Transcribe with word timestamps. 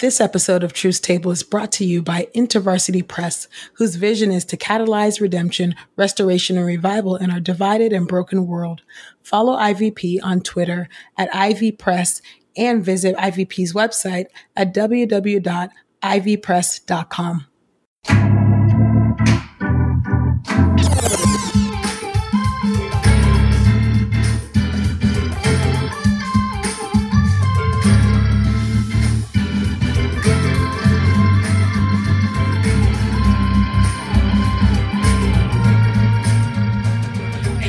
This 0.00 0.18
episode 0.18 0.64
of 0.64 0.72
Truth 0.72 1.02
Table 1.02 1.30
is 1.30 1.42
brought 1.42 1.70
to 1.72 1.84
you 1.84 2.00
by 2.00 2.26
InterVarsity 2.34 3.06
Press, 3.06 3.46
whose 3.74 3.96
vision 3.96 4.32
is 4.32 4.46
to 4.46 4.56
catalyze 4.56 5.20
redemption, 5.20 5.74
restoration, 5.94 6.56
and 6.56 6.64
revival 6.64 7.16
in 7.16 7.30
our 7.30 7.38
divided 7.38 7.92
and 7.92 8.08
broken 8.08 8.46
world. 8.46 8.80
Follow 9.22 9.58
IVP 9.58 10.20
on 10.22 10.40
Twitter 10.40 10.88
at 11.18 11.28
IV 11.34 11.76
Press 11.76 12.22
and 12.56 12.82
visit 12.82 13.14
IVP's 13.16 13.74
website 13.74 14.28
at 14.56 14.72
www.ivpress.com. 14.72 17.46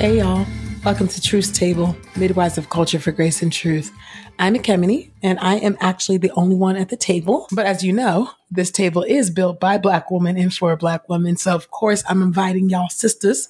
Hey, 0.02 0.18
y'all. 0.18 0.48
Welcome 0.84 1.10
to 1.10 1.22
Truth's 1.22 1.52
Table, 1.52 1.96
Midwives 2.16 2.58
of 2.58 2.72
Culture 2.72 3.00
for 3.00 3.12
Grace 3.12 3.44
and 3.44 3.54
Truth. 3.54 3.92
I'm 4.40 4.56
Ekemini, 4.56 5.12
and 5.22 5.38
I 5.40 5.58
am 5.58 5.78
actually 5.80 6.18
the 6.18 6.32
only 6.32 6.56
one 6.56 6.76
at 6.76 6.90
the 6.90 6.98
table. 6.98 7.46
But 7.52 7.68
as 7.68 7.84
you 7.84 7.94
know, 7.94 8.32
this 8.50 8.72
table 8.72 9.04
is 9.04 9.30
built 9.30 9.60
by 9.60 9.78
Black 9.78 10.10
women 10.10 10.38
and 10.38 10.52
for 10.52 10.76
Black 10.76 11.08
women. 11.08 11.38
So, 11.38 11.54
of 11.54 11.70
course, 11.70 12.04
I'm 12.10 12.24
inviting 12.24 12.68
y'all 12.68 12.90
sisters 12.90 13.48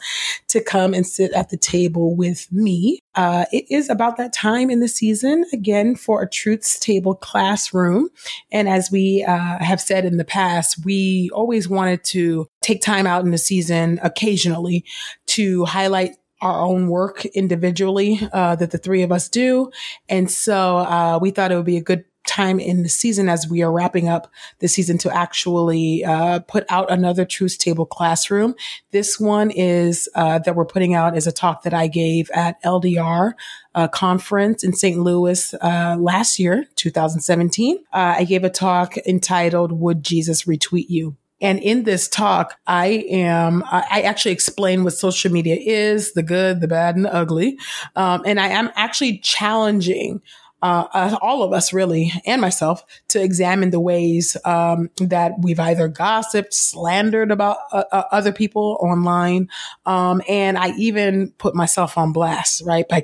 to 0.50 0.62
come 0.62 0.94
and 0.94 1.08
sit 1.08 1.32
at 1.32 1.52
the 1.52 1.58
table 1.58 2.18
with 2.18 2.52
me. 2.52 3.00
Uh, 3.16 3.46
it 3.54 3.64
is 3.70 3.90
about 3.90 4.18
that 4.18 4.34
time 4.34 4.70
in 4.70 4.82
the 4.82 4.90
season, 4.90 5.46
again, 5.54 5.96
for 5.96 6.22
a 6.22 6.30
Truths 6.30 6.78
Table 6.80 7.16
classroom. 7.16 8.10
And 8.52 8.68
as 8.68 8.92
we 8.92 9.24
uh, 9.26 9.58
have 9.60 9.80
said 9.80 10.04
in 10.04 10.18
the 10.18 10.26
past, 10.26 10.84
we 10.84 11.30
always 11.34 11.70
wanted 11.70 12.04
to 12.06 12.48
take 12.62 12.82
time 12.82 13.08
out 13.08 13.24
in 13.24 13.32
the 13.32 13.38
season 13.38 14.02
occasionally 14.04 14.84
to 15.28 15.64
highlight 15.64 16.16
our 16.42 16.62
own 16.62 16.88
work 16.88 17.26
individually 17.26 18.20
uh, 18.34 18.56
that 18.56 18.72
the 18.72 18.78
three 18.78 19.04
of 19.04 19.12
us 19.12 19.30
do. 19.30 19.72
And 20.10 20.30
so 20.30 20.78
uh, 20.78 21.20
we 21.22 21.32
thought 21.32 21.52
it 21.52 21.56
would 21.56 21.66
be 21.66 21.78
a 21.78 21.82
good 21.82 22.06
time 22.26 22.60
in 22.60 22.84
the 22.84 22.90
season 22.90 23.28
as 23.30 23.48
we 23.50 23.62
are 23.62 23.72
wrapping 23.72 24.08
up 24.08 24.32
the 24.60 24.68
season 24.68 24.98
to 25.00 25.16
actually 25.16 26.04
uh, 26.06 26.40
put 26.42 26.66
out 26.70 26.92
another 26.92 27.26
Truth 27.26 27.58
Table 27.58 27.86
classroom. 27.86 28.56
This 28.92 29.20
one 29.20 29.52
is 29.52 30.08
uh, 30.16 30.40
that 30.40 30.56
we're 30.56 30.66
putting 30.66 30.94
out 30.94 31.18
is 31.18 31.28
a 31.28 31.32
talk 31.32 31.64
that 31.64 31.74
I 31.74 31.88
gave 31.88 32.30
at 32.32 32.62
LDR 32.64 33.34
uh, 33.74 33.88
conference 33.88 34.64
in 34.64 34.74
St. 34.74 35.00
Louis 35.00 35.54
uh, 35.56 35.96
last 36.00 36.40
year, 36.40 36.66
2017. 36.76 37.78
Uh, 37.92 38.16
I 38.18 38.24
gave 38.24 38.44
a 38.44 38.50
talk 38.50 38.98
entitled 39.00 39.72
"Would 39.72 40.04
Jesus 40.04 40.44
Retweet 40.44 40.90
You?" 40.90 41.18
And 41.42 41.60
in 41.60 41.84
this 41.84 42.08
talk, 42.08 42.60
I 42.68 43.06
am, 43.10 43.64
I 43.72 44.02
actually 44.02 44.32
explain 44.32 44.84
what 44.84 44.94
social 44.94 45.32
media 45.32 45.58
is, 45.60 46.14
the 46.14 46.24
good, 46.24 46.62
the 46.62 46.68
bad, 46.68 46.96
and 46.96 47.06
the 47.06 47.14
ugly. 47.14 47.58
Um, 47.96 48.22
and 48.26 48.40
I 48.40 48.48
am 48.50 48.70
actually 48.76 49.20
challenging 49.20 50.22
uh, 50.64 50.86
uh, 50.94 51.18
all 51.22 51.42
of 51.42 51.54
us 51.54 51.74
really, 51.74 52.14
and 52.26 52.40
myself, 52.40 52.86
to 53.08 53.22
examine 53.22 53.72
the 53.72 53.80
ways 53.80 54.38
um, 54.46 54.90
that 54.98 55.34
we've 55.40 55.60
either 55.60 55.88
gossiped, 55.88 56.54
slandered 56.54 57.32
about 57.32 57.58
uh, 57.72 57.84
uh 57.92 58.04
other 58.12 58.32
people 58.32 58.78
online, 58.80 59.50
um, 59.88 60.22
and 60.30 60.60
I 60.60 60.70
even 60.78 61.34
put 61.40 61.56
myself 61.56 61.98
on 61.98 62.14
blast, 62.14 62.62
right, 62.64 62.88
by 62.88 63.04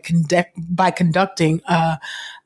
by 0.69 0.91
conducting 0.91 1.61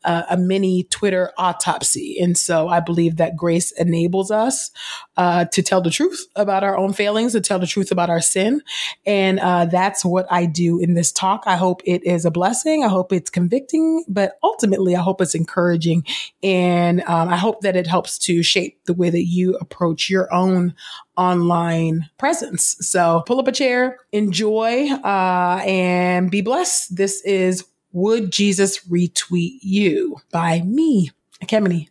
uh, 0.03 0.23
a 0.30 0.38
mini 0.38 0.83
Twitter 0.83 1.31
autopsy. 1.38 2.17
And 2.19 2.38
so 2.38 2.67
I 2.67 2.80
believe 2.80 3.17
that 3.17 3.35
grace 3.35 3.71
enables 3.71 4.31
us 4.31 4.71
uh, 5.17 5.45
to 5.45 5.61
tell 5.61 5.81
the 5.81 5.89
truth 5.89 6.25
about 6.35 6.63
our 6.63 6.77
own 6.77 6.94
failings, 6.94 7.33
to 7.33 7.41
tell 7.41 7.59
the 7.59 7.67
truth 7.67 7.91
about 7.91 8.09
our 8.09 8.22
sin. 8.22 8.61
And 9.05 9.39
uh, 9.39 9.66
that's 9.66 10.03
what 10.03 10.25
I 10.31 10.45
do 10.45 10.79
in 10.79 10.94
this 10.94 11.12
talk. 11.12 11.44
I 11.45 11.56
hope 11.56 11.81
it 11.85 12.03
is 12.03 12.25
a 12.25 12.31
blessing. 12.31 12.84
I 12.84 12.88
hope 12.88 13.13
it's 13.13 13.29
convicting, 13.29 14.03
but 14.07 14.38
ultimately, 14.44 14.95
I 14.95 15.01
hope 15.01 15.22
it's 15.22 15.35
encouraging. 15.35 16.06
And 16.41 17.01
um, 17.01 17.29
I 17.29 17.38
hope 17.38 17.62
that 17.62 17.75
it 17.75 17.88
helps 17.88 18.18
to 18.19 18.44
shape 18.44 18.79
the 18.85 18.94
way 18.94 19.09
that 19.09 19.25
you 19.25 19.56
approach 19.57 20.09
your 20.09 20.33
own 20.33 20.73
online 21.18 22.09
presence. 22.18 22.78
So 22.79 23.23
pull 23.28 23.39
up 23.39 23.47
a 23.47 23.51
chair, 23.51 23.97
enjoy, 24.12 24.89
uh, 24.91 25.62
and 25.66 26.31
be 26.31 26.41
blessed. 26.41 26.95
This 26.95 27.22
is 27.23 27.66
would 27.94 28.31
Jesus 28.31 28.85
Retweet 28.85 29.59
You 29.62 30.18
by 30.31 30.62
me, 30.62 31.12
Ekemini. 31.41 31.90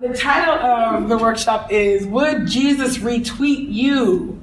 The 0.00 0.12
title 0.12 0.54
of 0.54 1.08
the 1.08 1.16
workshop 1.16 1.72
is 1.72 2.06
Would 2.06 2.46
Jesus 2.46 2.98
Retweet 2.98 3.72
You? 3.72 4.42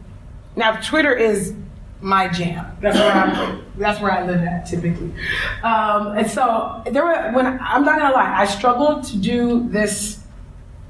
Now, 0.55 0.79
Twitter 0.81 1.13
is 1.13 1.53
my 2.01 2.27
jam. 2.27 2.77
That's 2.81 2.97
where 2.97 3.11
I'm. 3.11 3.63
that's 3.77 4.01
where 4.01 4.11
I 4.11 4.25
live 4.25 4.41
at 4.41 4.65
typically. 4.65 5.13
Um, 5.63 6.17
and 6.17 6.29
so 6.29 6.83
there 6.91 7.03
were 7.03 7.31
when 7.31 7.45
I'm 7.45 7.85
not 7.85 7.99
gonna 7.99 8.13
lie, 8.13 8.35
I 8.41 8.45
struggled 8.45 9.03
to 9.05 9.17
do 9.17 9.67
this 9.69 10.19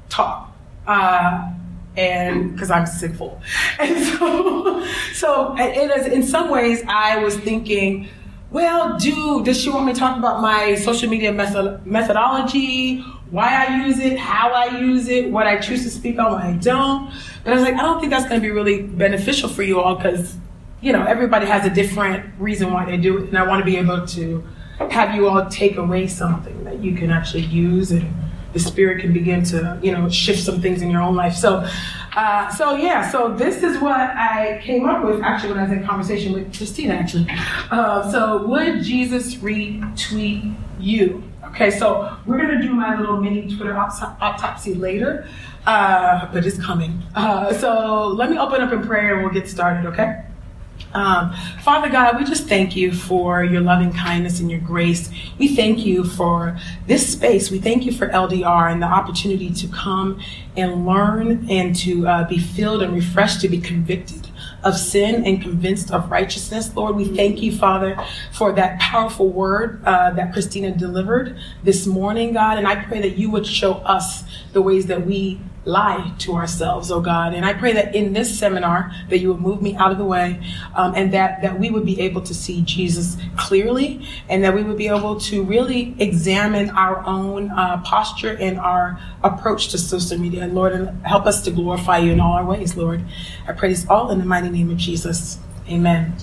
talk. 0.08 0.50
Uh, 0.86 1.50
and 1.96 2.52
because 2.52 2.70
I'm 2.70 2.86
sinful, 2.86 3.40
and 3.78 4.04
so 4.04 4.84
so 5.12 5.54
it 5.56 5.90
is 5.90 6.06
in 6.06 6.22
some 6.22 6.50
ways 6.50 6.82
I 6.88 7.18
was 7.18 7.36
thinking 7.36 8.08
well, 8.54 8.96
do 8.98 9.42
does 9.42 9.60
she 9.60 9.68
want 9.68 9.84
me 9.84 9.92
to 9.92 9.98
talk 9.98 10.16
about 10.16 10.40
my 10.40 10.76
social 10.76 11.10
media 11.10 11.32
method, 11.32 11.84
methodology, 11.84 13.00
why 13.32 13.66
I 13.66 13.84
use 13.84 13.98
it, 13.98 14.16
how 14.16 14.52
I 14.52 14.78
use 14.78 15.08
it, 15.08 15.28
what 15.28 15.48
I 15.48 15.58
choose 15.58 15.82
to 15.82 15.90
speak 15.90 16.20
on, 16.20 16.30
what 16.30 16.44
I 16.44 16.52
don't? 16.52 17.12
But 17.42 17.52
I 17.52 17.54
was 17.56 17.64
like, 17.64 17.74
I 17.74 17.82
don't 17.82 17.98
think 17.98 18.12
that's 18.12 18.28
going 18.28 18.40
to 18.40 18.46
be 18.46 18.52
really 18.52 18.82
beneficial 18.82 19.48
for 19.48 19.64
you 19.64 19.80
all 19.80 19.96
because, 19.96 20.36
you 20.80 20.92
know, 20.92 21.02
everybody 21.04 21.46
has 21.46 21.66
a 21.66 21.70
different 21.70 22.32
reason 22.38 22.72
why 22.72 22.84
they 22.84 22.96
do 22.96 23.18
it, 23.18 23.28
and 23.28 23.36
I 23.36 23.44
want 23.44 23.58
to 23.58 23.64
be 23.64 23.76
able 23.76 24.06
to 24.06 24.44
have 24.88 25.16
you 25.16 25.28
all 25.28 25.44
take 25.46 25.76
away 25.76 26.06
something 26.06 26.62
that 26.62 26.78
you 26.78 26.94
can 26.94 27.10
actually 27.10 27.46
use 27.46 27.90
and 27.90 28.08
the 28.52 28.60
spirit 28.60 29.00
can 29.00 29.12
begin 29.12 29.42
to, 29.42 29.80
you 29.82 29.90
know, 29.90 30.08
shift 30.08 30.44
some 30.44 30.62
things 30.62 30.80
in 30.80 30.92
your 30.92 31.02
own 31.02 31.16
life. 31.16 31.34
So, 31.34 31.68
uh, 32.16 32.48
so 32.50 32.76
yeah, 32.76 33.10
so 33.10 33.34
this 33.34 33.62
is 33.62 33.78
what 33.80 33.98
I 34.00 34.60
came 34.62 34.86
up 34.86 35.04
with 35.04 35.22
actually 35.22 35.50
when 35.50 35.58
I 35.60 35.62
was 35.64 35.72
in 35.72 35.84
conversation 35.84 36.32
with 36.32 36.56
Christina 36.56 36.94
actually. 36.94 37.26
Uh, 37.70 38.10
so 38.10 38.46
would 38.46 38.82
Jesus 38.82 39.36
retweet 39.36 40.54
you? 40.78 41.22
Okay, 41.46 41.70
so 41.70 42.16
we're 42.26 42.38
gonna 42.38 42.60
do 42.60 42.72
my 42.72 42.98
little 42.98 43.20
mini 43.20 43.54
Twitter 43.54 43.76
autopsy 43.76 44.74
later, 44.74 45.28
uh, 45.66 46.28
but 46.32 46.44
it's 46.44 46.60
coming. 46.60 47.02
Uh, 47.14 47.52
so 47.52 48.08
let 48.08 48.30
me 48.30 48.38
open 48.38 48.60
up 48.60 48.72
in 48.72 48.82
prayer 48.82 49.14
and 49.14 49.24
we'll 49.24 49.32
get 49.32 49.48
started, 49.48 49.86
okay? 49.86 50.24
Um, 50.94 51.34
Father 51.62 51.88
God, 51.88 52.16
we 52.16 52.24
just 52.24 52.46
thank 52.48 52.76
you 52.76 52.92
for 52.92 53.42
your 53.42 53.60
loving 53.60 53.92
kindness 53.92 54.38
and 54.38 54.48
your 54.50 54.60
grace. 54.60 55.10
We 55.38 55.56
thank 55.56 55.84
you 55.84 56.04
for 56.04 56.58
this 56.86 57.12
space. 57.12 57.50
We 57.50 57.58
thank 57.58 57.84
you 57.84 57.92
for 57.92 58.08
LDR 58.08 58.72
and 58.72 58.80
the 58.80 58.86
opportunity 58.86 59.50
to 59.50 59.68
come 59.68 60.20
and 60.56 60.86
learn 60.86 61.50
and 61.50 61.74
to 61.76 62.06
uh, 62.06 62.28
be 62.28 62.38
filled 62.38 62.82
and 62.82 62.94
refreshed, 62.94 63.40
to 63.40 63.48
be 63.48 63.60
convicted 63.60 64.28
of 64.62 64.76
sin 64.76 65.24
and 65.26 65.42
convinced 65.42 65.90
of 65.90 66.10
righteousness. 66.10 66.74
Lord, 66.74 66.96
we 66.96 67.04
thank 67.04 67.42
you, 67.42 67.56
Father, 67.56 67.98
for 68.32 68.52
that 68.52 68.80
powerful 68.80 69.28
word 69.28 69.82
uh, 69.84 70.10
that 70.12 70.32
Christina 70.32 70.70
delivered 70.70 71.36
this 71.62 71.86
morning, 71.86 72.32
God. 72.32 72.56
And 72.56 72.66
I 72.66 72.82
pray 72.84 73.00
that 73.02 73.18
you 73.18 73.30
would 73.30 73.46
show 73.46 73.74
us 73.74 74.22
the 74.52 74.62
ways 74.62 74.86
that 74.86 75.04
we 75.04 75.40
lie 75.64 76.12
to 76.18 76.34
ourselves, 76.34 76.90
oh 76.90 77.00
God. 77.00 77.34
And 77.34 77.44
I 77.44 77.54
pray 77.54 77.72
that 77.72 77.94
in 77.94 78.12
this 78.12 78.38
seminar 78.38 78.92
that 79.08 79.18
you 79.18 79.28
would 79.28 79.40
move 79.40 79.62
me 79.62 79.74
out 79.76 79.92
of 79.92 79.98
the 79.98 80.04
way 80.04 80.40
um, 80.74 80.94
and 80.94 81.12
that, 81.12 81.42
that 81.42 81.58
we 81.58 81.70
would 81.70 81.86
be 81.86 82.00
able 82.00 82.20
to 82.22 82.34
see 82.34 82.62
Jesus 82.62 83.16
clearly 83.36 84.06
and 84.28 84.44
that 84.44 84.54
we 84.54 84.62
would 84.62 84.76
be 84.76 84.88
able 84.88 85.18
to 85.20 85.42
really 85.42 85.94
examine 85.98 86.70
our 86.70 87.04
own 87.06 87.50
uh, 87.50 87.80
posture 87.82 88.36
and 88.38 88.58
our 88.58 89.00
approach 89.22 89.68
to 89.68 89.78
social 89.78 90.18
media. 90.18 90.46
Lord, 90.46 90.72
and 90.72 91.04
help 91.06 91.26
us 91.26 91.42
to 91.44 91.50
glorify 91.50 91.98
you 91.98 92.12
in 92.12 92.20
all 92.20 92.32
our 92.32 92.44
ways, 92.44 92.76
Lord. 92.76 93.02
I 93.48 93.52
pray 93.52 93.70
this 93.70 93.86
all 93.88 94.10
in 94.10 94.18
the 94.18 94.26
mighty 94.26 94.50
name 94.50 94.70
of 94.70 94.76
Jesus. 94.76 95.38
Amen. 95.68 96.14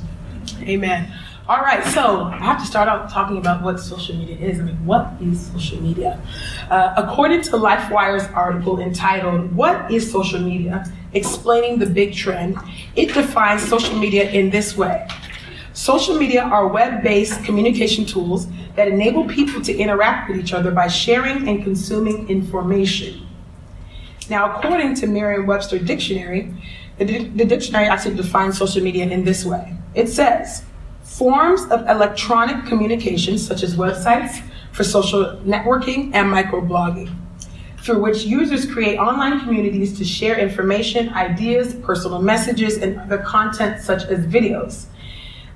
Amen. 0.62 1.12
All 1.52 1.60
right, 1.60 1.84
so 1.88 2.24
I 2.24 2.38
have 2.38 2.62
to 2.62 2.66
start 2.66 2.88
out 2.88 3.10
talking 3.10 3.36
about 3.36 3.62
what 3.62 3.78
social 3.78 4.16
media 4.16 4.38
is. 4.38 4.58
I 4.58 4.64
mean, 4.64 4.86
what 4.86 5.12
is 5.22 5.48
social 5.48 5.82
media? 5.82 6.18
Uh, 6.70 6.94
according 6.96 7.42
to 7.42 7.52
LifeWire's 7.58 8.26
article 8.32 8.80
entitled, 8.80 9.54
What 9.54 9.92
is 9.92 10.10
Social 10.10 10.40
Media? 10.40 10.90
Explaining 11.12 11.78
the 11.78 11.88
Big 11.88 12.14
Trend, 12.14 12.58
it 12.96 13.14
defines 13.14 13.68
social 13.68 13.98
media 13.98 14.32
in 14.32 14.50
this 14.50 14.78
way 14.78 15.06
Social 15.74 16.16
media 16.16 16.42
are 16.42 16.70
web 16.70 17.04
based 17.04 17.44
communication 17.44 18.06
tools 18.06 18.48
that 18.78 18.88
enable 18.88 19.28
people 19.28 19.62
to 19.64 19.76
interact 19.76 20.30
with 20.30 20.40
each 20.40 20.54
other 20.54 20.72
by 20.72 20.88
sharing 20.88 21.50
and 21.50 21.66
consuming 21.66 22.30
information. 22.30 23.28
Now, 24.30 24.56
according 24.56 24.96
to 25.02 25.08
Merriam 25.08 25.48
Webster 25.48 25.80
Dictionary, 25.80 26.54
the, 26.98 27.26
the 27.26 27.44
dictionary 27.44 27.88
actually 27.88 28.16
defines 28.16 28.58
social 28.58 28.82
media 28.82 29.06
in 29.06 29.26
this 29.26 29.44
way 29.44 29.76
it 29.94 30.08
says, 30.08 30.64
Forms 31.18 31.66
of 31.66 31.88
electronic 31.90 32.66
communication, 32.66 33.38
such 33.38 33.64
as 33.64 33.76
websites 33.76 34.42
for 34.72 34.86
social 34.86 35.38
networking 35.44 36.16
and 36.16 36.32
microblogging. 36.32 37.14
through 37.82 38.00
which 38.00 38.26
users 38.26 38.72
create 38.72 38.98
online 38.98 39.40
communities 39.40 39.98
to 39.98 40.06
share 40.06 40.38
information, 40.38 41.10
ideas, 41.10 41.74
personal 41.82 42.22
messages, 42.22 42.78
and 42.78 43.00
other 43.00 43.18
content 43.18 43.82
such 43.82 44.04
as 44.04 44.20
videos. 44.28 44.86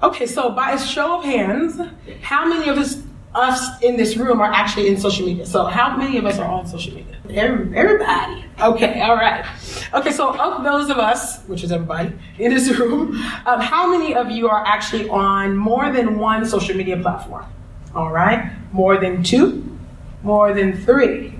Okay, 0.01 0.25
so 0.25 0.49
by 0.49 0.71
a 0.71 0.79
show 0.79 1.19
of 1.19 1.23
hands, 1.23 1.79
how 2.21 2.47
many 2.47 2.67
of 2.67 2.77
us 2.79 3.03
us 3.35 3.81
in 3.81 3.97
this 3.97 4.15
room 4.17 4.39
are 4.41 4.51
actually 4.51 4.87
in 4.87 4.97
social 4.97 5.25
media. 5.25 5.45
So 5.45 5.65
how 5.65 5.95
many 5.95 6.17
of 6.17 6.25
us 6.25 6.39
are 6.39 6.49
on 6.49 6.65
social 6.65 6.93
media? 6.93 7.17
Everybody. 7.29 8.45
Okay, 8.61 9.01
all 9.01 9.15
right. 9.15 9.45
Okay, 9.93 10.11
so 10.11 10.33
of 10.39 10.63
those 10.63 10.89
of 10.89 10.97
us, 10.97 11.43
which 11.43 11.63
is 11.63 11.71
everybody 11.71 12.13
in 12.39 12.53
this 12.53 12.69
room, 12.79 13.15
um, 13.45 13.59
how 13.59 13.89
many 13.91 14.15
of 14.15 14.31
you 14.31 14.49
are 14.49 14.65
actually 14.65 15.09
on 15.09 15.57
more 15.57 15.91
than 15.91 16.17
one 16.17 16.45
social 16.45 16.75
media 16.75 16.97
platform? 16.97 17.45
All 17.93 18.11
right, 18.11 18.51
more 18.71 18.97
than 18.97 19.23
two, 19.23 19.77
more 20.23 20.53
than 20.53 20.77
three. 20.85 21.37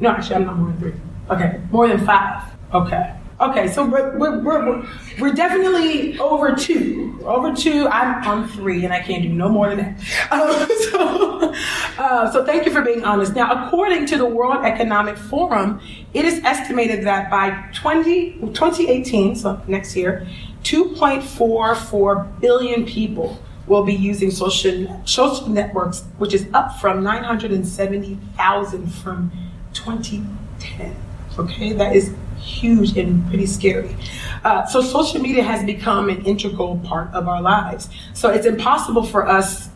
No, 0.00 0.10
actually, 0.10 0.36
I'm 0.36 0.46
not 0.46 0.56
more 0.58 0.70
than 0.70 0.78
three. 0.78 0.94
Okay, 1.30 1.60
more 1.70 1.88
than 1.88 2.04
five. 2.04 2.42
Okay. 2.72 3.14
Okay, 3.42 3.66
so 3.66 3.84
we're, 3.84 4.16
we're, 4.18 4.38
we're, 4.38 4.86
we're 5.18 5.32
definitely 5.32 6.16
over 6.20 6.54
two. 6.54 7.18
Over 7.24 7.52
two, 7.52 7.88
I'm 7.88 8.22
on 8.24 8.48
three, 8.48 8.84
and 8.84 8.94
I 8.94 9.00
can't 9.00 9.20
do 9.24 9.30
no 9.30 9.48
more 9.48 9.68
than 9.68 9.78
that. 9.78 9.98
Uh, 10.30 10.66
so, 10.90 11.54
uh, 12.00 12.30
so 12.30 12.44
thank 12.44 12.66
you 12.66 12.72
for 12.72 12.82
being 12.82 13.02
honest. 13.02 13.34
Now, 13.34 13.66
according 13.66 14.06
to 14.06 14.16
the 14.16 14.26
World 14.26 14.64
Economic 14.64 15.16
Forum, 15.16 15.80
it 16.14 16.24
is 16.24 16.38
estimated 16.44 17.04
that 17.04 17.32
by 17.32 17.68
20, 17.74 18.34
2018, 18.54 19.34
so 19.34 19.60
next 19.66 19.96
year, 19.96 20.24
2.44 20.62 22.40
billion 22.40 22.86
people 22.86 23.42
will 23.66 23.82
be 23.82 23.94
using 23.94 24.30
social, 24.30 25.02
social 25.04 25.48
networks, 25.48 26.04
which 26.18 26.32
is 26.32 26.46
up 26.54 26.78
from 26.78 27.02
970,000 27.02 28.86
from 28.86 29.32
2010. 29.72 30.96
Okay, 31.38 31.72
that 31.72 31.96
is 31.96 32.14
huge 32.42 32.96
and 32.98 33.26
pretty 33.28 33.46
scary. 33.46 33.96
Uh, 34.44 34.66
so 34.66 34.82
social 34.82 35.20
media 35.20 35.42
has 35.42 35.64
become 35.64 36.08
an 36.08 36.24
integral 36.24 36.78
part 36.78 37.12
of 37.14 37.28
our 37.28 37.40
lives. 37.40 37.88
So 38.12 38.30
it's 38.30 38.46
impossible 38.46 39.04
for 39.04 39.28
us 39.28 39.68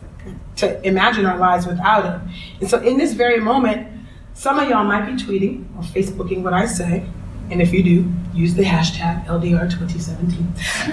to 0.57 0.85
imagine 0.85 1.25
our 1.25 1.37
lives 1.37 1.65
without 1.65 2.05
it. 2.05 2.21
And 2.59 2.69
so 2.69 2.79
in 2.79 2.97
this 2.97 3.13
very 3.13 3.39
moment, 3.39 3.87
some 4.33 4.59
of 4.59 4.69
y'all 4.69 4.83
might 4.83 5.05
be 5.05 5.13
tweeting 5.13 5.65
or 5.77 5.83
Facebooking 5.83 6.43
what 6.43 6.53
I 6.53 6.65
say. 6.65 7.05
And 7.49 7.61
if 7.61 7.73
you 7.73 7.81
do, 7.81 8.11
use 8.33 8.55
the 8.55 8.63
hashtag 8.63 9.25
LDR2017. 9.25 10.37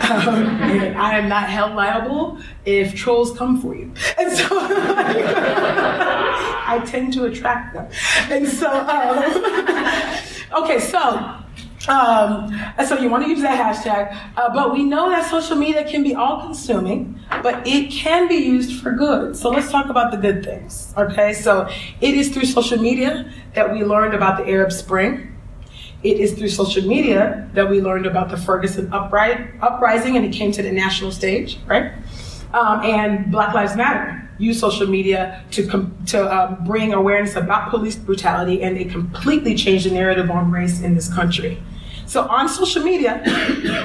Um, 0.09 0.47
I 0.97 1.19
am 1.19 1.29
not 1.29 1.49
held 1.49 1.75
liable 1.75 2.39
if 2.65 2.95
trolls 2.95 3.37
come 3.37 3.61
for 3.61 3.75
you. 3.75 3.93
And 4.19 4.33
so 4.33 4.47
I 6.67 6.81
tend 6.87 7.13
to 7.15 7.25
attract 7.25 7.75
them. 7.75 7.89
And 8.31 8.47
so, 8.47 8.71
um, 8.71 9.19
okay, 10.63 10.79
so 10.79 11.44
um, 11.89 12.59
so 12.87 12.99
you 12.99 13.09
want 13.09 13.25
to 13.25 13.31
use 13.31 13.43
that 13.43 13.59
hashtag, 13.59 14.17
uh, 14.37 14.53
but 14.53 14.73
we 14.73 14.85
know 14.85 15.11
that 15.11 15.29
social 15.31 15.57
media 15.57 15.89
can 15.89 16.03
be 16.03 16.15
all 16.15 16.41
consuming, 16.43 17.21
but 17.43 17.67
it 17.67 17.91
can 17.91 18.29
be 18.29 18.37
used 18.37 18.81
for 18.81 18.93
good. 18.93 19.37
So 19.37 19.51
let's 19.51 19.71
talk 19.71 19.91
about 19.91 20.11
the 20.11 20.17
good 20.17 20.45
things. 20.45 20.95
Okay, 20.97 21.33
so 21.33 21.69
it 22.01 22.15
is 22.15 22.31
through 22.31 22.47
social 22.47 22.79
media 22.79 23.31
that 23.55 23.73
we 23.73 23.85
learned 23.85 24.15
about 24.15 24.39
the 24.39 24.51
Arab 24.51 24.73
Spring. 24.73 25.31
It 26.03 26.21
is 26.21 26.33
through 26.35 26.51
social 26.51 26.87
media 26.87 27.49
that 27.55 27.69
we 27.69 27.81
learned 27.81 28.07
about 28.07 28.29
the 28.29 28.37
Ferguson 28.37 28.93
uprising 28.93 30.17
and 30.17 30.25
it 30.25 30.33
came 30.33 30.53
to 30.53 30.63
the 30.63 30.73
national 30.73 31.13
stage, 31.13 31.59
right? 31.67 31.93
Um, 32.53 32.81
and 32.85 33.33
Black 33.33 33.55
Lives 33.55 33.75
Matter 33.75 34.21
use 34.39 34.59
social 34.59 34.87
media 34.87 35.43
to, 35.53 35.67
com- 35.67 35.97
to 36.07 36.35
um, 36.35 36.65
bring 36.65 36.93
awareness 36.93 37.37
about 37.37 37.71
police 37.71 37.97
brutality 37.97 38.63
and 38.63 38.77
they 38.77 38.85
completely 38.85 39.55
changed 39.55 39.87
the 39.87 39.91
narrative 39.91 40.31
on 40.31 40.51
race 40.51 40.81
in 40.83 40.95
this 40.95 41.13
country. 41.13 41.63
So 42.07 42.23
on 42.23 42.49
social 42.49 42.83
media, 42.83 43.23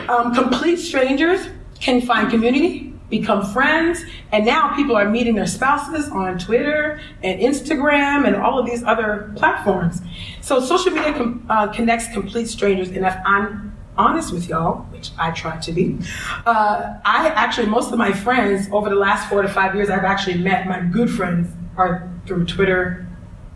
um, 0.09 0.33
complete 0.33 0.77
strangers 0.77 1.47
can 1.79 2.01
find 2.01 2.29
community, 2.29 2.93
become 3.09 3.45
friends, 3.53 4.03
and 4.31 4.45
now 4.45 4.75
people 4.75 4.95
are 4.95 5.09
meeting 5.09 5.35
their 5.35 5.47
spouses 5.47 6.09
on 6.09 6.37
Twitter 6.37 6.99
and 7.23 7.39
Instagram 7.39 8.27
and 8.27 8.35
all 8.35 8.59
of 8.59 8.65
these 8.65 8.83
other 8.83 9.31
platforms. 9.35 10.01
So 10.41 10.59
social 10.59 10.91
media 10.91 11.13
com- 11.13 11.45
uh, 11.49 11.67
connects 11.67 12.07
complete 12.13 12.47
strangers, 12.47 12.89
and 12.89 13.05
if 13.05 13.15
I'm 13.25 13.75
honest 13.97 14.31
with 14.31 14.47
y'all, 14.47 14.83
which 14.91 15.11
I 15.17 15.31
try 15.31 15.57
to 15.57 15.71
be, 15.71 15.97
uh, 16.45 16.97
I 17.03 17.29
actually 17.29 17.67
most 17.67 17.91
of 17.91 17.97
my 17.97 18.13
friends 18.13 18.69
over 18.71 18.89
the 18.89 18.95
last 18.95 19.27
four 19.29 19.41
to 19.41 19.49
five 19.49 19.75
years 19.75 19.89
I've 19.89 20.05
actually 20.05 20.37
met 20.37 20.67
my 20.67 20.79
good 20.79 21.09
friends 21.09 21.49
are 21.77 22.09
through 22.25 22.45
Twitter, 22.45 23.07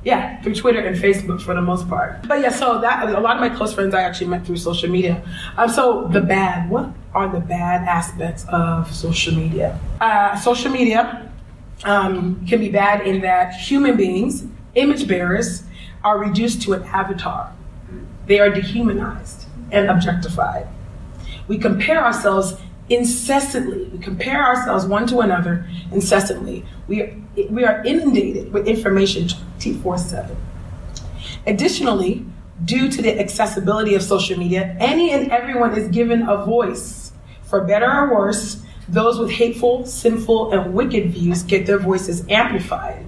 yeah, 0.03 0.41
through 0.41 0.55
Twitter 0.55 0.79
and 0.79 0.95
Facebook 0.97 1.41
for 1.41 1.53
the 1.53 1.61
most 1.61 1.87
part. 1.87 2.27
But 2.27 2.41
yeah, 2.41 2.49
so 2.49 2.81
that 2.81 3.07
a 3.07 3.19
lot 3.19 3.35
of 3.35 3.41
my 3.41 3.49
close 3.49 3.73
friends 3.73 3.93
I 3.93 4.01
actually 4.01 4.27
met 4.27 4.45
through 4.45 4.57
social 4.57 4.89
media. 4.89 5.23
Um, 5.57 5.69
so 5.69 6.07
the 6.11 6.21
bad, 6.21 6.69
what 6.69 6.89
are 7.13 7.29
the 7.29 7.39
bad 7.39 7.87
aspects 7.87 8.45
of 8.49 8.93
social 8.93 9.33
media? 9.33 9.79
Uh, 10.01 10.37
social 10.37 10.71
media 10.71 11.31
um, 11.85 12.45
can 12.47 12.59
be 12.59 12.69
bad 12.69 13.07
in 13.07 13.21
that 13.21 13.53
human 13.53 13.95
beings, 13.95 14.45
image 14.75 15.07
bearers, 15.07 15.63
are 16.03 16.19
reduced 16.19 16.61
to 16.63 16.73
an 16.73 16.83
avatar. 16.83 17.53
They 18.25 18.39
are 18.39 18.49
dehumanized 18.49 19.45
and 19.71 19.89
objectified. 19.89 20.67
We 21.47 21.57
compare 21.57 22.03
ourselves 22.03 22.55
incessantly. 22.89 23.85
We 23.85 23.99
compare 23.99 24.43
ourselves 24.43 24.85
one 24.85 25.07
to 25.07 25.19
another 25.19 25.67
incessantly. 25.91 26.65
We 26.87 27.21
we 27.49 27.63
are 27.65 27.83
inundated 27.83 28.53
with 28.53 28.67
information 28.67 29.27
24 29.59 29.97
7. 29.97 30.37
Additionally, 31.47 32.25
due 32.63 32.89
to 32.89 33.01
the 33.01 33.19
accessibility 33.19 33.95
of 33.95 34.01
social 34.01 34.37
media, 34.37 34.75
any 34.79 35.11
and 35.11 35.31
everyone 35.31 35.77
is 35.77 35.87
given 35.89 36.27
a 36.27 36.45
voice. 36.45 37.11
For 37.43 37.61
better 37.61 37.91
or 37.91 38.13
worse, 38.13 38.63
those 38.87 39.19
with 39.19 39.31
hateful, 39.31 39.85
sinful, 39.85 40.53
and 40.53 40.73
wicked 40.73 41.11
views 41.11 41.43
get 41.43 41.65
their 41.65 41.77
voices 41.77 42.25
amplified. 42.29 43.05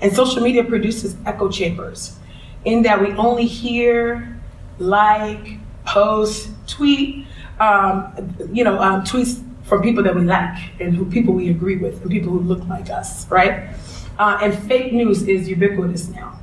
And 0.00 0.12
social 0.12 0.42
media 0.42 0.64
produces 0.64 1.16
echo 1.26 1.48
chambers 1.48 2.16
in 2.64 2.82
that 2.82 3.00
we 3.00 3.12
only 3.12 3.46
hear, 3.46 4.40
like, 4.78 5.58
post, 5.86 6.50
tweet, 6.66 7.23
um, 7.60 8.36
you 8.52 8.64
know, 8.64 8.78
um, 8.80 9.02
tweets 9.02 9.42
from 9.64 9.82
people 9.82 10.02
that 10.02 10.14
we 10.14 10.22
like 10.22 10.80
and 10.80 10.94
who 10.94 11.04
people 11.06 11.34
we 11.34 11.48
agree 11.48 11.76
with 11.76 12.02
and 12.02 12.10
people 12.10 12.30
who 12.30 12.40
look 12.40 12.66
like 12.68 12.90
us, 12.90 13.28
right? 13.30 13.70
Uh, 14.18 14.38
and 14.42 14.56
fake 14.68 14.92
news 14.92 15.22
is 15.22 15.48
ubiquitous 15.48 16.08
now. 16.08 16.38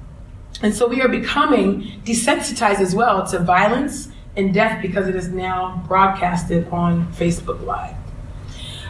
And 0.61 0.73
so 0.73 0.87
we 0.87 1.01
are 1.01 1.07
becoming 1.07 1.83
desensitized 2.03 2.79
as 2.79 2.93
well 2.93 3.25
to 3.27 3.39
violence 3.39 4.09
and 4.35 4.53
death 4.53 4.81
because 4.81 5.07
it 5.07 5.15
is 5.15 5.29
now 5.29 5.83
broadcasted 5.87 6.67
on 6.69 7.11
Facebook 7.13 7.63
Live 7.65 7.95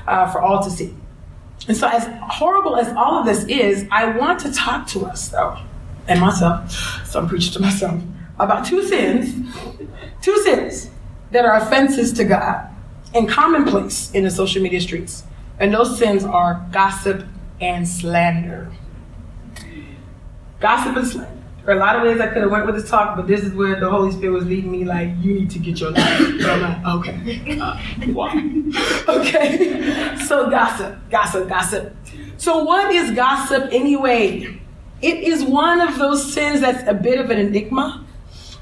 uh, 0.08 0.32
for 0.32 0.42
all 0.42 0.64
to 0.64 0.70
see. 0.70 0.96
And 1.68 1.78
so, 1.78 1.88
as 1.88 2.08
horrible 2.24 2.76
as 2.76 2.90
all 2.90 3.20
of 3.20 3.26
this 3.26 3.44
is, 3.46 3.88
I 3.92 4.18
want 4.18 4.40
to 4.42 4.52
talk 4.52 4.88
to 4.88 5.06
us, 5.06 5.30
though, 5.30 5.60
and 6.08 6.20
myself, 6.20 6.72
so 7.06 7.20
I'm 7.20 7.28
preaching 7.28 7.54
to 7.54 7.60
myself, 7.60 8.02
about 8.40 8.66
two 8.66 8.84
sins, 8.88 9.56
two 10.22 10.42
sins 10.42 10.90
that 11.32 11.46
are 11.46 11.56
offenses 11.56 12.14
to 12.14 12.24
God 12.24 12.68
and 13.14 13.28
commonplace 13.28 14.12
in 14.12 14.24
the 14.24 14.32
social 14.32 14.62
media 14.62 14.82
streets. 14.82 15.24
And 15.60 15.74
those 15.74 15.98
sins 15.98 16.24
are 16.24 16.66
gossip 16.72 17.26
and 17.60 17.88
slander. 17.88 18.72
Gossip 20.60 20.96
and 20.96 21.08
slander. 21.08 21.42
There 21.66 21.76
are 21.76 21.78
a 21.78 21.80
lot 21.80 21.96
of 21.96 22.02
ways 22.02 22.20
I 22.20 22.28
could 22.28 22.42
have 22.42 22.50
went 22.50 22.66
with 22.66 22.74
this 22.74 22.90
talk, 22.90 23.16
but 23.16 23.28
this 23.28 23.42
is 23.42 23.54
where 23.54 23.80
the 23.80 23.88
Holy 23.88 24.12
Spirit 24.12 24.34
was 24.34 24.46
leading 24.46 24.72
me. 24.72 24.84
Like, 24.84 25.10
you 25.20 25.36
need 25.36 25.52
to 25.52 25.60
get 25.60 25.80
your 25.80 25.92
life. 25.92 26.20
But 26.40 26.50
I'm 26.50 26.62
like, 26.62 27.08
okay, 27.08 27.60
uh, 27.60 27.78
why? 28.14 28.34
okay. 29.08 30.18
So 30.26 30.50
gossip, 30.50 30.98
gossip, 31.12 31.48
gossip. 31.48 31.96
So 32.38 32.64
what 32.64 32.92
is 32.92 33.12
gossip 33.12 33.70
anyway? 33.72 34.60
It 35.04 35.20
is 35.20 35.44
one 35.44 35.82
of 35.82 36.00
those 36.00 36.34
sins 36.34 36.62
that's 36.62 36.88
a 36.88 36.96
bit 36.96 37.20
of 37.20 37.30
an 37.30 37.38
enigma. 37.38 38.06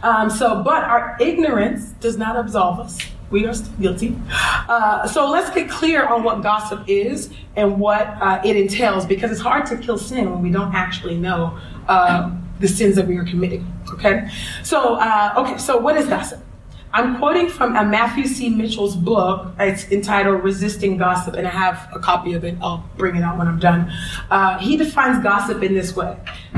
Um, 0.01 0.29
so, 0.29 0.63
but 0.63 0.83
our 0.83 1.17
ignorance 1.19 1.89
does 1.99 2.17
not 2.17 2.37
absolve 2.37 2.79
us 2.79 2.97
we 3.31 3.45
are 3.45 3.53
still 3.53 3.73
guilty. 3.79 4.17
Uh, 4.31 5.07
so 5.07 5.29
let's 5.29 5.49
get 5.51 5.69
clear 5.69 6.05
on 6.05 6.23
what 6.23 6.41
gossip 6.41 6.83
is 6.87 7.29
and 7.55 7.79
what 7.79 8.07
uh, 8.21 8.41
it 8.43 8.55
entails 8.55 9.05
because 9.05 9.31
it's 9.31 9.41
hard 9.41 9.65
to 9.67 9.77
kill 9.77 9.97
sin 9.97 10.29
when 10.31 10.41
we 10.41 10.49
don't 10.49 10.73
actually 10.73 11.17
know 11.17 11.57
uh, 11.87 12.31
the 12.59 12.67
sins 12.67 12.95
that 12.95 13.07
we 13.07 13.17
are 13.17 13.25
committing. 13.25 13.71
Okay? 13.93 14.29
So, 14.63 14.95
uh, 14.95 15.33
okay, 15.37 15.57
so 15.57 15.77
what 15.77 15.97
is 15.97 16.07
gossip? 16.07 16.43
I'm 16.91 17.19
quoting 17.19 17.49
from 17.49 17.75
a 17.75 17.85
Matthew 17.85 18.25
C. 18.25 18.49
Mitchell's 18.49 18.95
book. 18.95 19.53
It's 19.59 19.91
entitled 19.91 20.43
Resisting 20.43 20.97
Gossip, 20.97 21.35
and 21.35 21.45
I 21.45 21.51
have 21.51 21.87
a 21.93 21.99
copy 21.99 22.33
of 22.33 22.43
it. 22.43 22.57
I'll 22.61 22.83
bring 22.97 23.15
it 23.15 23.21
out 23.21 23.37
when 23.37 23.47
I'm 23.47 23.59
done. 23.59 23.93
Uh, 24.31 24.57
he 24.57 24.75
defines 24.75 25.21
gossip 25.21 25.61
in 25.61 25.75
this 25.75 25.95
way 25.95 26.17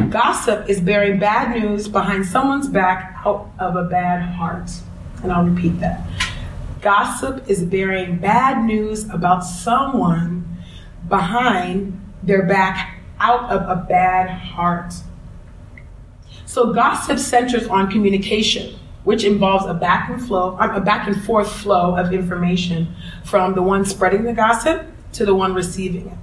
Gossip 0.10 0.70
is 0.70 0.80
bearing 0.80 1.20
bad 1.20 1.60
news 1.60 1.90
behind 1.90 2.26
someone's 2.26 2.70
back 2.70 3.18
out 3.26 3.52
of 3.60 3.76
a 3.76 3.84
bad 3.84 4.22
heart. 4.22 4.72
And 5.22 5.34
I'll 5.34 5.44
repeat 5.46 5.80
that. 5.82 6.08
Gossip 6.82 7.50
is 7.50 7.64
bearing 7.64 8.18
bad 8.18 8.64
news 8.64 9.10
about 9.10 9.42
someone 9.42 10.48
behind 11.10 12.00
their 12.24 12.46
back 12.46 13.02
out 13.20 13.52
of 13.52 13.70
a 13.70 13.84
bad 13.84 14.30
heart. 14.30 14.94
So 16.46 16.74
gossip 16.74 17.20
centers 17.20 17.68
on 17.68 17.92
communication, 17.92 18.76
which 19.04 19.24
involves 19.24 19.66
a 19.66 19.74
back 19.74 20.10
and 20.10 20.22
flow, 20.22 20.58
a 20.60 20.80
back 20.80 21.08
and 21.08 21.24
forth 21.24 21.52
flow 21.52 21.96
of 21.96 22.14
information 22.14 22.94
from 23.24 23.56
the 23.56 23.62
one 23.62 23.84
spreading 23.86 24.24
the 24.24 24.34
gossip 24.34 24.86
to 25.14 25.26
the 25.26 25.34
one 25.34 25.54
receiving 25.54 26.08
it. 26.08 26.18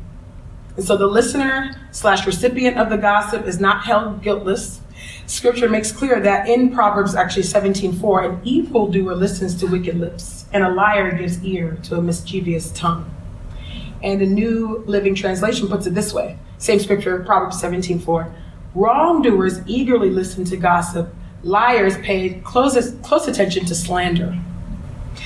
And 0.76 0.86
so 0.86 0.96
the 0.96 1.06
listener 1.06 1.74
slash 1.90 2.24
recipient 2.24 2.78
of 2.78 2.88
the 2.88 2.96
gossip 2.96 3.46
is 3.46 3.58
not 3.58 3.84
held 3.84 4.22
guiltless. 4.22 4.80
Scripture 5.26 5.68
makes 5.68 5.90
clear 5.90 6.20
that 6.20 6.48
in 6.48 6.72
Proverbs 6.72 7.14
actually 7.14 7.42
17:4, 7.42 8.22
an 8.22 8.40
evildoer 8.44 9.14
listens 9.14 9.56
to 9.56 9.66
wicked 9.66 9.98
lips, 9.98 10.46
and 10.52 10.62
a 10.62 10.70
liar 10.70 11.16
gives 11.16 11.44
ear 11.44 11.78
to 11.82 11.96
a 11.96 12.02
mischievous 12.02 12.70
tongue. 12.70 13.10
And 14.02 14.20
the 14.20 14.26
New 14.26 14.84
Living 14.86 15.16
Translation 15.16 15.68
puts 15.68 15.86
it 15.86 15.94
this 15.94 16.14
way: 16.14 16.38
same 16.58 16.78
scripture, 16.78 17.18
Proverbs 17.24 17.60
17:4. 17.60 18.32
Wrongdoers 18.74 19.60
eagerly 19.66 20.10
listen 20.10 20.44
to 20.44 20.56
gossip. 20.56 21.12
Liars 21.42 21.96
pay 21.98 22.40
close, 22.40 22.92
close 23.02 23.28
attention 23.28 23.64
to 23.66 23.74
slander. 23.74 24.38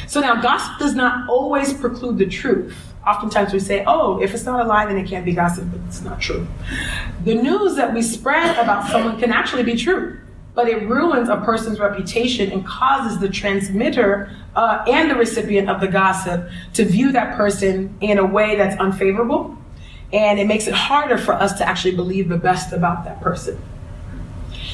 So 0.07 0.21
now, 0.21 0.41
gossip 0.41 0.79
does 0.79 0.95
not 0.95 1.29
always 1.29 1.73
preclude 1.73 2.19
the 2.19 2.27
truth 2.27 2.93
oftentimes 3.07 3.53
we 3.53 3.61
say, 3.61 3.85
oh, 3.87 4.21
if 4.23 4.35
it's 4.35 4.45
not 4.45 4.65
a 4.65 4.69
lie, 4.69 4.87
then 4.87 4.97
it 4.97 5.09
can't 5.09 5.25
be 5.25 5.33
gossip, 5.33 5.65
but 5.71 5.81
it's 5.87 6.03
not 6.03 6.21
true. 6.21 6.47
The 7.25 7.35
news 7.35 7.77
that 7.77 7.93
we 7.93 8.03
spread 8.03 8.57
about 8.59 8.89
someone 8.91 9.19
can 9.19 9.33
actually 9.33 9.65
be 9.65 9.77
true, 9.77 10.19
but 10.55 10.69
it 10.69 10.87
ruins 10.89 11.29
a 11.29 11.37
person's 11.39 11.81
reputation 11.81 12.53
and 12.53 12.65
causes 12.67 13.19
the 13.19 13.29
transmitter 13.29 14.31
uh, 14.55 14.85
and 14.89 15.11
the 15.11 15.15
recipient 15.15 15.69
of 15.69 15.81
the 15.81 15.89
gossip 15.89 16.49
to 16.75 16.85
view 16.85 17.13
that 17.13 17.37
person 17.37 17.97
in 18.01 18.19
a 18.19 18.25
way 18.25 18.57
that's 18.57 18.79
unfavorable. 18.79 19.57
And 20.13 20.39
it 20.39 20.47
makes 20.47 20.67
it 20.67 20.75
harder 20.75 21.17
for 21.17 21.33
us 21.33 21.55
to 21.55 21.67
actually 21.67 21.97
believe 21.97 22.29
the 22.29 22.37
best 22.37 22.73
about 22.73 23.05
that 23.05 23.21
person. 23.23 23.61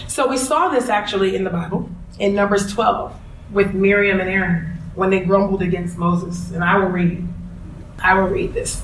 So 0.08 0.26
we 0.26 0.38
saw 0.38 0.68
this 0.70 0.88
actually 0.88 1.36
in 1.36 1.44
the 1.44 1.50
Bible 1.50 1.90
in 2.18 2.34
Numbers 2.34 2.72
12 2.72 3.14
with 3.52 3.74
Miriam 3.74 4.20
and 4.20 4.28
Aaron 4.28 4.78
when 4.94 5.10
they 5.10 5.20
grumbled 5.20 5.60
against 5.60 5.98
Moses. 5.98 6.50
And 6.50 6.64
I 6.64 6.78
will 6.78 6.88
read 6.88 7.28
I 8.02 8.14
will 8.14 8.28
read 8.28 8.54
this. 8.54 8.82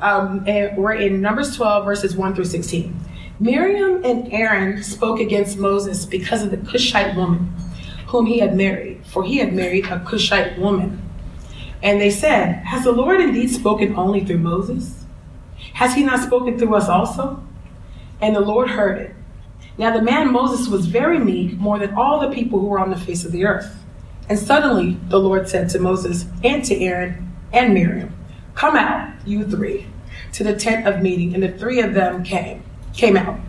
Um, 0.00 0.44
and 0.46 0.76
we're 0.76 0.94
in 0.94 1.20
Numbers 1.20 1.56
12, 1.56 1.84
verses 1.84 2.14
1 2.14 2.34
through 2.34 2.44
16. 2.44 2.94
Miriam 3.40 4.04
and 4.04 4.32
Aaron 4.32 4.82
spoke 4.82 5.18
against 5.18 5.58
Moses 5.58 6.04
because 6.04 6.42
of 6.42 6.50
the 6.50 6.58
Cushite 6.58 7.16
woman 7.16 7.52
whom 8.06 8.26
he 8.26 8.38
had 8.38 8.56
married, 8.56 9.04
for 9.06 9.24
he 9.24 9.38
had 9.38 9.54
married 9.54 9.86
a 9.86 9.98
Cushite 10.04 10.58
woman. 10.58 11.02
And 11.82 12.00
they 12.00 12.10
said, 12.10 12.62
Has 12.64 12.84
the 12.84 12.92
Lord 12.92 13.20
indeed 13.20 13.48
spoken 13.48 13.96
only 13.96 14.24
through 14.24 14.38
Moses? 14.38 15.04
Has 15.72 15.94
he 15.94 16.04
not 16.04 16.20
spoken 16.20 16.58
through 16.58 16.76
us 16.76 16.88
also? 16.88 17.42
And 18.20 18.36
the 18.36 18.40
Lord 18.40 18.70
heard 18.70 19.00
it. 19.00 19.16
Now 19.76 19.92
the 19.92 20.02
man 20.02 20.32
Moses 20.32 20.68
was 20.68 20.86
very 20.86 21.18
meek, 21.18 21.58
more 21.58 21.78
than 21.78 21.94
all 21.94 22.20
the 22.20 22.34
people 22.34 22.60
who 22.60 22.66
were 22.66 22.78
on 22.78 22.90
the 22.90 22.98
face 22.98 23.24
of 23.24 23.32
the 23.32 23.44
earth. 23.44 23.76
And 24.28 24.38
suddenly 24.38 24.96
the 25.08 25.18
Lord 25.18 25.48
said 25.48 25.68
to 25.70 25.78
Moses 25.78 26.26
and 26.42 26.64
to 26.64 26.78
Aaron 26.80 27.32
and 27.52 27.74
Miriam, 27.74 28.14
Come 28.54 28.76
out, 28.76 29.12
you 29.26 29.44
three, 29.44 29.86
to 30.32 30.44
the 30.44 30.54
tent 30.54 30.86
of 30.86 31.02
meeting. 31.02 31.34
And 31.34 31.42
the 31.42 31.52
three 31.52 31.80
of 31.80 31.94
them 31.94 32.22
came, 32.22 32.62
came 32.92 33.16
out. 33.16 33.40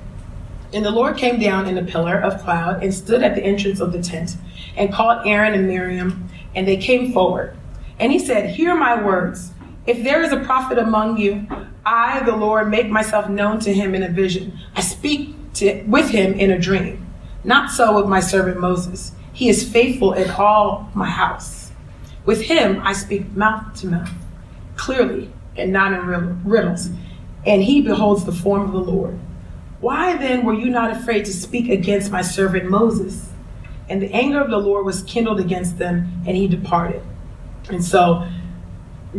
And 0.74 0.84
the 0.84 0.92
Lord 0.92 1.16
came 1.16 1.40
down 1.40 1.68
in 1.68 1.78
a 1.78 1.84
pillar 1.84 2.20
of 2.20 2.42
cloud 2.42 2.84
and 2.84 2.94
stood 2.94 3.24
at 3.24 3.36
the 3.36 3.44
entrance 3.44 3.80
of 3.80 3.94
the 3.94 4.02
tent 4.02 4.36
and 4.76 4.92
called 4.92 5.26
Aaron 5.26 5.54
and 5.54 5.68
Miriam, 5.68 6.28
and 6.54 6.68
they 6.68 6.78
came 6.78 7.14
forward. 7.14 7.56
And 8.00 8.12
he 8.12 8.20
said, 8.20 8.50
Hear 8.50 8.76
my 8.76 9.02
words. 9.02 9.52
If 9.86 10.04
there 10.04 10.24
is 10.24 10.32
a 10.32 10.40
prophet 10.40 10.80
among 10.80 11.18
you, 11.18 11.48
I, 11.86 12.24
the 12.24 12.36
Lord, 12.36 12.70
make 12.70 12.90
myself 12.90 13.30
known 13.30 13.60
to 13.60 13.74
him 13.74 13.94
in 13.94 14.02
a 14.02 14.10
vision. 14.10 14.60
I 14.76 14.82
speak 14.82 15.35
to, 15.56 15.84
with 15.84 16.10
him 16.10 16.34
in 16.34 16.52
a 16.52 16.60
dream. 16.60 17.06
Not 17.44 17.72
so 17.72 17.96
with 17.96 18.08
my 18.08 18.20
servant 18.20 18.60
Moses. 18.60 19.12
He 19.34 19.50
is 19.50 19.70
faithful 19.70 20.14
in 20.14 20.30
all 20.32 20.90
my 20.94 21.10
house. 21.10 21.72
With 22.26 22.42
him 22.42 22.82
I 22.84 22.94
speak 22.94 23.32
mouth 23.36 23.80
to 23.82 23.88
mouth 23.88 24.12
clearly 24.76 25.30
and 25.58 25.72
not 25.72 25.94
in 25.94 26.44
riddles, 26.44 26.90
and 27.46 27.64
he 27.64 27.82
beholds 27.82 28.26
the 28.26 28.32
form 28.32 28.64
of 28.64 28.72
the 28.72 28.92
Lord. 28.92 29.20
Why 29.80 30.18
then 30.18 30.46
were 30.46 30.54
you 30.54 30.70
not 30.70 30.92
afraid 30.92 31.26
to 31.26 31.34
speak 31.34 31.70
against 31.70 32.12
my 32.12 32.22
servant 32.22 32.70
Moses? 32.70 33.32
And 33.88 34.02
the 34.02 34.12
anger 34.14 34.42
of 34.42 34.50
the 34.50 34.58
Lord 34.58 34.86
was 34.86 35.04
kindled 35.04 35.40
against 35.40 35.78
them, 35.78 36.24
and 36.26 36.36
he 36.36 36.48
departed. 36.48 37.04
And 37.70 37.84
so, 37.84 38.28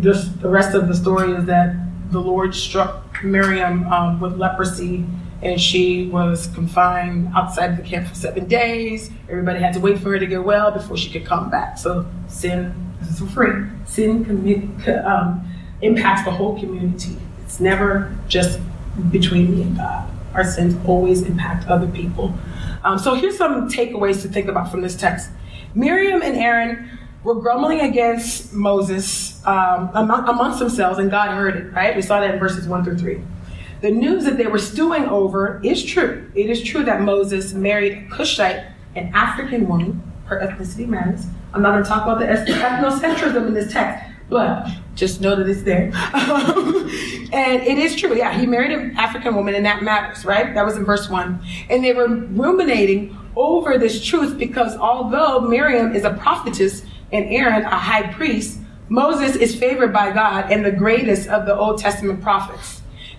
just 0.01 0.41
the 0.41 0.49
rest 0.49 0.75
of 0.75 0.89
the 0.89 0.95
story 0.95 1.33
is 1.33 1.45
that 1.47 1.75
the 2.11 2.21
Lord 2.21 2.55
struck 2.55 3.23
Miriam 3.23 3.87
um, 3.93 4.21
with 4.21 4.37
leprosy, 4.37 5.07
and 5.43 5.61
she 5.61 6.07
was 6.09 6.47
confined 6.49 7.31
outside 7.35 7.71
of 7.71 7.77
the 7.77 7.83
camp 7.83 8.09
for 8.09 8.15
seven 8.15 8.47
days. 8.47 9.11
Everybody 9.29 9.61
had 9.61 9.75
to 9.75 9.81
wait 9.81 9.99
for 9.99 10.11
her 10.11 10.19
to 10.19 10.27
get 10.27 10.45
well 10.45 10.71
before 10.71 10.97
she 10.97 11.11
could 11.11 11.27
come 11.27 11.51
back. 11.51 11.79
So, 11.79 12.07
sin 12.29 12.75
is 13.03 13.19
for 13.19 13.27
free. 13.27 13.67
Sin 13.85 14.25
commi- 14.25 15.05
um, 15.07 15.47
impacts 15.83 16.25
the 16.25 16.31
whole 16.31 16.59
community. 16.59 17.17
It's 17.45 17.61
never 17.61 18.17
just 18.29 18.61
between 19.11 19.55
me 19.55 19.63
and 19.63 19.77
God. 19.77 20.11
Our 20.35 20.45
sins 20.45 20.77
always 20.87 21.23
impact 21.23 21.67
other 21.69 21.87
people. 21.87 22.35
Um, 22.85 22.99
so 22.99 23.15
here's 23.15 23.37
some 23.37 23.69
takeaways 23.69 24.23
to 24.23 24.29
think 24.29 24.49
about 24.49 24.71
from 24.71 24.81
this 24.81 24.97
text. 24.97 25.31
Miriam 25.75 26.23
and 26.23 26.37
Aaron 26.37 26.99
were 27.25 27.35
grumbling 27.35 27.81
against 27.81 28.53
Moses 28.53 29.45
um, 29.47 29.91
amongst 29.95 30.61
themselves, 30.61 30.99
and 30.99 31.11
God 31.11 31.31
heard 31.31 31.57
it, 31.57 31.73
right? 31.73 31.95
We 31.95 32.03
saw 32.03 32.21
that 32.21 32.35
in 32.35 32.39
verses 32.39 32.69
1 32.69 32.85
through 32.85 32.99
3. 32.99 33.21
The 33.87 33.93
news 33.93 34.25
that 34.25 34.37
they 34.37 34.49
were 34.49 34.59
stewing 34.59 35.05
over 35.05 35.61
is 35.63 35.85
true. 35.85 36.29
It 36.35 36.51
is 36.51 36.61
true 36.61 36.83
that 36.83 37.03
Moses 37.03 37.53
married 37.53 37.93
a 37.93 38.09
Cushite, 38.13 38.67
an 38.97 39.13
African 39.15 39.69
woman, 39.69 40.03
her 40.25 40.41
ethnicity 40.41 40.89
matters, 40.89 41.27
I'm 41.55 41.63
not 41.63 41.71
going 41.71 41.85
to 41.85 41.89
talk 41.89 42.03
about 42.03 42.19
the 42.19 42.27
ethnocentrism 42.27 43.47
in 43.47 43.55
this 43.55 43.73
text, 43.73 44.05
but 44.29 44.67
just 44.97 45.21
know 45.21 45.37
that 45.37 45.49
it's 45.49 45.63
there. 45.63 45.93
and 47.33 47.63
it 47.63 47.79
is 47.79 47.95
true. 47.95 48.17
Yeah, 48.17 48.37
he 48.37 48.45
married 48.45 48.73
an 48.73 48.97
African 48.97 49.37
woman, 49.37 49.55
and 49.55 49.65
that 49.65 49.85
matters, 49.85 50.25
right? 50.25 50.53
That 50.53 50.67
was 50.67 50.77
in 50.77 50.85
verse 50.85 51.09
one. 51.09 51.41
And 51.71 51.85
they 51.85 51.93
were 51.93 52.09
ruminating 52.09 53.17
over 53.37 53.79
this 53.79 54.05
truth 54.05 54.37
because 54.37 54.77
although 54.77 55.43
Miriam 55.43 55.95
is 55.95 56.03
a 56.03 56.15
prophetess 56.15 56.83
and 57.13 57.25
Aaron 57.27 57.63
a 57.63 57.79
high 57.79 58.13
priest, 58.13 58.59
Moses 58.89 59.37
is 59.37 59.55
favored 59.55 59.93
by 59.93 60.11
God 60.11 60.51
and 60.51 60.65
the 60.65 60.73
greatest 60.73 61.29
of 61.29 61.47
the 61.47 61.57
Old 61.57 61.79
Testament 61.79 62.21
prophets. 62.21 62.76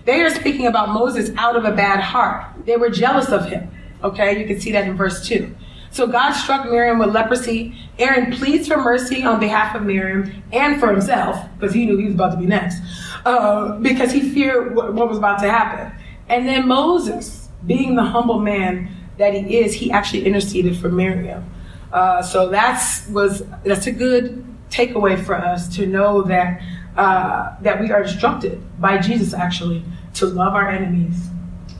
They 0.08 0.22
are 0.22 0.30
speaking 0.30 0.66
about 0.66 0.88
Moses 0.88 1.30
out 1.36 1.54
of 1.54 1.66
a 1.66 1.72
bad 1.72 2.00
heart. 2.00 2.46
They 2.64 2.78
were 2.78 2.88
jealous 2.88 3.28
of 3.28 3.46
him. 3.46 3.70
Okay, 4.02 4.40
you 4.40 4.46
can 4.46 4.58
see 4.58 4.72
that 4.72 4.88
in 4.88 4.96
verse 4.96 5.28
2. 5.28 5.54
So 5.90 6.06
God 6.06 6.32
struck 6.32 6.64
Miriam 6.64 6.98
with 6.98 7.10
leprosy. 7.10 7.76
Aaron 7.98 8.32
pleads 8.32 8.66
for 8.68 8.78
mercy 8.78 9.22
on 9.22 9.38
behalf 9.38 9.76
of 9.76 9.82
Miriam 9.82 10.42
and 10.50 10.80
for 10.80 10.90
himself, 10.90 11.38
because 11.58 11.74
he 11.74 11.84
knew 11.84 11.98
he 11.98 12.06
was 12.06 12.14
about 12.14 12.30
to 12.30 12.38
be 12.38 12.46
next, 12.46 12.80
uh, 13.26 13.76
because 13.80 14.10
he 14.10 14.30
feared 14.30 14.74
what, 14.74 14.94
what 14.94 15.10
was 15.10 15.18
about 15.18 15.40
to 15.40 15.50
happen. 15.50 15.92
And 16.30 16.48
then 16.48 16.66
Moses, 16.66 17.50
being 17.66 17.94
the 17.94 18.04
humble 18.04 18.40
man 18.40 18.88
that 19.18 19.34
he 19.34 19.58
is, 19.58 19.74
he 19.74 19.90
actually 19.90 20.24
interceded 20.24 20.78
for 20.78 20.88
Miriam. 20.88 21.44
Uh, 21.92 22.22
so 22.22 22.48
that's 22.48 23.06
was 23.08 23.42
that's 23.62 23.86
a 23.86 23.92
good 23.92 24.42
takeaway 24.70 25.22
for 25.22 25.34
us 25.34 25.68
to 25.76 25.84
know 25.84 26.22
that 26.22 26.62
uh, 26.96 27.54
that 27.60 27.78
we 27.78 27.92
are 27.92 28.04
instructed 28.04 28.58
by 28.80 28.96
Jesus 28.96 29.34
actually 29.34 29.84
to 30.18 30.26
love 30.26 30.54
our 30.54 30.68
enemies 30.68 31.28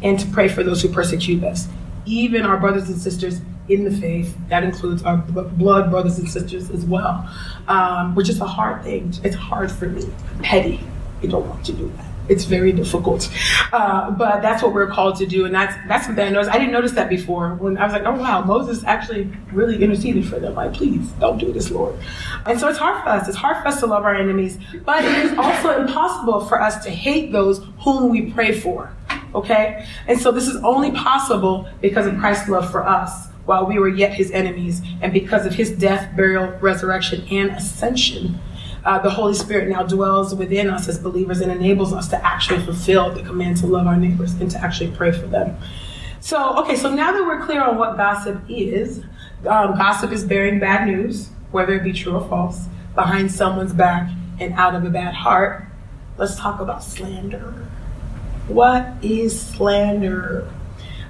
and 0.02 0.18
to 0.18 0.26
pray 0.28 0.48
for 0.48 0.62
those 0.62 0.82
who 0.82 0.88
persecute 0.88 1.42
us, 1.44 1.68
even 2.06 2.44
our 2.44 2.56
brothers 2.56 2.88
and 2.88 3.00
sisters 3.00 3.40
in 3.68 3.84
the 3.84 3.90
faith. 3.90 4.36
That 4.48 4.64
includes 4.64 5.02
our 5.02 5.18
blood 5.18 5.90
brothers 5.90 6.18
and 6.18 6.28
sisters 6.28 6.70
as 6.70 6.84
well, 6.84 7.28
um, 7.68 8.14
which 8.14 8.28
is 8.28 8.40
a 8.40 8.46
hard 8.46 8.82
thing. 8.82 9.12
It's 9.24 9.36
hard 9.36 9.70
for 9.70 9.86
me. 9.86 10.04
Petty. 10.42 10.80
I 11.22 11.26
don't 11.26 11.48
want 11.48 11.64
to 11.66 11.72
do 11.72 11.92
that. 11.96 12.07
It's 12.28 12.44
very 12.44 12.72
difficult, 12.72 13.30
uh, 13.72 14.10
but 14.10 14.42
that's 14.42 14.62
what 14.62 14.74
we're 14.74 14.88
called 14.88 15.16
to 15.16 15.26
do, 15.26 15.46
and 15.46 15.54
that's 15.54 15.74
that's 15.88 16.06
something 16.06 16.24
I 16.24 16.30
noticed. 16.30 16.50
I 16.50 16.58
didn't 16.58 16.72
notice 16.72 16.92
that 16.92 17.08
before. 17.08 17.54
When 17.54 17.78
I 17.78 17.84
was 17.84 17.92
like, 17.92 18.04
"Oh 18.04 18.14
wow, 18.14 18.42
Moses 18.44 18.84
actually 18.84 19.30
really 19.52 19.82
interceded 19.82 20.26
for 20.26 20.38
them." 20.38 20.54
Like, 20.54 20.74
please 20.74 21.08
don't 21.20 21.38
do 21.38 21.52
this, 21.52 21.70
Lord. 21.70 21.96
And 22.46 22.60
so 22.60 22.68
it's 22.68 22.78
hard 22.78 23.02
for 23.02 23.08
us. 23.08 23.28
It's 23.28 23.36
hard 23.36 23.62
for 23.62 23.68
us 23.68 23.80
to 23.80 23.86
love 23.86 24.04
our 24.04 24.14
enemies, 24.14 24.58
but 24.84 25.04
it 25.04 25.24
is 25.24 25.38
also 25.38 25.80
impossible 25.80 26.40
for 26.46 26.60
us 26.60 26.84
to 26.84 26.90
hate 26.90 27.32
those 27.32 27.64
whom 27.80 28.10
we 28.10 28.30
pray 28.30 28.52
for. 28.52 28.92
Okay, 29.34 29.86
and 30.06 30.18
so 30.18 30.30
this 30.30 30.48
is 30.48 30.56
only 30.56 30.90
possible 30.92 31.68
because 31.80 32.06
of 32.06 32.18
Christ's 32.18 32.48
love 32.48 32.70
for 32.70 32.86
us 32.86 33.28
while 33.48 33.64
we 33.64 33.78
were 33.78 33.88
yet 33.88 34.12
his 34.12 34.30
enemies. 34.30 34.82
And 35.00 35.12
because 35.12 35.46
of 35.46 35.54
his 35.54 35.70
death, 35.70 36.14
burial, 36.14 36.48
resurrection, 36.60 37.26
and 37.30 37.50
ascension, 37.52 38.38
uh, 38.88 38.98
the 38.98 39.10
Holy 39.10 39.34
Spirit 39.34 39.68
now 39.68 39.82
dwells 39.82 40.34
within 40.34 40.70
us 40.70 40.88
as 40.88 40.98
believers 40.98 41.42
and 41.42 41.52
enables 41.52 41.92
us 41.92 42.08
to 42.08 42.26
actually 42.26 42.58
fulfill 42.60 43.12
the 43.12 43.22
command 43.22 43.58
to 43.58 43.66
love 43.66 43.86
our 43.86 43.98
neighbors 43.98 44.32
and 44.40 44.50
to 44.50 44.58
actually 44.58 44.90
pray 44.92 45.12
for 45.12 45.26
them. 45.26 45.54
So, 46.20 46.56
okay, 46.60 46.74
so 46.74 46.94
now 46.94 47.12
that 47.12 47.22
we're 47.22 47.44
clear 47.44 47.62
on 47.62 47.76
what 47.76 47.98
gossip 47.98 48.40
is, 48.48 49.04
um, 49.46 49.76
gossip 49.76 50.10
is 50.10 50.24
bearing 50.24 50.58
bad 50.58 50.86
news, 50.86 51.28
whether 51.50 51.74
it 51.74 51.84
be 51.84 51.92
true 51.92 52.14
or 52.14 52.26
false, 52.30 52.64
behind 52.94 53.30
someone's 53.30 53.74
back 53.74 54.10
and 54.40 54.54
out 54.54 54.74
of 54.74 54.86
a 54.86 54.90
bad 54.90 55.12
heart. 55.12 55.66
Let's 56.16 56.38
talk 56.38 56.58
about 56.58 56.82
slander. 56.82 57.68
What 58.46 58.88
is 59.02 59.38
slander? 59.38 60.50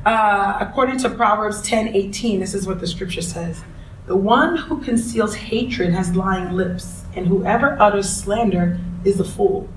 Uh, 0.04 0.58
according 0.60 0.98
to 0.98 1.10
Proverbs 1.10 1.62
10 1.62 1.94
18, 1.94 2.40
this 2.40 2.54
is 2.54 2.66
what 2.66 2.80
the 2.80 2.88
scripture 2.88 3.22
says 3.22 3.62
The 4.06 4.16
one 4.16 4.56
who 4.56 4.82
conceals 4.82 5.36
hatred 5.36 5.92
has 5.92 6.16
lying 6.16 6.54
lips, 6.54 7.04
and 7.18 7.26
whoever 7.26 7.80
utters 7.80 8.08
slander 8.08 8.80
is 9.04 9.20
a 9.20 9.24
fool. 9.24 9.68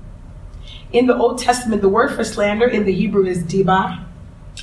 In 0.92 1.06
the 1.06 1.16
Old 1.16 1.38
Testament, 1.38 1.82
the 1.82 1.88
word 1.88 2.14
for 2.14 2.24
slander 2.24 2.66
in 2.66 2.84
the 2.84 2.92
Hebrew 2.92 3.26
is 3.26 3.42
dibah, 3.42 4.04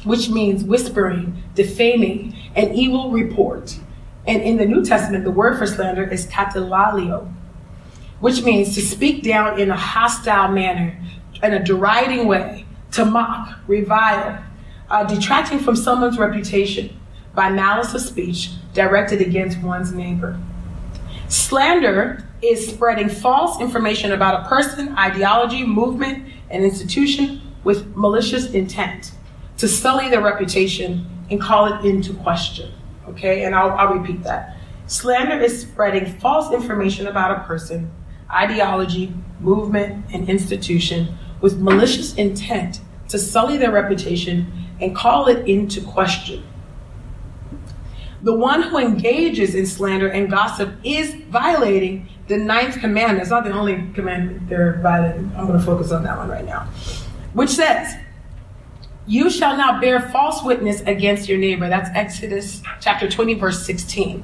which 0.03 0.29
means 0.29 0.63
whispering, 0.63 1.43
defaming, 1.55 2.36
an 2.55 2.74
evil 2.74 3.12
report. 3.12 3.77
And 4.25 4.41
in 4.41 4.57
the 4.57 4.65
New 4.65 4.86
Testament, 4.86 5.24
the 5.24 5.31
word 5.31 5.57
for 5.57 5.67
slander 5.67 6.03
is 6.03 6.27
katalalio, 6.27 7.31
which 8.19 8.43
means 8.43 8.75
to 8.75 8.81
speak 8.81 9.24
down 9.24 9.59
in 9.59 9.71
a 9.71 9.77
hostile 9.77 10.50
manner, 10.50 10.98
in 11.43 11.53
a 11.53 11.63
deriding 11.63 12.27
way, 12.27 12.65
to 12.91 13.05
mock, 13.05 13.59
revile, 13.67 14.43
uh, 14.89 15.03
detracting 15.03 15.59
from 15.59 15.75
someone's 15.75 16.17
reputation 16.17 16.98
by 17.36 17.50
malice 17.50 17.93
of 17.93 18.01
speech 18.01 18.51
directed 18.74 19.21
against 19.21 19.59
one's 19.62 19.91
neighbor. 19.91 20.39
Slander 21.29 22.27
is 22.41 22.67
spreading 22.67 23.07
false 23.07 23.62
information 23.62 24.13
about 24.13 24.43
a 24.43 24.50
person, 24.50 24.98
ideology, 24.98 25.63
movement, 25.63 26.27
and 26.50 26.63
institution 26.63 27.41
with 27.63 27.95
malicious 27.95 28.50
intent 28.51 29.12
to 29.57 29.67
sully 29.67 30.09
their 30.09 30.21
reputation 30.21 31.07
and 31.29 31.39
call 31.39 31.71
it 31.71 31.86
into 31.86 32.15
question. 32.15 32.71
Okay, 33.09 33.43
and 33.43 33.53
I'll, 33.53 33.69
I'll 33.74 33.93
repeat 33.93 34.24
that. 34.24 34.57
Slander 34.88 35.39
is 35.39 35.62
spreading 35.62 36.12
false 36.19 36.51
information 36.51 37.05
about 37.05 37.38
a 37.38 37.43
person, 37.43 37.91
ideology, 38.31 39.13
movement, 39.39 40.05
and 40.12 40.27
institution 40.27 41.15
with 41.41 41.59
malicious 41.59 42.15
intent 42.15 42.81
to 43.09 43.19
sully 43.19 43.57
their 43.57 43.71
reputation 43.71 44.51
and 44.81 44.95
call 44.95 45.27
it 45.27 45.48
into 45.48 45.81
question. 45.81 46.43
The 48.21 48.33
one 48.33 48.63
who 48.63 48.77
engages 48.77 49.55
in 49.55 49.65
slander 49.65 50.09
and 50.09 50.29
gossip 50.29 50.73
is 50.83 51.13
violating 51.29 52.09
the 52.27 52.38
ninth 52.38 52.79
commandment. 52.79 53.21
It's 53.21 53.29
not 53.29 53.45
the 53.45 53.51
only 53.51 53.89
commandment 53.93 54.49
they're 54.49 54.79
violating. 54.81 55.31
I'm 55.38 55.47
going 55.47 55.57
to 55.57 55.65
focus 55.65 55.91
on 55.91 56.03
that 56.03 56.17
one 56.17 56.29
right 56.29 56.45
now, 56.45 56.65
which 57.33 57.49
says, 57.49 57.95
You 59.07 59.29
shall 59.29 59.55
not 59.55 59.81
bear 59.81 60.01
false 60.01 60.43
witness 60.43 60.81
against 60.81 61.29
your 61.29 61.38
neighbor. 61.38 61.69
That's 61.69 61.89
Exodus 61.95 62.61
chapter 62.81 63.09
20, 63.09 63.35
verse 63.35 63.65
16. 63.65 64.23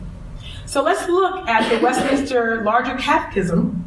So 0.66 0.84
let's 0.84 1.08
look 1.08 1.48
at 1.48 1.70
the 1.70 1.80
Westminster 1.84 2.64
Larger 2.64 2.96
Catechism 2.96 3.86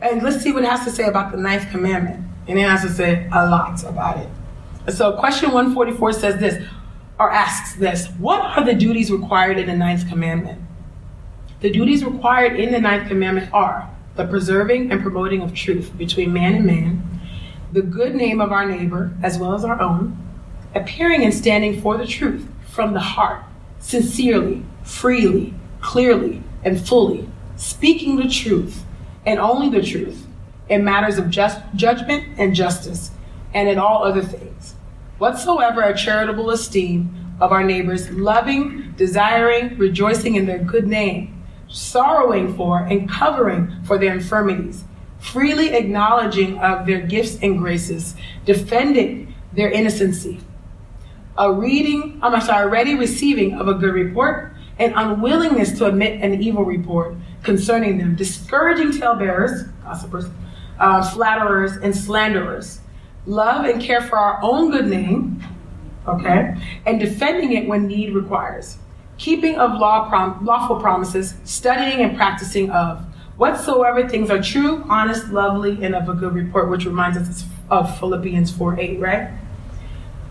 and 0.00 0.22
let's 0.22 0.42
see 0.42 0.52
what 0.52 0.62
it 0.62 0.68
has 0.68 0.84
to 0.84 0.90
say 0.90 1.04
about 1.04 1.32
the 1.32 1.38
ninth 1.38 1.68
commandment. 1.70 2.24
And 2.46 2.58
it 2.58 2.62
has 2.62 2.82
to 2.82 2.90
say 2.90 3.28
a 3.32 3.48
lot 3.48 3.82
about 3.84 4.18
it. 4.18 4.92
So 4.92 5.12
question 5.16 5.50
144 5.50 6.12
says 6.12 6.40
this, 6.40 6.64
or 7.18 7.30
asks 7.30 7.74
this, 7.74 8.06
what 8.18 8.40
are 8.40 8.64
the 8.64 8.74
duties 8.74 9.10
required 9.10 9.58
in 9.58 9.66
the 9.66 9.76
ninth 9.76 10.08
commandment? 10.08 10.62
The 11.60 11.70
duties 11.70 12.04
required 12.04 12.58
in 12.58 12.70
the 12.70 12.80
ninth 12.80 13.08
commandment 13.08 13.52
are 13.52 13.90
the 14.14 14.26
preserving 14.26 14.90
and 14.90 15.02
promoting 15.02 15.42
of 15.42 15.54
truth 15.54 15.96
between 15.96 16.32
man 16.32 16.54
and 16.54 16.64
man, 16.64 17.20
the 17.72 17.82
good 17.82 18.14
name 18.14 18.40
of 18.40 18.52
our 18.52 18.66
neighbor 18.66 19.12
as 19.22 19.38
well 19.38 19.54
as 19.54 19.64
our 19.64 19.80
own, 19.80 20.16
appearing 20.74 21.24
and 21.24 21.34
standing 21.34 21.80
for 21.80 21.96
the 21.96 22.06
truth 22.06 22.48
from 22.68 22.94
the 22.94 23.00
heart, 23.00 23.42
sincerely, 23.78 24.64
freely, 24.82 25.54
clearly, 25.80 26.42
and 26.64 26.80
fully, 26.80 27.28
speaking 27.56 28.16
the 28.16 28.28
truth 28.28 28.84
and 29.26 29.38
only 29.38 29.68
the 29.68 29.84
truth 29.84 30.26
in 30.68 30.84
matters 30.84 31.18
of 31.18 31.30
just 31.30 31.60
judgment 31.74 32.24
and 32.38 32.54
justice, 32.54 33.10
and 33.54 33.68
in 33.68 33.78
all 33.78 34.04
other 34.04 34.22
things 34.22 34.57
whatsoever 35.18 35.82
a 35.82 35.96
charitable 35.96 36.50
esteem 36.50 37.14
of 37.40 37.52
our 37.52 37.62
neighbors, 37.62 38.10
loving, 38.10 38.94
desiring, 38.96 39.76
rejoicing 39.78 40.34
in 40.34 40.46
their 40.46 40.58
good 40.58 40.86
name, 40.86 41.44
sorrowing 41.68 42.54
for 42.54 42.78
and 42.78 43.08
covering 43.08 43.72
for 43.84 43.98
their 43.98 44.14
infirmities, 44.14 44.84
freely 45.18 45.70
acknowledging 45.74 46.58
of 46.58 46.86
their 46.86 47.00
gifts 47.00 47.38
and 47.42 47.58
graces, 47.58 48.14
defending 48.44 49.34
their 49.52 49.70
innocency, 49.70 50.40
a 51.36 51.52
reading, 51.52 52.18
I'm 52.22 52.40
sorry, 52.40 52.68
ready 52.68 52.94
receiving 52.94 53.54
of 53.54 53.68
a 53.68 53.74
good 53.74 53.94
report, 53.94 54.54
and 54.78 54.92
unwillingness 54.96 55.76
to 55.78 55.86
admit 55.86 56.20
an 56.22 56.40
evil 56.42 56.64
report 56.64 57.14
concerning 57.42 57.98
them, 57.98 58.14
discouraging 58.14 58.92
talebearers, 58.98 59.62
gossipers, 59.82 60.26
uh, 60.78 61.08
flatterers, 61.10 61.76
and 61.76 61.96
slanderers, 61.96 62.80
love 63.28 63.64
and 63.66 63.80
care 63.80 64.00
for 64.00 64.18
our 64.18 64.40
own 64.42 64.70
good 64.70 64.86
name, 64.86 65.42
okay, 66.06 66.56
and 66.86 66.98
defending 66.98 67.52
it 67.52 67.68
when 67.68 67.86
need 67.86 68.14
requires, 68.14 68.78
keeping 69.18 69.56
of 69.56 69.78
law 69.78 70.08
prom- 70.08 70.44
lawful 70.44 70.80
promises, 70.80 71.34
studying 71.44 72.00
and 72.00 72.16
practicing 72.16 72.70
of 72.70 73.04
whatsoever 73.36 74.08
things 74.08 74.30
are 74.30 74.42
true, 74.42 74.84
honest, 74.88 75.28
lovely, 75.28 75.84
and 75.84 75.94
of 75.94 76.08
a 76.08 76.14
good 76.14 76.34
report, 76.34 76.70
which 76.70 76.84
reminds 76.84 77.18
us 77.18 77.44
of 77.70 77.98
Philippians 77.98 78.50
4 78.50 78.80
8, 78.80 78.98
right? 78.98 79.30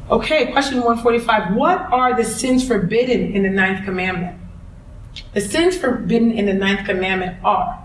Okay, 0.09 0.51
question 0.51 0.77
145. 0.77 1.55
What 1.55 1.79
are 1.91 2.15
the 2.15 2.23
sins 2.23 2.65
forbidden 2.65 3.33
in 3.33 3.43
the 3.43 3.49
ninth 3.49 3.83
commandment? 3.83 4.39
The 5.33 5.41
sins 5.41 5.77
forbidden 5.77 6.31
in 6.31 6.45
the 6.45 6.53
ninth 6.53 6.85
commandment 6.85 7.37
are 7.43 7.83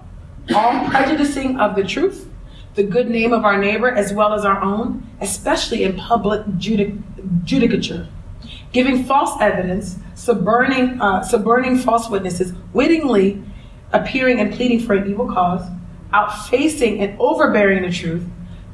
all 0.55 0.88
prejudicing 0.88 1.59
of 1.59 1.75
the 1.75 1.85
truth, 1.85 2.29
the 2.74 2.82
good 2.82 3.11
name 3.11 3.32
of 3.32 3.44
our 3.44 3.58
neighbor 3.58 3.88
as 3.88 4.12
well 4.12 4.32
as 4.32 4.44
our 4.44 4.61
own, 4.62 5.06
especially 5.20 5.85
in 5.85 5.96
public 5.96 6.44
judic- 6.58 6.98
judicature, 7.44 8.08
giving 8.72 9.04
false 9.04 9.40
evidence, 9.40 9.98
suborning, 10.14 11.00
uh, 11.00 11.22
suborning 11.22 11.76
false 11.76 12.08
witnesses, 12.08 12.52
wittingly 12.72 13.42
appearing 13.92 14.40
and 14.40 14.52
pleading 14.54 14.80
for 14.80 14.94
an 14.94 15.11
evil 15.11 15.26
cause, 15.30 15.68
outfacing 16.14 17.00
and 17.00 17.18
overbearing 17.20 17.82
the 17.82 17.90
truth, 17.90 18.24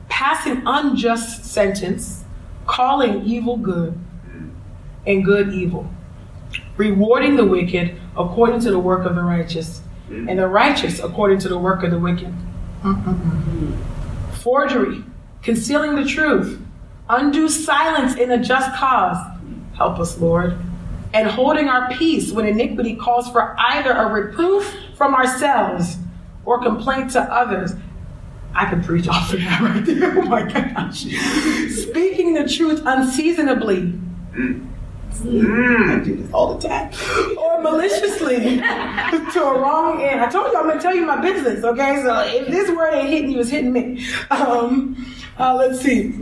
passing 0.09 0.63
unjust 0.67 1.45
sentence, 1.45 2.25
calling 2.67 3.25
evil 3.25 3.57
good 3.57 3.99
and 5.07 5.25
good 5.25 5.53
evil, 5.53 5.91
rewarding 6.77 7.37
the 7.37 7.45
wicked 7.45 7.97
according 8.17 8.61
to 8.61 8.71
the 8.71 8.79
work 8.79 9.05
of 9.07 9.15
the 9.17 9.23
righteous, 9.23 9.81
and 10.11 10.39
the 10.39 10.47
righteous 10.47 11.01
according 11.01 11.39
to 11.39 11.49
the 11.49 11.59
work 11.59 11.83
of 11.83 11.91
the 11.91 11.99
wicked. 11.99 12.33
Forgery, 14.43 15.05
concealing 15.43 15.97
the 15.97 16.05
truth, 16.05 16.61
undue 17.09 17.49
silence 17.49 18.17
in 18.17 18.31
a 18.31 18.43
just 18.43 18.73
cause. 18.77 19.17
Help 19.77 19.99
us, 19.99 20.19
Lord. 20.19 20.59
And 21.15 21.29
holding 21.29 21.69
our 21.69 21.91
peace 21.91 22.33
when 22.33 22.47
iniquity 22.47 22.95
calls 22.95 23.31
for 23.31 23.57
either 23.59 23.93
a 23.93 24.07
reproof 24.13 24.73
from 24.97 25.15
ourselves 25.15 25.97
or 26.45 26.63
complaint 26.63 27.13
to 27.13 27.21
others. 27.23 27.73
I 28.55 28.69
could 28.69 28.85
preach 28.85 29.09
off 29.09 29.33
of 29.33 29.39
that 29.41 29.61
right 29.63 29.85
there. 29.85 30.19
Oh 30.19 30.23
my 30.23 30.43
gosh. 30.43 31.01
Speaking 31.71 32.35
the 32.35 32.47
truth 32.49 32.83
unseasonably. 32.85 33.99
Mm, 35.21 36.01
I 36.01 36.05
do 36.05 36.17
this 36.17 36.33
all 36.33 36.55
the 36.55 36.69
time. 36.69 36.93
Or 37.37 37.61
maliciously 37.61 38.37
to 38.59 39.43
a 39.43 39.59
wrong 39.61 40.01
end. 40.03 40.21
I 40.21 40.31
told 40.31 40.53
you 40.53 40.59
I'm 40.59 40.65
going 40.65 40.77
to 40.77 40.83
tell 40.83 40.95
you 40.95 41.05
my 41.07 41.21
business, 41.21 41.65
okay? 41.65 42.03
So 42.03 42.21
if 42.21 42.49
this 42.49 42.71
word 42.71 42.95
ain't 42.95 43.09
hitting 43.09 43.31
you, 43.31 43.41
it's 43.41 43.51
hitting 43.51 43.73
me. 43.73 44.07
Um, 44.31 45.15
uh, 45.39 45.55
let's 45.55 45.81
see. 45.81 46.13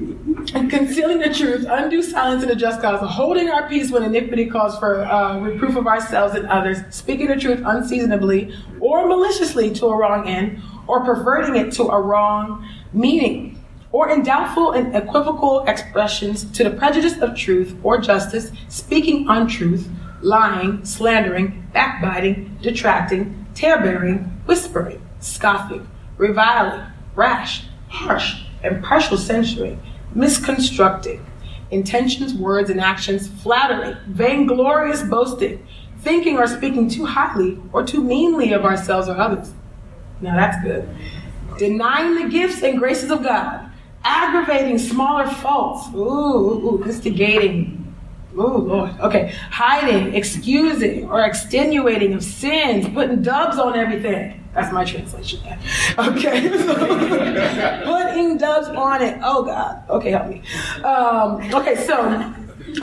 Concealing 0.53 1.19
the 1.21 1.33
truth, 1.33 1.67
undue 1.69 2.03
silence 2.03 2.43
in 2.43 2.51
a 2.51 2.55
just 2.55 2.81
cause, 2.81 3.01
holding 3.09 3.49
our 3.49 3.69
peace 3.69 3.91
when 3.91 4.03
iniquity 4.03 4.47
calls 4.47 4.79
for 4.79 5.05
uh, 5.05 5.39
reproof 5.39 5.77
of 5.77 5.87
ourselves 5.87 6.35
and 6.35 6.47
others, 6.49 6.79
speaking 6.91 7.29
the 7.29 7.37
truth 7.37 7.63
unseasonably 7.65 8.55
or 8.81 9.07
maliciously 9.07 9.73
to 9.75 9.87
a 9.87 9.97
wrong 9.97 10.29
end, 10.29 10.61
or 10.87 11.05
perverting 11.05 11.57
it 11.57 11.73
to 11.73 11.85
a 11.85 12.01
wrong 12.01 12.69
meaning 12.93 13.56
or 13.93 14.11
in 14.11 14.23
doubtful 14.23 14.73
and 14.73 14.95
equivocal 14.95 15.65
expressions 15.67 16.45
to 16.53 16.65
the 16.65 16.71
prejudice 16.71 17.19
of 17.19 17.37
truth 17.37 17.77
or 17.83 17.99
justice, 17.99 18.51
speaking 18.69 19.27
untruth, 19.29 19.89
lying, 20.23 20.85
slandering, 20.85 21.67
backbiting, 21.73 22.59
detracting, 22.63 23.47
talebearing, 23.55 24.19
whispering, 24.47 25.01
scoffing, 25.21 25.89
reviling, 26.17 26.85
rash, 27.15 27.65
harsh, 27.89 28.43
and 28.63 28.83
partial 28.83 29.17
censuring, 29.17 29.81
misconstructing, 30.15 31.25
intentions, 31.71 32.35
words, 32.35 32.71
and 32.71 32.81
actions, 32.81 33.29
flattering, 33.29 33.97
vainglorious 34.09 35.03
boasting, 35.03 35.67
thinking 36.01 36.37
or 36.39 36.47
speaking 36.47 36.89
too 36.89 37.05
highly 37.05 37.59
or 37.73 37.85
too 37.85 38.03
meanly 38.03 38.53
of 38.53 38.65
ourselves 38.65 39.09
or 39.09 39.17
others. 39.17 39.53
Now 40.21 40.37
that's 40.37 40.63
good. 40.63 40.89
Denying 41.59 42.23
the 42.23 42.29
gifts 42.29 42.63
and 42.63 42.79
graces 42.79 43.11
of 43.11 43.23
God 43.23 43.71
aggravating 44.07 44.79
smaller 44.79 45.27
faults. 45.27 45.89
Ooh, 45.95 45.99
ooh, 45.99 46.83
instigating. 46.85 47.95
Ooh, 48.35 48.59
Lord. 48.59 48.91
Okay. 49.01 49.33
Hiding, 49.51 50.15
excusing, 50.15 51.11
or 51.11 51.25
extenuating 51.25 52.15
of 52.15 52.23
sins, 52.23 52.89
putting 52.89 53.23
dubs 53.23 53.59
on 53.59 53.77
everything. 53.77 54.43
That's 54.55 54.73
my 54.73 54.85
translation. 54.85 55.41
Okay. 55.99 56.49
putting 57.85 58.37
dubs 58.39 58.69
on 58.69 59.03
it. 59.03 59.19
Oh, 59.23 59.43
God. 59.45 59.83
Okay, 59.89 60.11
help 60.11 60.29
me. 60.29 60.43
Um, 60.85 61.55
okay, 61.55 61.77
so 61.87 61.95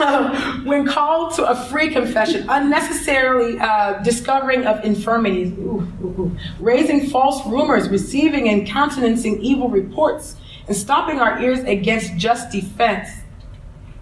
uh, 0.00 0.60
when 0.64 0.86
called 0.86 1.34
to 1.34 1.48
a 1.48 1.54
free 1.54 1.90
confession, 1.90 2.44
unnecessarily 2.48 3.58
uh, 3.60 4.02
discovering 4.02 4.66
of 4.66 4.84
infirmities, 4.84 5.52
ooh, 5.58 5.86
ooh, 6.02 6.14
ooh, 6.18 6.36
raising 6.58 7.08
false 7.08 7.46
rumors, 7.46 7.88
receiving 7.88 8.48
and 8.48 8.66
countenancing 8.66 9.40
evil 9.40 9.68
reports, 9.68 10.36
and 10.66 10.76
stopping 10.76 11.18
our 11.18 11.40
ears 11.40 11.60
against 11.60 12.16
just 12.16 12.50
defense, 12.50 13.08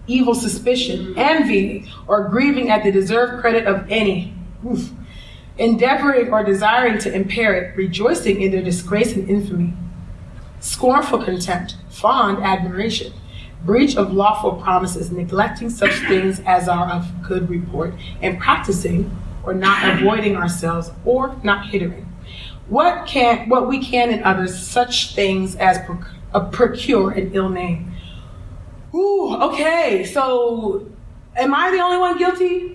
evil 0.07 0.35
suspicion, 0.35 1.13
envy, 1.17 1.91
or 2.07 2.29
grieving 2.29 2.69
at 2.69 2.83
the 2.83 2.91
deserved 2.91 3.41
credit 3.41 3.65
of 3.65 3.89
any. 3.89 4.33
Oof. 4.65 4.91
Endeavoring 5.57 6.33
or 6.33 6.43
desiring 6.43 6.97
to 6.99 7.13
impair 7.13 7.53
it, 7.53 7.77
rejoicing 7.77 8.41
in 8.41 8.51
their 8.51 8.63
disgrace 8.63 9.13
and 9.13 9.29
infamy, 9.29 9.73
scornful 10.59 11.23
contempt, 11.23 11.75
fond 11.89 12.43
admiration 12.43 13.13
breach 13.65 13.95
of 13.95 14.13
lawful 14.13 14.53
promises, 14.53 15.11
neglecting 15.11 15.69
such 15.69 15.93
things 16.07 16.41
as 16.45 16.67
are 16.67 16.89
of 16.91 17.23
good 17.23 17.49
report, 17.49 17.93
and 18.21 18.39
practicing 18.39 19.15
or 19.43 19.53
not 19.53 19.97
avoiding 19.97 20.35
ourselves 20.35 20.91
or 21.05 21.35
not 21.43 21.67
hindering. 21.67 22.09
What 22.67 23.05
can 23.07 23.49
what 23.49 23.67
we 23.67 23.79
can 23.83 24.09
in 24.09 24.23
others, 24.23 24.57
such 24.57 25.15
things 25.15 25.55
as 25.55 25.79
uh, 26.33 26.45
procure 26.49 27.11
an 27.11 27.31
ill 27.33 27.49
name. 27.49 27.93
Ooh, 28.93 29.35
okay. 29.35 30.05
So, 30.05 30.87
am 31.35 31.53
I 31.53 31.71
the 31.71 31.79
only 31.79 31.97
one 31.97 32.17
guilty 32.17 32.73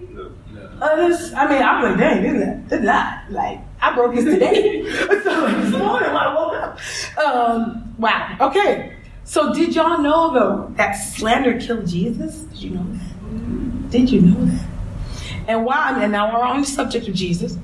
no, 0.81 1.09
no. 1.09 1.35
I 1.37 1.49
mean, 1.49 1.63
I'm 1.63 1.83
like, 1.83 1.99
dang, 1.99 2.25
isn't 2.25 2.41
that? 2.41 2.69
Did 2.69 2.83
not 2.85 3.31
like 3.31 3.61
I 3.81 3.95
broke 3.95 4.15
this 4.15 4.25
today. 4.25 4.83
so 5.23 5.61
this 5.61 5.73
morning 5.73 6.13
when 6.13 6.17
I 6.17 6.35
woke 6.35 6.55
up. 6.55 6.79
Um, 7.19 7.95
wow. 7.99 8.37
Okay. 8.41 8.95
So 9.25 9.53
did 9.53 9.75
y'all 9.75 9.99
know 9.99 10.33
though 10.33 10.73
that 10.77 10.93
slander 10.93 11.61
killed 11.61 11.87
Jesus? 11.87 12.41
Did 12.41 12.59
you 12.59 12.71
know 12.71 12.87
that? 12.93 13.91
Did 13.91 14.11
you 14.11 14.21
know 14.23 14.45
that? 14.47 14.67
And 15.47 15.65
while 15.65 15.97
and 15.97 16.13
now 16.13 16.33
we're 16.33 16.45
on 16.45 16.61
the 16.61 16.67
subject 16.67 17.09
of 17.09 17.15
Jesus, 17.15 17.57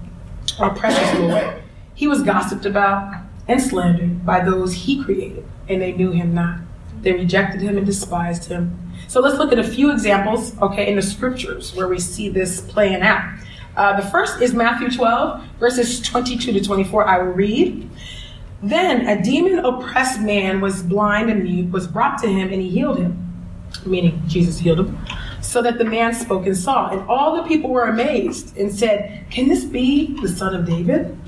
our 0.58 0.74
precious 0.74 1.18
Lord, 1.18 1.62
he 1.94 2.06
was 2.06 2.22
gossiped 2.22 2.66
about 2.66 3.22
and 3.46 3.60
slandered 3.60 4.24
by 4.24 4.42
those 4.42 4.72
he 4.72 5.02
created, 5.04 5.46
and 5.68 5.80
they 5.80 5.92
knew 5.92 6.10
him 6.10 6.34
not. 6.34 6.60
They 7.02 7.12
rejected 7.12 7.60
him 7.60 7.76
and 7.76 7.84
despised 7.84 8.46
him. 8.48 8.80
So 9.08 9.20
let's 9.20 9.38
look 9.38 9.52
at 9.52 9.58
a 9.58 9.64
few 9.64 9.92
examples, 9.92 10.58
okay, 10.60 10.88
in 10.88 10.96
the 10.96 11.02
scriptures 11.02 11.74
where 11.74 11.88
we 11.88 11.98
see 11.98 12.28
this 12.28 12.60
playing 12.60 13.02
out. 13.02 13.22
Uh, 13.76 14.00
the 14.00 14.08
first 14.08 14.40
is 14.40 14.54
Matthew 14.54 14.90
12, 14.90 15.44
verses 15.58 16.00
22 16.00 16.52
to 16.52 16.60
24. 16.60 17.06
I 17.06 17.18
will 17.18 17.32
read. 17.32 17.88
Then 18.62 19.06
a 19.08 19.22
demon 19.22 19.58
oppressed 19.64 20.20
man 20.20 20.60
was 20.60 20.82
blind 20.82 21.30
and 21.30 21.42
mute, 21.42 21.70
was 21.70 21.86
brought 21.86 22.18
to 22.22 22.28
him, 22.28 22.52
and 22.52 22.62
he 22.62 22.70
healed 22.70 22.98
him, 22.98 23.44
meaning 23.84 24.22
Jesus 24.26 24.58
healed 24.58 24.80
him, 24.80 24.98
so 25.42 25.60
that 25.60 25.76
the 25.76 25.84
man 25.84 26.14
spoke 26.14 26.46
and 26.46 26.56
saw. 26.56 26.88
And 26.88 27.02
all 27.08 27.36
the 27.36 27.42
people 27.42 27.68
were 27.68 27.84
amazed 27.84 28.56
and 28.56 28.72
said, 28.72 29.26
Can 29.30 29.48
this 29.48 29.64
be 29.64 30.18
the 30.22 30.28
son 30.28 30.54
of 30.54 30.64
David? 30.64 31.18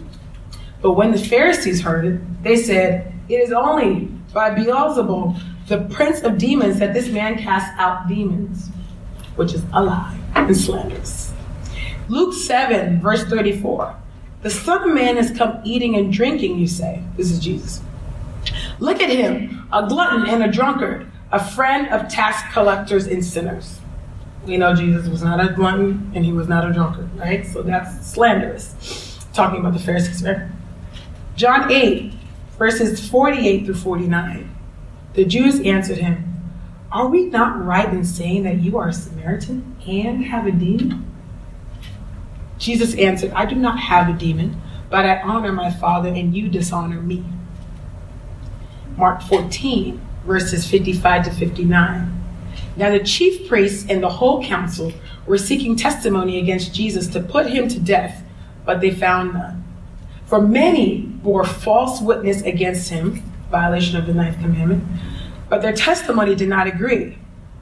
But 0.80 0.92
when 0.92 1.10
the 1.10 1.18
Pharisees 1.18 1.82
heard 1.82 2.06
it, 2.06 2.42
they 2.42 2.56
said, 2.56 3.12
It 3.28 3.36
is 3.36 3.52
only 3.52 4.08
by 4.36 4.50
Beelzebul, 4.50 5.40
the 5.66 5.78
prince 5.94 6.20
of 6.20 6.36
demons, 6.36 6.78
that 6.78 6.92
this 6.92 7.08
man 7.08 7.38
casts 7.38 7.74
out 7.78 8.06
demons, 8.06 8.68
which 9.36 9.54
is 9.54 9.64
a 9.72 9.82
lie 9.82 10.14
and 10.34 10.54
slanders. 10.54 11.32
Luke 12.08 12.34
7, 12.34 13.00
verse 13.00 13.24
34. 13.24 13.96
The 14.42 14.50
Son 14.50 14.90
of 14.90 14.94
Man 14.94 15.16
has 15.16 15.30
come 15.30 15.62
eating 15.64 15.96
and 15.96 16.12
drinking, 16.12 16.58
you 16.58 16.66
say. 16.66 17.02
This 17.16 17.30
is 17.30 17.40
Jesus. 17.40 17.80
Look 18.78 19.00
at 19.00 19.08
him, 19.08 19.66
a 19.72 19.88
glutton 19.88 20.26
and 20.26 20.44
a 20.44 20.52
drunkard, 20.52 21.10
a 21.32 21.42
friend 21.42 21.88
of 21.88 22.06
tax 22.08 22.42
collectors 22.52 23.06
and 23.06 23.24
sinners. 23.24 23.80
We 24.44 24.58
know 24.58 24.74
Jesus 24.74 25.08
was 25.08 25.22
not 25.22 25.40
a 25.40 25.54
glutton 25.54 26.12
and 26.14 26.26
he 26.26 26.32
was 26.32 26.46
not 26.46 26.68
a 26.68 26.74
drunkard, 26.74 27.08
right? 27.18 27.46
So 27.46 27.62
that's 27.62 28.06
slanderous. 28.06 29.18
Talking 29.32 29.60
about 29.60 29.72
the 29.72 29.80
Pharisees, 29.80 30.22
right? 30.22 30.46
John 31.36 31.72
8, 31.72 32.12
verses 32.58 33.08
48 33.08 33.64
through 33.64 33.74
49. 33.74 34.56
The 35.14 35.24
Jews 35.24 35.60
answered 35.60 35.98
him, 35.98 36.42
Are 36.92 37.08
we 37.08 37.26
not 37.26 37.64
right 37.64 37.88
in 37.88 38.04
saying 38.04 38.44
that 38.44 38.60
you 38.60 38.78
are 38.78 38.88
a 38.88 38.92
Samaritan 38.92 39.76
and 39.86 40.24
have 40.24 40.46
a 40.46 40.52
demon? 40.52 41.10
Jesus 42.58 42.94
answered, 42.94 43.32
I 43.32 43.46
do 43.46 43.54
not 43.54 43.78
have 43.78 44.08
a 44.08 44.18
demon, 44.18 44.60
but 44.88 45.04
I 45.04 45.20
honor 45.20 45.52
my 45.52 45.70
Father, 45.70 46.08
and 46.08 46.34
you 46.34 46.48
dishonor 46.48 47.00
me. 47.00 47.24
Mark 48.96 49.22
14, 49.22 50.00
verses 50.24 50.68
55 50.68 51.26
to 51.26 51.30
59. 51.30 52.12
Now 52.76 52.90
the 52.90 53.00
chief 53.00 53.48
priests 53.48 53.88
and 53.88 54.02
the 54.02 54.08
whole 54.08 54.44
council 54.44 54.92
were 55.26 55.38
seeking 55.38 55.76
testimony 55.76 56.38
against 56.38 56.74
Jesus 56.74 57.06
to 57.08 57.20
put 57.20 57.46
him 57.46 57.68
to 57.68 57.80
death, 57.80 58.22
but 58.64 58.80
they 58.80 58.90
found 58.90 59.34
none. 59.34 59.65
For 60.26 60.40
many 60.40 61.02
bore 61.02 61.44
false 61.44 62.00
witness 62.00 62.42
against 62.42 62.90
him, 62.90 63.22
violation 63.50 63.96
of 63.96 64.06
the 64.06 64.14
ninth 64.14 64.40
commandment, 64.40 64.84
but 65.48 65.62
their 65.62 65.72
testimony 65.72 66.34
did 66.34 66.48
not 66.48 66.66
agree. 66.66 67.18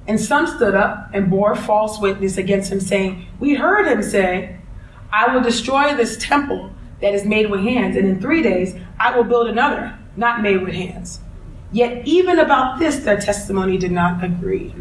And 0.07 0.21
some 0.21 0.47
stood 0.47 0.75
up 0.75 1.11
and 1.13 1.31
bore 1.31 1.55
false 1.55 2.01
witness 2.01 2.37
against 2.37 2.73
him, 2.73 2.81
saying, 2.81 3.27
We 3.39 3.55
heard 3.55 3.87
him 3.87 4.03
say, 4.03 4.59
I 5.13 5.35
will 5.35 5.43
destroy 5.43 5.95
this 5.95 6.17
temple 6.19 6.71
that 7.01 7.15
is 7.15 7.25
made 7.25 7.51
with 7.51 7.61
hands, 7.61 7.97
and 7.97 8.09
in 8.09 8.21
three 8.21 8.43
days 8.43 8.75
I 8.99 9.15
will 9.17 9.25
build 9.25 9.49
another, 9.49 9.99
not 10.17 10.41
made 10.43 10.63
with 10.63 10.75
hands. 10.75 11.21
Yet, 11.73 12.07
even 12.07 12.39
about 12.39 12.79
this, 12.79 12.99
their 12.99 13.21
testimony 13.21 13.77
did 13.79 13.93
not 13.93 14.23
agree. 14.23 14.75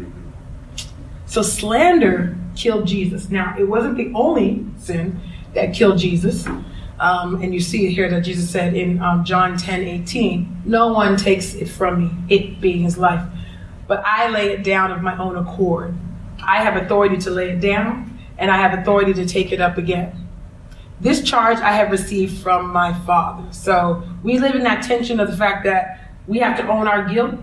So, 1.26 1.42
slander 1.42 2.36
killed 2.54 2.86
Jesus. 2.86 3.30
Now, 3.30 3.54
it 3.58 3.64
wasn't 3.64 3.96
the 3.96 4.12
only 4.14 4.64
sin 4.78 5.20
that 5.54 5.74
killed 5.74 5.98
Jesus. 5.98 6.46
Um, 7.00 7.42
and 7.42 7.52
you 7.52 7.60
see 7.60 7.92
here 7.92 8.08
that 8.08 8.20
Jesus 8.20 8.48
said 8.48 8.74
in 8.74 9.02
um, 9.02 9.24
John 9.24 9.56
10 9.56 9.82
18, 9.82 10.62
No 10.64 10.92
one 10.92 11.16
takes 11.16 11.54
it 11.54 11.66
from 11.66 12.00
me, 12.00 12.36
it 12.36 12.60
being 12.60 12.82
his 12.82 12.96
life, 12.96 13.22
but 13.88 14.02
I 14.04 14.28
lay 14.28 14.52
it 14.52 14.62
down 14.62 14.92
of 14.92 15.02
my 15.02 15.16
own 15.18 15.36
accord. 15.36 15.94
I 16.42 16.62
have 16.62 16.80
authority 16.80 17.16
to 17.18 17.30
lay 17.30 17.50
it 17.50 17.60
down, 17.60 18.18
and 18.38 18.50
I 18.50 18.56
have 18.56 18.78
authority 18.78 19.12
to 19.14 19.26
take 19.26 19.50
it 19.50 19.60
up 19.60 19.76
again. 19.76 20.28
This 21.00 21.22
charge 21.22 21.58
I 21.58 21.72
have 21.72 21.90
received 21.90 22.42
from 22.42 22.72
my 22.72 22.92
Father. 23.00 23.52
So 23.52 24.02
we 24.22 24.38
live 24.38 24.54
in 24.54 24.62
that 24.62 24.84
tension 24.84 25.18
of 25.18 25.30
the 25.30 25.36
fact 25.36 25.64
that 25.64 26.12
we 26.26 26.38
have 26.38 26.56
to 26.58 26.68
own 26.68 26.86
our 26.86 27.08
guilt 27.08 27.34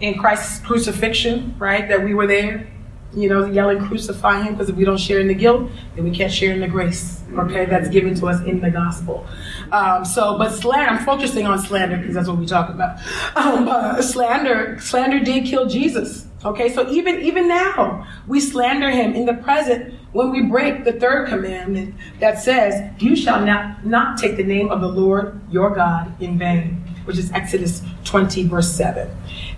in 0.00 0.18
Christ's 0.18 0.64
crucifixion, 0.66 1.54
right? 1.58 1.88
That 1.88 2.02
we 2.02 2.12
were 2.12 2.26
there, 2.26 2.68
you 3.16 3.28
know, 3.28 3.46
yelling, 3.46 3.80
crucify 3.80 4.42
him, 4.42 4.52
because 4.52 4.68
if 4.68 4.76
we 4.76 4.84
don't 4.84 5.00
share 5.00 5.20
in 5.20 5.26
the 5.26 5.34
guilt, 5.34 5.70
then 5.94 6.04
we 6.04 6.10
can't 6.10 6.32
share 6.32 6.52
in 6.52 6.60
the 6.60 6.68
grace, 6.68 7.22
okay, 7.38 7.64
that's 7.64 7.88
given 7.88 8.14
to 8.14 8.26
us 8.26 8.40
in 8.44 8.60
the 8.60 8.70
gospel. 8.70 9.26
Um, 9.72 10.04
so, 10.04 10.36
but 10.36 10.50
slander, 10.50 10.90
I'm 10.90 11.04
focusing 11.04 11.46
on 11.46 11.58
slander 11.58 11.96
because 11.96 12.14
that's 12.14 12.28
what 12.28 12.38
we 12.38 12.46
talk 12.46 12.68
about. 12.68 12.98
Um, 13.34 13.68
uh, 13.68 14.02
slander, 14.02 14.78
slander 14.80 15.18
did 15.18 15.46
kill 15.46 15.66
Jesus. 15.66 16.26
Okay, 16.44 16.72
so 16.72 16.88
even 16.88 17.20
even 17.22 17.48
now 17.48 18.06
we 18.28 18.38
slander 18.38 18.90
him 18.90 19.14
in 19.14 19.26
the 19.26 19.34
present 19.34 19.94
when 20.12 20.30
we 20.30 20.42
break 20.42 20.84
the 20.84 20.92
third 20.92 21.28
commandment 21.28 21.94
that 22.20 22.38
says, 22.38 22.88
"You 23.00 23.16
shall 23.16 23.44
not 23.44 23.84
not 23.84 24.18
take 24.18 24.36
the 24.36 24.44
name 24.44 24.70
of 24.70 24.80
the 24.80 24.86
Lord 24.86 25.40
your 25.50 25.74
God 25.74 26.12
in 26.20 26.38
vain," 26.38 26.84
which 27.06 27.18
is 27.18 27.32
Exodus 27.32 27.82
20 28.04 28.48
verse 28.48 28.70
7. 28.72 29.10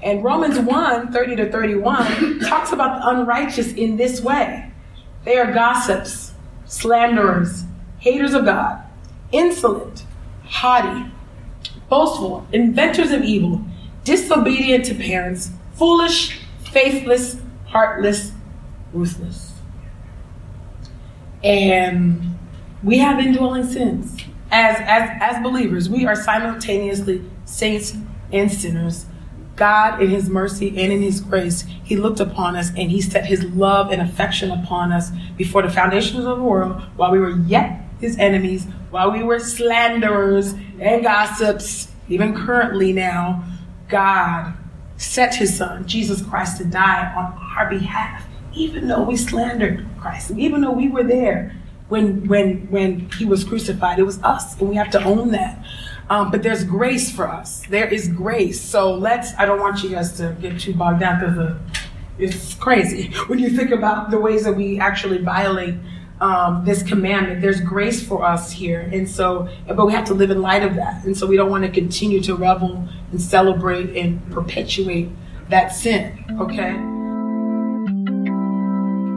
And 0.02 0.22
Romans 0.22 0.58
1, 0.58 1.12
30 1.12 1.36
to 1.36 1.50
31 1.50 2.40
talks 2.40 2.72
about 2.72 3.00
the 3.00 3.08
unrighteous 3.08 3.72
in 3.72 3.96
this 3.96 4.20
way. 4.20 4.70
They 5.24 5.38
are 5.38 5.52
gossips, 5.52 6.32
slanderers, 6.66 7.64
haters 7.98 8.34
of 8.34 8.44
God, 8.44 8.82
insolent, 9.32 10.04
haughty, 10.44 11.10
boastful, 11.88 12.46
inventors 12.52 13.10
of 13.10 13.22
evil, 13.24 13.62
disobedient 14.04 14.84
to 14.86 14.94
parents, 14.94 15.50
foolish, 15.74 16.40
faithless, 16.72 17.36
heartless, 17.66 18.32
ruthless. 18.92 19.52
And 21.42 22.38
we 22.82 22.98
have 22.98 23.18
indwelling 23.18 23.66
sins. 23.66 24.16
As, 24.50 24.76
as, 24.80 25.10
as 25.20 25.42
believers, 25.42 25.88
we 25.88 26.06
are 26.06 26.16
simultaneously 26.16 27.22
saints 27.48 27.94
and 28.32 28.50
sinners. 28.52 29.06
God, 29.56 30.00
in 30.00 30.10
His 30.10 30.28
mercy 30.28 30.68
and 30.68 30.92
in 30.92 31.02
His 31.02 31.20
grace, 31.20 31.62
He 31.82 31.96
looked 31.96 32.20
upon 32.20 32.54
us 32.54 32.68
and 32.70 32.90
He 32.90 33.00
set 33.00 33.26
His 33.26 33.44
love 33.44 33.90
and 33.90 34.00
affection 34.00 34.50
upon 34.50 34.92
us 34.92 35.10
before 35.36 35.62
the 35.62 35.70
foundations 35.70 36.24
of 36.24 36.38
the 36.38 36.44
world 36.44 36.80
while 36.96 37.10
we 37.10 37.18
were 37.18 37.36
yet 37.38 37.82
His 38.00 38.16
enemies, 38.18 38.66
while 38.90 39.10
we 39.10 39.22
were 39.22 39.40
slanderers 39.40 40.54
and 40.80 41.02
gossips, 41.02 41.88
even 42.08 42.34
currently 42.34 42.92
now. 42.92 43.44
God 43.88 44.54
set 44.98 45.34
his 45.34 45.56
son, 45.56 45.86
Jesus 45.86 46.20
Christ, 46.22 46.58
to 46.58 46.64
die 46.64 47.12
on 47.16 47.32
our 47.56 47.70
behalf, 47.70 48.24
even 48.52 48.88
though 48.88 49.02
we 49.02 49.16
slandered 49.16 49.86
Christ, 49.98 50.32
even 50.32 50.60
though 50.60 50.72
we 50.72 50.88
were 50.88 51.04
there 51.04 51.56
when 51.88 52.28
when 52.28 52.70
when 52.70 53.08
he 53.12 53.24
was 53.24 53.44
crucified. 53.44 53.98
It 53.98 54.04
was 54.04 54.22
us, 54.22 54.58
and 54.60 54.68
we 54.68 54.76
have 54.76 54.90
to 54.90 55.02
own 55.02 55.30
that. 55.30 55.64
Um, 56.10 56.30
but 56.30 56.42
there's 56.42 56.64
grace 56.64 57.10
for 57.10 57.28
us. 57.28 57.62
There 57.68 57.86
is 57.86 58.08
grace. 58.08 58.60
So 58.60 58.94
let's. 58.94 59.34
I 59.38 59.44
don't 59.44 59.60
want 59.60 59.82
you 59.82 59.90
guys 59.90 60.16
to 60.18 60.36
get 60.40 60.58
too 60.58 60.74
bogged 60.74 61.00
down 61.00 61.20
because 61.20 61.56
it's 62.18 62.54
crazy 62.54 63.08
when 63.26 63.38
you 63.38 63.50
think 63.50 63.70
about 63.70 64.10
the 64.10 64.18
ways 64.18 64.44
that 64.44 64.52
we 64.52 64.80
actually 64.80 65.18
violate 65.18 65.74
um, 66.20 66.64
this 66.64 66.82
commandment. 66.82 67.42
There's 67.42 67.60
grace 67.60 68.04
for 68.06 68.24
us 68.24 68.50
here, 68.50 68.88
and 68.92 69.08
so, 69.08 69.48
but 69.66 69.86
we 69.86 69.92
have 69.92 70.06
to 70.06 70.14
live 70.14 70.30
in 70.30 70.40
light 70.40 70.62
of 70.62 70.74
that. 70.76 71.04
And 71.04 71.16
so, 71.16 71.26
we 71.26 71.36
don't 71.36 71.50
want 71.50 71.64
to 71.64 71.70
continue 71.70 72.20
to 72.22 72.34
revel 72.34 72.88
and 73.10 73.20
celebrate 73.20 73.96
and 73.96 74.20
perpetuate 74.32 75.10
that 75.50 75.68
sin. 75.68 76.24
Okay. 76.40 76.97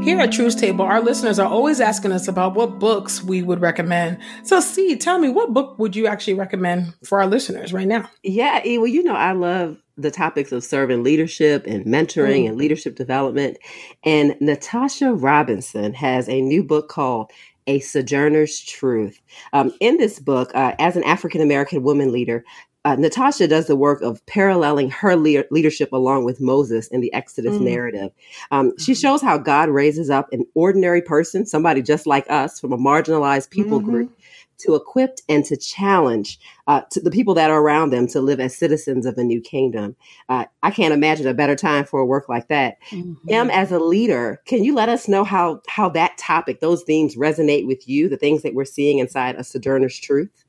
Here 0.04 0.20
at 0.20 0.32
Truth 0.32 0.58
Table, 0.58 0.84
our 0.84 1.00
listeners 1.00 1.38
are 1.38 1.48
always 1.48 1.80
asking 1.80 2.12
us 2.12 2.28
about 2.28 2.56
what 2.56 2.80
books 2.80 3.24
we 3.24 3.44
would 3.44 3.62
recommend. 3.62 4.18
So, 4.42 4.60
see, 4.60 4.96
tell 4.96 5.20
me, 5.20 5.30
what 5.30 5.54
book 5.54 5.78
would 5.78 5.96
you 5.96 6.08
actually 6.08 6.34
recommend 6.34 6.96
for 7.04 7.22
our 7.22 7.28
listeners 7.28 7.72
right 7.72 7.88
now? 7.88 8.10
Yeah, 8.24 8.62
well, 8.80 8.88
you 8.88 9.04
know, 9.04 9.14
I 9.14 9.34
love 9.34 9.78
the 9.98 10.10
topics 10.10 10.52
of 10.52 10.64
servant 10.64 11.04
leadership 11.04 11.68
and 11.68 11.86
mentoring 11.86 12.46
mm. 12.46 12.50
and 12.50 12.58
leadership 12.58 12.96
development. 12.96 13.60
And 14.04 14.36
Natasha 14.42 15.14
Robinson 15.14 15.94
has 15.94 16.28
a 16.28 16.42
new 16.42 16.64
book 16.64 16.90
called 16.90 17.30
A 17.68 17.80
Sojourner's 17.80 18.60
Truth. 18.60 19.22
Um, 19.54 19.72
in 19.80 19.98
this 19.98 20.20
book, 20.20 20.50
uh, 20.56 20.74
as 20.80 20.96
an 20.96 21.04
African 21.04 21.42
American 21.42 21.84
woman 21.84 22.12
leader, 22.12 22.44
uh, 22.84 22.96
Natasha 22.96 23.48
does 23.48 23.68
the 23.68 23.76
work 23.76 24.02
of 24.02 24.26
paralleling 24.26 24.90
her 24.90 25.16
le- 25.16 25.44
leadership 25.52 25.92
along 25.92 26.26
with 26.26 26.42
Moses 26.42 26.88
in 26.88 27.02
the 27.02 27.14
Exodus 27.14 27.56
mm. 27.56 27.62
narrative. 27.62 28.12
Um, 28.50 28.74
she 28.78 28.94
mm-hmm. 28.94 29.00
shows 29.00 29.22
how 29.22 29.38
God 29.38 29.70
raises 29.70 30.10
up 30.10 30.32
an 30.32 30.46
ordinary 30.56 31.02
person, 31.02 31.46
somebody 31.46 31.82
just 31.82 32.08
like 32.08 32.26
us 32.30 32.60
from 32.60 32.74
a 32.74 32.78
marginalized 32.78 33.52
people 33.52 33.80
mm-hmm. 33.80 33.92
group, 33.92 34.20
to 34.62 34.76
equip 34.76 35.20
and 35.28 35.44
to 35.46 35.58
challenge 35.58 36.40
uh, 36.68 36.82
to 36.92 37.00
the 37.00 37.12
people 37.12 37.34
that 37.34 37.50
are 37.50 37.62
around 37.62 37.90
them 37.90 38.08
to 38.08 38.22
live 38.22 38.40
as 38.40 38.56
citizens 38.56 39.06
of 39.06 39.18
a 39.18 39.24
new 39.24 39.42
kingdom. 39.42 39.96
Uh, 40.30 40.46
I 40.64 40.72
can't 40.72 40.94
imagine 40.94 41.28
a 41.28 41.34
better 41.34 41.56
time 41.56 41.86
for 41.86 42.00
a 42.00 42.06
work 42.06 42.30
like 42.30 42.48
that. 42.48 42.78
Mm-hmm. 42.92 43.30
Em, 43.30 43.50
as 43.50 43.72
a 43.72 43.80
leader, 43.80 44.42
can 44.46 44.64
you 44.64 44.74
let 44.76 44.90
us 44.90 45.08
know 45.08 45.24
how 45.24 45.62
how 45.68 45.90
that 45.90 46.18
topic, 46.18 46.62
those 46.62 46.84
themes, 46.84 47.16
resonate 47.16 47.68
with 47.68 47.88
you? 47.88 48.10
The 48.10 48.18
things 48.18 48.44
that 48.44 48.54
we're 48.54 48.66
seeing 48.66 49.00
inside 49.00 49.36
a 49.36 49.44
Sojourner's 49.44 50.00
Truth. 50.00 50.41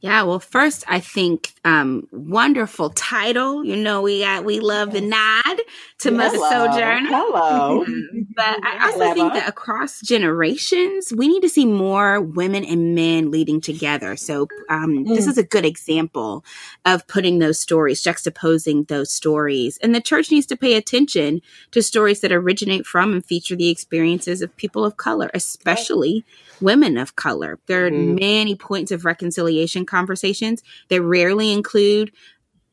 Yeah, 0.00 0.22
well, 0.22 0.38
first 0.38 0.84
I 0.86 1.00
think 1.00 1.52
um, 1.64 2.06
wonderful 2.12 2.90
title. 2.90 3.64
You 3.64 3.74
know, 3.74 4.02
we 4.02 4.20
got 4.20 4.44
we 4.44 4.60
love 4.60 4.92
the 4.92 5.00
nod 5.00 5.60
to 5.98 6.12
Mother 6.12 6.38
Sojourner. 6.38 7.08
Hello, 7.08 7.84
but 8.36 8.64
I 8.64 8.86
also 8.86 9.12
think 9.12 9.32
that 9.32 9.48
across 9.48 10.00
generations, 10.00 11.12
we 11.16 11.26
need 11.26 11.40
to 11.40 11.48
see 11.48 11.66
more 11.66 12.20
women 12.20 12.64
and 12.64 12.94
men 12.94 13.32
leading 13.32 13.60
together. 13.60 14.14
So 14.14 14.46
um, 14.68 15.04
mm. 15.04 15.08
this 15.08 15.26
is 15.26 15.36
a 15.36 15.42
good 15.42 15.64
example 15.64 16.44
of 16.84 17.04
putting 17.08 17.40
those 17.40 17.58
stories, 17.58 18.00
juxtaposing 18.00 18.86
those 18.86 19.10
stories, 19.10 19.78
and 19.82 19.96
the 19.96 20.00
church 20.00 20.30
needs 20.30 20.46
to 20.46 20.56
pay 20.56 20.74
attention 20.74 21.42
to 21.72 21.82
stories 21.82 22.20
that 22.20 22.30
originate 22.30 22.86
from 22.86 23.14
and 23.14 23.26
feature 23.26 23.56
the 23.56 23.68
experiences 23.68 24.42
of 24.42 24.56
people 24.56 24.84
of 24.84 24.96
color, 24.96 25.28
especially 25.34 26.24
women 26.60 26.96
of 26.96 27.16
color. 27.16 27.58
There 27.66 27.86
are 27.86 27.90
mm. 27.90 28.18
many 28.20 28.54
points 28.54 28.92
of 28.92 29.04
reconciliation 29.04 29.86
conversations 29.88 30.62
that 30.88 31.02
rarely 31.02 31.52
include 31.52 32.12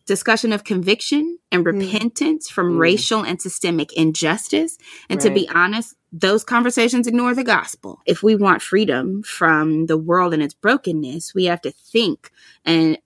discussion 0.06 0.54
of 0.54 0.63
conviction 0.63 1.39
and 1.51 1.65
mm. 1.65 1.73
repentance 1.73 2.47
mm. 2.47 2.54
from 2.54 2.73
mm. 2.73 2.80
racial 2.80 3.23
and 3.23 3.41
systemic 3.41 3.91
injustice. 3.93 4.78
And 5.10 5.19
right. 5.19 5.28
to 5.28 5.34
be 5.34 5.49
honest, 5.49 5.95
those 6.12 6.43
conversations 6.43 7.08
ignore 7.08 7.34
the 7.34 7.43
gospel. 7.43 7.99
If 8.06 8.23
we 8.23 8.36
want 8.36 8.62
freedom 8.62 9.23
from 9.23 9.88
the 9.88 9.97
world 9.97 10.34
and 10.34 10.43
its 10.43 10.54
brokenness, 10.54 11.34
we 11.34 11.45
have 11.45 11.62
to 11.62 11.71
think 11.71 12.32
and 12.63 12.97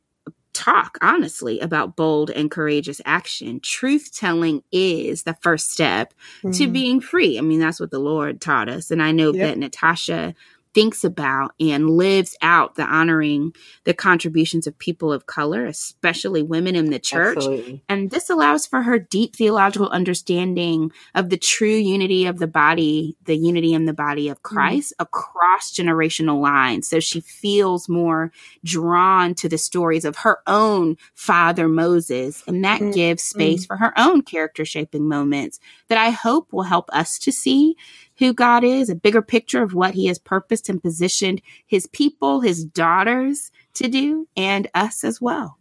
talk 0.54 0.98
honestly 1.02 1.60
about 1.62 1.96
bold 1.96 2.30
and 2.30 2.52
courageous 2.52 3.00
action. 3.06 3.62
Truth 3.62 4.16
telling 4.16 4.62
is 4.72 5.24
the 5.24 5.38
first 5.42 5.72
step 5.72 6.14
mm. 6.44 6.56
to 6.58 6.68
being 6.68 7.00
free. 7.00 7.38
I 7.38 7.42
mean, 7.42 7.60
that's 7.60 7.80
what 7.80 7.92
the 7.92 8.00
Lord 8.00 8.42
taught 8.42 8.68
us. 8.68 8.92
And 8.92 9.02
I 9.02 9.12
know 9.12 9.34
yep. 9.34 9.48
that 9.48 9.58
Natasha 9.58 10.36
thinks 10.74 11.04
about 11.04 11.54
and 11.60 11.90
lives 11.90 12.38
out 12.42 12.76
the 12.76 12.84
honoring 12.84 13.54
the 13.86 13.94
contributions 13.94 14.68
of 14.68 14.78
people 14.78 15.12
of 15.12 15.26
color, 15.26 15.66
especially 15.66 16.44
women 16.44 16.76
in 16.76 16.92
the 16.92 17.00
church. 17.00 17.38
Absolutely. 17.38 17.84
And 17.90 18.12
this 18.12 18.30
allows 18.30 18.68
for 18.68 18.84
her 18.84 19.00
deep 19.00 19.36
theological 19.36 19.90
understanding 19.90 20.92
of 21.16 21.30
the 21.30 21.38
true 21.38 21.68
unity 21.68 22.26
of 22.26 22.40
the 22.40 22.48
body, 22.48 23.18
the 23.24 23.36
unity 23.36 23.74
in 23.74 23.86
the 23.86 23.94
body 23.94 24.30
of 24.30 24.38
mm-hmm. 24.38 24.56
Christ 24.56 24.94
mm-hmm. 24.94 25.04
across 25.04 25.74
generational 25.74 26.42
lines. 26.42 26.88
So 26.88 27.00
she 27.00 27.22
feels 27.22 27.90
more 27.90 28.32
drawn 28.64 29.34
to 29.36 29.50
the 29.50 29.58
stories 29.58 30.06
of 30.06 30.18
her 30.18 30.40
own 30.46 30.98
father 31.16 31.68
Moses. 31.68 32.44
And 32.48 32.64
that 32.64 32.82
mm-hmm. 32.82 32.92
gives 32.92 33.24
space 33.24 33.62
mm-hmm. 33.62 33.68
for 33.68 33.78
her 33.78 33.94
own 33.98 34.22
character 34.22 34.66
shaping 34.66 35.08
moments 35.08 35.60
that 35.88 35.98
I 35.98 36.12
hope 36.12 36.54
will 36.54 36.64
help 36.64 36.90
us 36.94 37.18
to 37.20 37.32
see 37.32 37.76
who 38.20 38.34
God 38.34 38.64
is, 38.64 38.90
a 38.90 38.96
bigger 38.96 39.22
picture 39.22 39.64
of 39.64 39.74
what 39.74 39.96
He 39.96 40.06
has 40.08 40.20
purposed 40.20 40.70
and 40.70 40.82
positioned 40.82 41.42
His 41.66 41.88
people, 41.88 42.42
His 42.42 42.64
daughters 42.66 43.52
to 43.76 43.88
do, 43.88 44.28
and 44.38 44.70
us 44.74 45.04
as 45.04 45.20
well. 45.22 45.58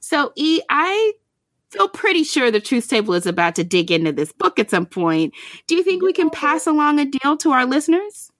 So, 0.00 0.32
E, 0.34 0.60
I 0.68 1.12
feel 1.70 1.88
pretty 1.88 2.24
sure 2.24 2.50
the 2.50 2.60
Truth 2.60 2.88
Table 2.88 3.14
is 3.14 3.26
about 3.26 3.54
to 3.54 3.64
dig 3.64 3.90
into 3.90 4.12
this 4.12 4.32
book 4.32 4.58
at 4.58 4.70
some 4.70 4.84
point. 4.84 5.32
Do 5.68 5.76
you 5.76 5.84
think 5.84 6.02
we 6.02 6.12
can 6.12 6.28
pass 6.28 6.66
along 6.66 6.98
a 6.98 7.04
deal 7.04 7.36
to 7.38 7.52
our 7.52 7.64
listeners? 7.64 8.31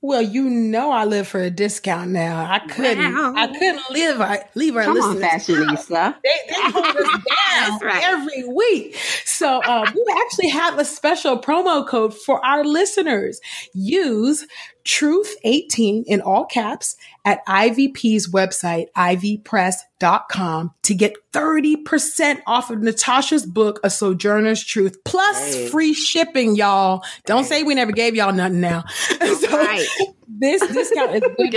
Well, 0.00 0.22
you 0.22 0.44
know 0.48 0.90
I 0.90 1.04
live 1.04 1.26
for 1.26 1.40
a 1.40 1.50
discount 1.50 2.10
now. 2.10 2.44
I 2.50 2.60
couldn't. 2.60 3.14
Wow. 3.14 3.34
I 3.36 3.46
couldn't 3.46 3.90
live. 3.90 4.20
I 4.20 4.44
leave 4.54 4.76
our 4.76 4.84
Come 4.84 4.94
listeners. 4.94 5.22
on, 5.22 5.76
fashionista. 5.76 6.14
They, 6.22 6.30
they 6.48 6.54
hold 6.70 6.84
us 6.84 7.22
down 7.50 7.78
right. 7.80 8.02
every 8.04 8.44
week. 8.48 8.96
So 9.24 9.60
uh, 9.62 9.90
we 9.94 10.14
actually 10.24 10.48
have 10.50 10.78
a 10.78 10.84
special 10.84 11.38
promo 11.38 11.86
code 11.86 12.14
for 12.14 12.44
our 12.44 12.64
listeners. 12.64 13.40
Use 13.72 14.46
truth18 14.86 16.04
in 16.06 16.20
all 16.20 16.44
caps 16.44 16.96
at 17.24 17.44
IVP's 17.46 18.30
website, 18.30 18.86
ivpress.com 18.96 20.74
to 20.82 20.94
get 20.94 21.14
30% 21.32 22.40
off 22.46 22.70
of 22.70 22.80
Natasha's 22.80 23.44
book, 23.44 23.80
A 23.82 23.90
Sojourner's 23.90 24.64
Truth, 24.64 25.02
plus 25.04 25.54
hey. 25.54 25.68
free 25.68 25.92
shipping, 25.92 26.54
y'all. 26.54 27.02
Don't 27.26 27.42
hey. 27.42 27.48
say 27.48 27.62
we 27.64 27.74
never 27.74 27.92
gave 27.92 28.14
y'all 28.14 28.32
nothing 28.32 28.60
now. 28.60 28.84
so 28.88 29.50
right. 29.50 29.86
this 30.28 30.64
discount 30.68 31.16
is 31.16 31.22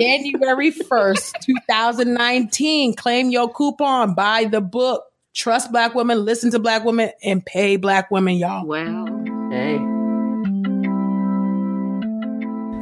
January 0.00 0.72
1st, 0.72 1.32
2019. 1.40 2.94
Claim 2.94 3.30
your 3.30 3.52
coupon, 3.52 4.14
buy 4.14 4.44
the 4.44 4.60
book. 4.60 5.04
Trust 5.34 5.72
black 5.72 5.94
women, 5.94 6.24
listen 6.24 6.50
to 6.50 6.58
black 6.58 6.84
women, 6.84 7.10
and 7.22 7.44
pay 7.44 7.76
black 7.76 8.10
women, 8.10 8.36
y'all. 8.36 8.66
Well, 8.66 9.06
hey. 9.50 10.01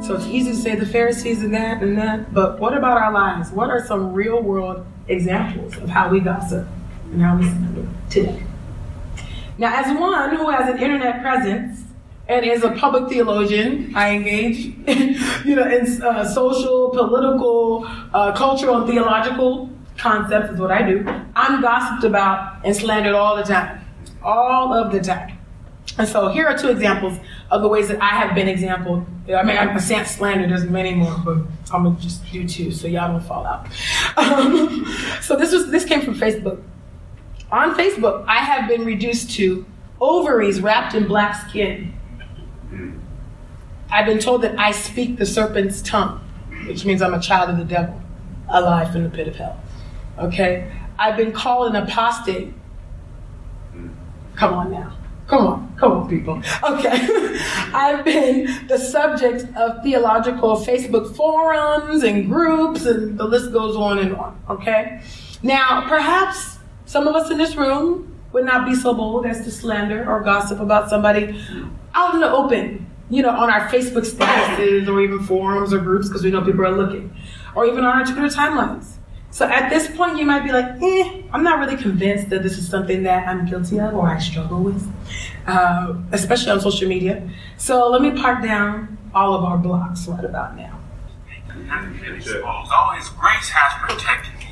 So 0.01 0.15
it's 0.15 0.25
easy 0.25 0.51
to 0.51 0.57
say 0.57 0.75
the 0.75 0.85
Pharisees 0.85 1.43
and 1.43 1.53
that 1.53 1.83
and 1.83 1.95
that, 1.95 2.33
but 2.33 2.59
what 2.59 2.75
about 2.75 2.97
our 2.97 3.13
lives? 3.13 3.51
What 3.51 3.69
are 3.69 3.85
some 3.85 4.13
real 4.13 4.41
world 4.41 4.83
examples 5.07 5.77
of 5.77 5.89
how 5.89 6.09
we 6.09 6.19
gossip 6.19 6.67
and 7.11 7.21
how 7.21 7.37
we 7.37 7.43
slander 7.43 7.87
today? 8.09 8.43
Now, 9.59 9.79
as 9.79 9.95
one 9.95 10.35
who 10.35 10.49
has 10.49 10.67
an 10.73 10.81
internet 10.81 11.21
presence 11.21 11.83
and 12.27 12.43
is 12.43 12.63
a 12.63 12.71
public 12.71 13.09
theologian, 13.09 13.93
I 13.95 14.15
engage, 14.15 14.75
you 15.45 15.55
know, 15.55 15.67
in 15.69 16.01
uh, 16.01 16.25
social, 16.25 16.89
political, 16.89 17.85
uh, 18.11 18.31
cultural, 18.31 18.77
and 18.77 18.87
theological 18.87 19.69
concepts 19.97 20.53
is 20.53 20.59
what 20.59 20.71
I 20.71 20.81
do. 20.81 21.05
I'm 21.35 21.61
gossiped 21.61 22.05
about 22.05 22.65
and 22.65 22.75
slandered 22.75 23.13
all 23.13 23.35
the 23.35 23.43
time, 23.43 23.85
all 24.23 24.73
of 24.73 24.91
the 24.91 24.99
time. 24.99 25.37
And 25.97 26.07
so 26.07 26.29
here 26.29 26.47
are 26.47 26.57
two 26.57 26.69
examples 26.69 27.19
of 27.49 27.61
the 27.61 27.67
ways 27.67 27.89
that 27.89 28.01
I 28.01 28.09
have 28.09 28.33
been 28.33 28.47
exampled. 28.47 29.05
I 29.27 29.43
mean, 29.43 29.57
I'm 29.57 29.77
saying 29.79 30.05
slander, 30.05 30.47
there's 30.47 30.63
many 30.63 30.93
more, 30.93 31.15
but 31.23 31.37
I'm 31.73 31.83
gonna 31.83 31.99
just 31.99 32.29
do 32.31 32.47
two 32.47 32.71
so 32.71 32.87
y'all 32.87 33.11
don't 33.11 33.21
fall 33.21 33.45
out. 33.45 33.67
Um, 34.17 34.85
so 35.21 35.35
this 35.35 35.51
was 35.51 35.69
this 35.69 35.85
came 35.85 36.01
from 36.01 36.15
Facebook. 36.15 36.61
On 37.51 37.75
Facebook, 37.75 38.23
I 38.27 38.37
have 38.37 38.69
been 38.69 38.85
reduced 38.85 39.31
to 39.31 39.65
ovaries 39.99 40.61
wrapped 40.61 40.95
in 40.95 41.07
black 41.07 41.49
skin. 41.49 41.93
I've 43.91 44.05
been 44.05 44.19
told 44.19 44.41
that 44.43 44.57
I 44.57 44.71
speak 44.71 45.17
the 45.17 45.25
serpent's 45.25 45.81
tongue, 45.81 46.19
which 46.65 46.85
means 46.85 47.01
I'm 47.01 47.13
a 47.13 47.19
child 47.19 47.49
of 47.49 47.57
the 47.57 47.65
devil, 47.65 48.01
alive 48.47 48.95
in 48.95 49.03
the 49.03 49.09
pit 49.09 49.27
of 49.27 49.35
hell. 49.35 49.61
Okay? 50.17 50.71
I've 50.97 51.17
been 51.17 51.33
called 51.33 51.75
an 51.75 51.83
apostate. 51.83 52.53
Come 54.35 54.53
on 54.53 54.71
now. 54.71 54.93
Come 55.31 55.47
on, 55.47 55.75
come 55.77 55.91
on, 55.93 56.09
people. 56.09 56.43
Okay. 56.61 56.89
I've 57.73 58.03
been 58.03 58.67
the 58.67 58.77
subject 58.77 59.45
of 59.55 59.81
theological 59.81 60.57
Facebook 60.57 61.15
forums 61.15 62.03
and 62.03 62.27
groups, 62.27 62.85
and 62.85 63.17
the 63.17 63.23
list 63.23 63.53
goes 63.53 63.77
on 63.77 63.99
and 63.99 64.13
on. 64.13 64.37
Okay. 64.49 65.01
Now, 65.41 65.87
perhaps 65.87 66.57
some 66.83 67.07
of 67.07 67.15
us 67.15 67.31
in 67.31 67.37
this 67.37 67.55
room 67.55 68.13
would 68.33 68.43
not 68.43 68.67
be 68.67 68.75
so 68.75 68.93
bold 68.93 69.25
as 69.25 69.45
to 69.45 69.51
slander 69.51 70.05
or 70.05 70.19
gossip 70.19 70.59
about 70.59 70.89
somebody 70.89 71.41
out 71.93 72.13
in 72.13 72.19
the 72.19 72.29
open, 72.29 72.85
you 73.09 73.21
know, 73.21 73.29
on 73.29 73.49
our 73.49 73.69
Facebook 73.69 74.05
statuses 74.05 74.85
or 74.89 74.99
even 74.99 75.19
forums 75.19 75.71
or 75.71 75.79
groups 75.79 76.09
because 76.09 76.25
we 76.25 76.31
know 76.31 76.41
people 76.41 76.65
are 76.65 76.75
looking, 76.75 77.15
or 77.55 77.65
even 77.65 77.85
on 77.85 77.99
our 77.99 78.03
Twitter 78.03 78.27
timelines. 78.27 78.97
So 79.31 79.45
at 79.45 79.69
this 79.69 79.87
point, 79.95 80.17
you 80.17 80.25
might 80.25 80.43
be 80.43 80.51
like, 80.51 80.81
eh, 80.81 81.21
I'm 81.31 81.41
not 81.41 81.59
really 81.59 81.77
convinced 81.77 82.29
that 82.29 82.43
this 82.43 82.57
is 82.57 82.67
something 82.67 83.03
that 83.03 83.27
I'm 83.27 83.45
guilty 83.45 83.79
of 83.79 83.93
or 83.93 84.07
I 84.07 84.19
struggle 84.19 84.59
with, 84.59 84.85
uh, 85.47 85.93
especially 86.11 86.51
on 86.51 86.59
social 86.59 86.87
media. 86.87 87.27
So 87.57 87.89
let 87.89 88.01
me 88.01 88.11
park 88.11 88.43
down 88.43 88.97
all 89.15 89.33
of 89.33 89.45
our 89.45 89.57
blocks 89.57 90.05
right 90.07 90.25
about 90.25 90.57
now. 90.57 90.77
Always 92.73 93.09
grace 93.09 93.49
has 93.49 93.73
protected 93.89 94.37
me. 94.39 94.50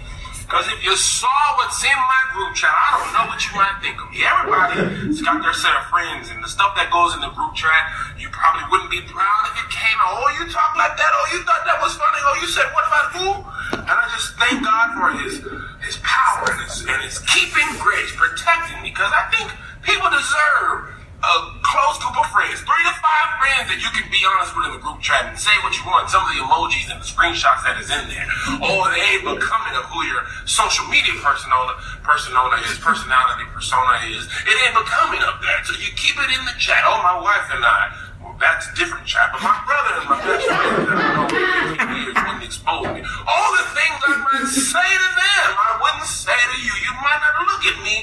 Because 0.49 0.65
if 0.73 0.81
you 0.81 0.97
saw 0.97 1.29
what's 1.62 1.77
in 1.85 1.93
my 1.93 2.23
group 2.33 2.57
chat, 2.57 2.73
I 2.73 2.97
don't 2.97 3.13
know 3.13 3.29
what 3.29 3.38
you 3.38 3.53
might 3.53 3.77
think 3.85 4.01
of 4.01 4.09
me. 4.09 4.25
Everybody's 4.25 5.21
got 5.21 5.45
their 5.45 5.53
set 5.53 5.77
of 5.77 5.85
friends, 5.93 6.33
and 6.33 6.41
the 6.41 6.49
stuff 6.49 6.73
that 6.73 6.89
goes 6.89 7.13
in 7.13 7.21
the 7.21 7.29
group 7.38 7.53
chat, 7.53 7.85
you 8.17 8.33
probably 8.33 8.65
wouldn't 8.73 8.89
be 8.89 8.97
proud 9.05 9.41
if 9.53 9.62
it 9.62 9.69
came 9.69 9.93
out. 10.01 10.17
Oh, 10.17 10.25
you 10.41 10.49
talk 10.49 10.73
like 10.73 10.97
that. 10.97 11.12
Oh, 11.13 11.25
you 11.38 11.45
thought 11.45 11.69
that 11.69 11.77
was 11.77 11.93
funny. 11.93 12.17
Oh, 12.25 12.33
you 12.41 12.49
said 12.49 12.65
what 12.73 12.81
about 12.89 13.05
who? 13.13 13.29
And 13.77 13.93
I 13.93 14.09
just 14.09 14.33
thank 14.41 14.65
God 14.65 14.97
for 14.97 15.07
His 15.21 15.38
His 15.85 16.01
power 16.01 16.49
and 16.49 16.65
His, 16.65 16.81
and 16.81 16.97
his 17.05 17.21
keeping 17.29 17.69
grace, 17.77 18.09
protecting 18.17 18.81
me, 18.81 18.89
because 18.89 19.13
I 19.13 19.29
think 19.29 19.53
people 19.85 20.09
deserve 20.09 20.97
a 21.19 21.34
close 21.60 21.99
group 21.99 22.15
of 22.15 22.27
friends, 22.32 22.63
three 22.63 22.84
to 22.88 22.95
five 23.03 23.27
friends 23.43 23.67
that 23.67 23.79
you 23.84 23.91
can 23.91 24.08
be 24.08 24.23
honest 24.23 24.55
with 24.55 24.71
in 24.71 24.79
the 24.79 24.84
group 24.84 25.03
chat 25.03 25.27
and 25.27 25.36
say 25.36 25.51
what 25.67 25.75
you 25.75 25.84
want. 25.84 26.08
Some 26.08 26.23
of 26.23 26.32
the 26.32 26.39
emojis 26.39 26.88
and 26.88 26.99
the 26.99 27.08
screenshots 27.08 27.67
that 27.67 27.75
is 27.75 27.91
in 27.91 28.08
there, 28.08 28.27
or 28.63 28.88
they 28.88 29.03
ain't 29.15 29.27
becoming 29.27 29.75
of 29.75 29.84
who 29.91 29.99
your 30.08 30.23
social 30.47 30.88
media 30.88 31.12
persona 31.19 31.75
persona 32.08 32.55
is, 32.63 32.79
personality 32.79 33.43
persona 33.51 33.99
is. 34.08 34.32
It 34.47 34.55
ain't 34.63 34.75
becoming 34.79 35.19
of 35.27 35.43
that. 35.43 35.67
So 35.67 35.75
you 35.75 35.91
keep 35.99 36.15
it 36.15 36.32
in 36.32 36.41
the 36.47 36.55
chat. 36.55 36.88
Oh, 36.88 37.03
my 37.03 37.19
wife 37.19 37.47
and 37.51 37.63
I. 37.67 38.08
That's 38.39 38.71
a 38.71 38.73
different 38.75 39.04
chat. 39.04 39.36
But 39.36 39.43
my 39.43 39.60
brother 39.67 39.91
and 39.99 40.08
my 40.08 40.19
best 40.23 40.47
friend 40.47 40.88
that 40.88 40.95
I 40.95 41.08
know 41.12 41.28
for 41.28 41.75
50 41.75 41.91
years 41.91 42.15
wouldn't 42.15 42.47
expose 42.47 42.88
me. 42.95 43.04
All 43.04 43.49
the 43.60 43.67
things 43.75 43.99
I 43.99 44.15
might 44.15 44.47
say 44.47 44.89
to 44.95 45.10
them, 45.12 45.49
I 45.60 45.71
wouldn't 45.84 46.08
say 46.08 46.39
to 46.39 46.58
you. 46.63 46.71
You 46.71 46.93
might 47.04 47.19
not 47.19 47.36
look 47.52 47.63
at 47.67 47.78
me 47.84 47.99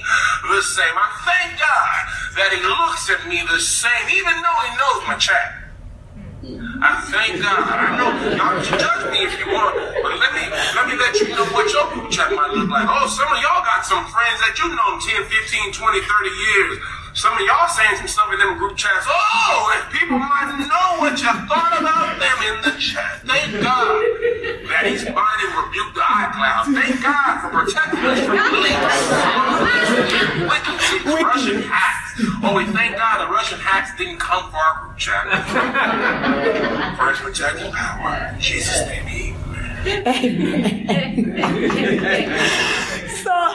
the 0.53 0.61
same. 0.61 0.93
I 0.93 1.09
thank 1.25 1.57
God 1.57 1.99
that 2.37 2.53
He 2.53 2.61
looks 2.61 3.09
at 3.09 3.25
me 3.25 3.41
the 3.49 3.61
same, 3.65 4.07
even 4.13 4.37
though 4.45 4.61
He 4.69 4.71
knows 4.77 5.01
my 5.09 5.17
chat. 5.17 5.67
I 6.47 7.01
thank 7.09 7.41
God. 7.41 7.59
I 7.65 7.97
know 7.97 8.13
y'all 8.37 8.61
can 8.61 8.77
judge 8.79 9.05
me 9.11 9.25
if 9.25 9.35
you 9.41 9.51
want, 9.51 9.73
but 10.05 10.15
let 10.21 10.31
me 10.37 10.45
let 10.77 10.85
me 10.87 10.95
let 10.95 11.17
you 11.19 11.33
know 11.33 11.49
what 11.51 11.67
your 11.73 11.89
group 11.91 12.13
chat 12.13 12.31
might 12.37 12.53
look 12.53 12.69
like. 12.69 12.87
Oh, 12.87 13.09
some 13.09 13.27
of 13.27 13.41
y'all 13.41 13.65
got 13.65 13.83
some 13.83 14.05
friends 14.07 14.39
that 14.45 14.55
you 14.61 14.69
know 14.71 15.01
10, 15.01 15.27
15, 15.27 15.73
20, 15.73 16.01
30 16.05 16.29
years. 16.31 16.73
Some 17.17 17.33
of 17.33 17.41
y'all 17.41 17.65
saying 17.67 17.97
some 17.97 18.07
stuff 18.09 18.31
in 18.31 18.39
them 18.39 18.59
group 18.59 18.77
chats. 18.77 19.07
Oh, 19.09 19.73
if 19.81 19.91
people 19.91 20.19
might 20.19 20.53
know 20.69 21.01
what 21.01 21.13
you 21.17 21.33
thought 21.49 21.73
about 21.81 22.21
them 22.21 22.37
in 22.45 22.61
the 22.61 22.77
chat. 22.79 23.23
Thank 23.25 23.57
God 23.65 24.05
that 24.69 24.85
He's 24.85 25.01
binding 25.01 25.49
rebuke 25.57 25.97
the 25.97 26.05
iCloud. 26.05 26.77
Thank 26.77 27.01
God 27.01 27.41
for 27.41 27.49
protecting 27.57 28.05
us 28.05 28.21
from 28.21 28.37
leaks, 28.61 29.01
wicked 30.45 30.77
Russian 31.25 31.65
hacks. 31.65 32.21
Oh, 32.45 32.53
we 32.55 32.67
thank 32.77 32.97
God 32.97 33.25
the 33.27 33.33
Russian 33.33 33.61
hacks 33.61 33.97
didn't 33.97 34.19
come 34.19 34.51
for 34.51 34.59
our 34.59 34.83
group 34.85 34.99
chat. 34.99 35.25
First 36.99 37.23
protecting 37.23 37.73
power. 37.73 38.29
In 38.35 38.41
Jesus' 38.41 38.87
name, 38.87 39.07
Amen. 39.89 42.77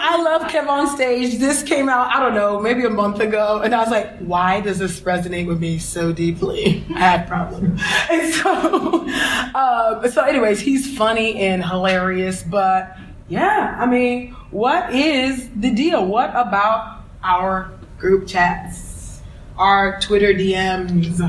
I 0.04 0.20
love 0.20 0.42
KevOnStage. 0.44 1.38
This 1.38 1.62
came 1.62 1.88
out, 1.88 2.08
I 2.08 2.20
don't 2.20 2.34
know, 2.34 2.60
maybe 2.60 2.84
a 2.86 2.90
month 2.90 3.20
ago. 3.20 3.62
And 3.64 3.76
I 3.76 3.82
was 3.82 3.92
like, 3.92 4.18
why 4.18 4.60
does 4.60 4.80
this 4.80 5.00
resonate 5.02 5.46
with 5.46 5.60
me 5.60 5.78
so 5.78 6.12
deeply? 6.12 6.84
I 6.96 7.00
had 7.00 7.28
problems. 7.28 7.80
And 8.10 8.34
so, 8.34 9.08
um, 9.54 10.12
so 10.12 10.24
anyways, 10.24 10.60
he's 10.60 10.98
funny 10.98 11.38
and 11.38 11.64
hilarious. 11.64 12.42
But 12.42 12.98
yeah, 13.30 13.78
I 13.80 13.86
mean, 13.86 14.32
what 14.50 14.92
is 14.92 15.48
the 15.56 15.70
deal? 15.70 16.04
What 16.04 16.32
about 16.32 17.04
our 17.24 17.72
group 18.00 18.28
chats, 18.28 19.22
our 19.56 20.00
Twitter 20.02 20.34
DMs, 20.34 21.22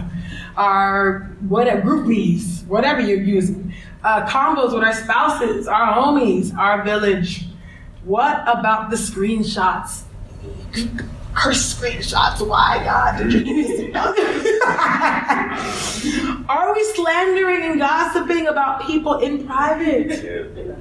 our 0.57 1.31
whatever, 1.47 1.83
groupies, 1.83 2.67
whatever 2.67 3.03
you're 3.03 3.21
using, 3.21 3.75
uh, 4.03 4.27
combos 4.27 4.73
with 4.73 4.83
our 4.83 4.95
spouses, 4.95 5.69
our 5.69 5.93
homies, 5.93 6.57
our 6.57 6.83
village, 6.83 7.52
what 8.05 8.43
about 8.49 8.91
the 8.91 8.97
screenshots? 8.97 10.03
Curse 11.35 11.75
screenshots. 11.75 12.47
Why, 12.47 12.83
God, 12.85 13.19
did 13.19 13.33
you 13.33 13.45
do 13.45 13.93
Are 16.49 16.75
we 16.75 16.85
slandering 16.95 17.63
and 17.63 17.79
gossiping 17.79 18.49
about 18.49 18.87
people 18.87 19.21
in 19.21 19.47
private? 19.47 20.77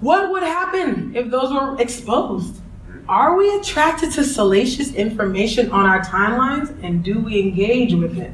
What 0.00 0.30
would 0.30 0.42
happen 0.42 1.16
if 1.16 1.30
those 1.30 1.52
were 1.52 1.80
exposed? 1.80 2.60
Are 3.08 3.36
we 3.36 3.56
attracted 3.56 4.12
to 4.12 4.24
salacious 4.24 4.94
information 4.94 5.70
on 5.70 5.86
our 5.86 6.00
timelines 6.00 6.70
and 6.84 7.02
do 7.02 7.18
we 7.18 7.40
engage 7.40 7.94
with 7.94 8.18
it? 8.18 8.32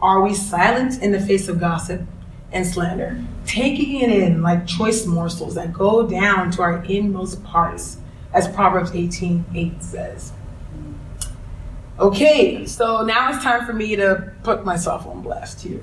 Are 0.00 0.22
we 0.22 0.32
silent 0.34 1.02
in 1.02 1.12
the 1.12 1.20
face 1.20 1.48
of 1.48 1.60
gossip 1.60 2.00
and 2.52 2.66
slander? 2.66 3.24
taking 3.46 4.00
it 4.00 4.10
in 4.10 4.42
like 4.42 4.66
choice 4.66 5.06
morsels 5.06 5.54
that 5.54 5.72
go 5.72 6.06
down 6.06 6.50
to 6.52 6.62
our 6.62 6.84
inmost 6.84 7.42
parts, 7.44 7.98
as 8.32 8.48
Proverbs 8.48 8.90
18 8.92 9.44
8 9.54 9.82
says. 9.82 10.32
Okay, 11.98 12.66
so 12.66 13.02
now 13.02 13.30
it's 13.30 13.42
time 13.42 13.64
for 13.64 13.72
me 13.72 13.96
to 13.96 14.32
put 14.42 14.64
myself 14.64 15.06
on 15.06 15.22
blast 15.22 15.62
here. 15.62 15.82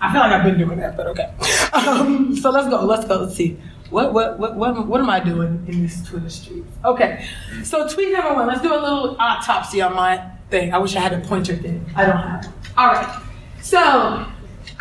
I 0.00 0.12
feel 0.12 0.20
like 0.20 0.32
I've 0.32 0.44
been 0.44 0.58
doing 0.58 0.78
that, 0.80 0.96
but 0.96 1.06
okay. 1.08 1.32
Um, 1.74 2.36
so 2.36 2.50
let's 2.50 2.68
go. 2.68 2.84
Let's 2.84 3.04
go. 3.04 3.16
Let's 3.16 3.34
see. 3.34 3.58
What, 3.90 4.12
what, 4.12 4.38
what, 4.38 4.54
what, 4.54 4.86
what 4.86 5.00
am 5.00 5.10
I 5.10 5.18
doing 5.18 5.64
in 5.66 5.82
these 5.82 6.06
Twitter 6.06 6.30
streets? 6.30 6.70
Okay, 6.84 7.26
so 7.64 7.88
tweet 7.88 8.12
number 8.12 8.34
one. 8.34 8.46
Let's 8.46 8.60
do 8.62 8.72
a 8.72 8.78
little 8.78 9.16
autopsy 9.18 9.82
on 9.82 9.94
my 9.94 10.24
thing. 10.50 10.72
I 10.72 10.78
wish 10.78 10.94
I 10.94 11.00
had 11.00 11.12
a 11.12 11.20
pointer 11.20 11.56
thing. 11.56 11.84
I 11.96 12.06
don't 12.06 12.16
have. 12.16 12.52
All 12.76 12.86
right. 12.86 13.22
So 13.60 14.26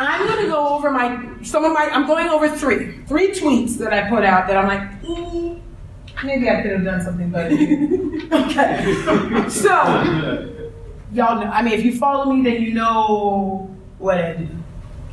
I'm 0.04 0.28
going 0.28 0.46
to 0.46 0.52
go 0.52 0.70
over 0.70 0.92
my 0.92 1.42
some 1.44 1.64
of 1.66 1.74
my. 1.74 1.90
I'm 1.92 2.06
going 2.06 2.28
over 2.28 2.50
three 2.50 3.04
three 3.08 3.32
tweets 3.32 3.78
that 3.78 3.94
I 3.94 4.10
put 4.10 4.24
out 4.24 4.48
that 4.48 4.58
I'm 4.58 4.68
like, 4.68 5.02
mm, 5.02 5.60
maybe 6.24 6.50
I 6.50 6.62
could 6.62 6.72
have 6.72 6.84
done 6.84 7.02
something 7.02 7.30
better. 7.30 7.56
okay, 8.46 9.50
so 9.50 10.64
y'all 11.12 11.40
know. 11.40 11.52
I 11.52 11.62
mean, 11.62 11.74
if 11.74 11.86
you 11.86 11.98
follow 11.98 12.32
me, 12.32 12.44
then 12.44 12.62
you 12.62 12.74
know 12.74 13.76
what 13.98 14.18
I 14.20 14.34
do, 14.34 14.48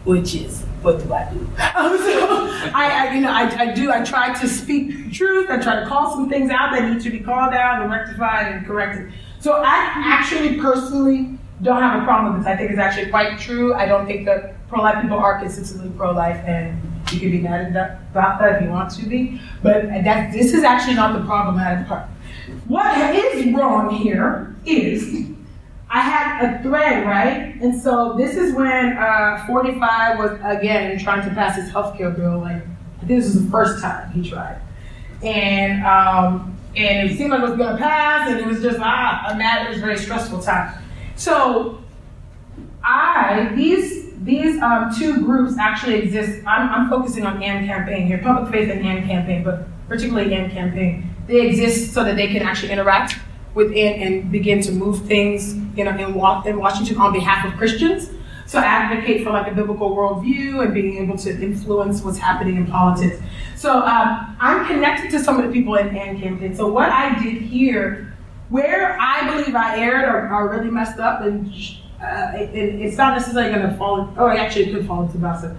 which 0.04 0.34
is 0.34 0.64
what 0.82 1.02
do 1.02 1.12
I 1.12 1.30
do? 1.32 1.38
Um, 1.80 1.96
so 1.98 2.26
I, 2.74 3.08
I, 3.08 3.14
you 3.14 3.20
know, 3.20 3.30
I, 3.30 3.42
I 3.42 3.74
do. 3.74 3.90
I 3.92 4.02
try 4.02 4.34
to 4.38 4.48
speak 4.48 5.12
truth. 5.12 5.48
I 5.48 5.58
try 5.58 5.80
to 5.80 5.86
call 5.86 6.10
some 6.10 6.28
things 6.28 6.50
out 6.50 6.72
that 6.72 6.88
need 6.88 7.00
to 7.02 7.10
be 7.10 7.20
called 7.20 7.54
out 7.54 7.80
and 7.82 7.90
rectified 7.90 8.52
and 8.52 8.66
corrected. 8.66 9.12
So 9.38 9.52
I 9.54 9.92
actually 9.96 10.58
personally 10.60 11.38
don't 11.62 11.80
have 11.80 12.02
a 12.02 12.04
problem 12.04 12.34
with 12.34 12.44
this. 12.44 12.52
I 12.52 12.56
think 12.56 12.70
it's 12.70 12.78
actually 12.78 13.10
quite 13.10 13.38
true. 13.38 13.74
I 13.74 13.86
don't 13.86 14.06
think 14.06 14.26
that 14.26 14.56
pro-life 14.70 15.02
people 15.02 15.18
are 15.18 15.38
consistently 15.38 15.90
pro-life, 15.96 16.42
and 16.46 16.80
you 17.12 17.20
can 17.20 17.30
be 17.30 17.38
mad 17.38 17.76
about 18.10 18.38
that 18.38 18.56
if 18.56 18.62
you 18.62 18.70
want 18.70 18.90
to 18.92 19.06
be. 19.06 19.40
But 19.62 19.88
that 19.88 20.32
this 20.32 20.54
is 20.54 20.62
actually 20.62 20.94
not 20.94 21.18
the 21.18 21.26
problematic 21.26 21.86
part. 21.88 22.08
What 22.68 23.14
is 23.14 23.52
wrong 23.52 23.90
here 23.90 24.54
is 24.64 25.28
I 25.90 26.00
had 26.00 26.44
a 26.44 26.62
thread, 26.62 27.04
right? 27.04 27.60
And 27.60 27.78
so 27.80 28.14
this 28.16 28.36
is 28.36 28.54
when 28.54 28.96
uh, 28.96 29.44
45 29.46 30.18
was 30.18 30.38
again 30.44 30.98
trying 31.00 31.28
to 31.28 31.34
pass 31.34 31.56
his 31.56 31.70
health 31.70 31.98
care 31.98 32.10
bill. 32.10 32.38
Like 32.38 32.62
this 33.02 33.26
is 33.26 33.44
the 33.44 33.50
first 33.50 33.82
time 33.82 34.10
he 34.12 34.28
tried, 34.28 34.60
and 35.22 35.84
um, 35.84 36.56
and 36.76 37.10
it 37.10 37.18
seemed 37.18 37.30
like 37.30 37.40
it 37.40 37.48
was 37.48 37.56
going 37.56 37.72
to 37.72 37.82
pass, 37.82 38.30
and 38.30 38.38
it 38.38 38.46
was 38.46 38.62
just 38.62 38.78
ah, 38.80 39.26
a 39.30 39.36
mad. 39.36 39.66
It 39.66 39.70
was 39.70 39.78
a 39.78 39.80
very 39.80 39.98
stressful 39.98 40.42
time. 40.42 40.80
So 41.16 41.82
I 42.84 43.52
these 43.56 43.99
these 44.20 44.60
um, 44.60 44.94
two 44.96 45.24
groups 45.24 45.56
actually 45.58 45.94
exist. 45.94 46.42
I'm, 46.46 46.68
I'm, 46.68 46.90
focusing 46.90 47.24
on 47.24 47.42
AND 47.42 47.66
campaign 47.66 48.06
here, 48.06 48.18
public 48.18 48.52
faith 48.52 48.70
and 48.70 48.84
AND 48.84 49.06
campaign, 49.06 49.42
but 49.42 49.66
particularly 49.88 50.34
AND 50.34 50.52
campaign. 50.52 51.14
They 51.26 51.46
exist 51.46 51.94
so 51.94 52.04
that 52.04 52.16
they 52.16 52.28
can 52.28 52.42
actually 52.42 52.72
interact 52.72 53.18
with 53.54 53.68
and, 53.68 54.02
and 54.02 54.32
begin 54.32 54.60
to 54.62 54.72
move 54.72 55.06
things, 55.06 55.54
you 55.76 55.84
know, 55.84 55.92
in, 55.92 56.46
in 56.46 56.58
Washington 56.58 56.98
on 56.98 57.12
behalf 57.12 57.46
of 57.46 57.56
Christians. 57.56 58.10
So 58.46 58.58
advocate 58.58 59.24
for 59.24 59.30
like 59.30 59.50
a 59.50 59.54
biblical 59.54 59.96
worldview 59.96 60.64
and 60.64 60.74
being 60.74 60.98
able 60.98 61.16
to 61.18 61.30
influence 61.30 62.02
what's 62.02 62.18
happening 62.18 62.56
in 62.56 62.66
politics. 62.66 63.22
So 63.56 63.80
um, 63.82 64.36
I'm 64.40 64.66
connected 64.66 65.10
to 65.12 65.20
some 65.20 65.38
of 65.38 65.46
the 65.46 65.52
people 65.52 65.76
in 65.76 65.96
AND 65.96 66.20
campaign. 66.20 66.54
So 66.54 66.70
what 66.70 66.90
I 66.90 67.16
did 67.22 67.40
here, 67.40 68.16
where 68.48 68.98
I 69.00 69.30
believe 69.30 69.54
I 69.54 69.78
erred 69.78 70.04
or, 70.04 70.34
or 70.34 70.50
really 70.50 70.70
messed 70.70 70.98
up 70.98 71.20
and 71.22 71.48
uh, 72.02 72.32
it, 72.34 72.54
it's 72.54 72.96
not 72.96 73.14
necessarily 73.14 73.52
going 73.52 73.68
to 73.68 73.76
fall. 73.76 74.12
Oh, 74.16 74.28
actually, 74.28 74.66
it 74.66 74.72
could 74.72 74.86
fall 74.86 75.02
into 75.02 75.18
gossip. 75.18 75.56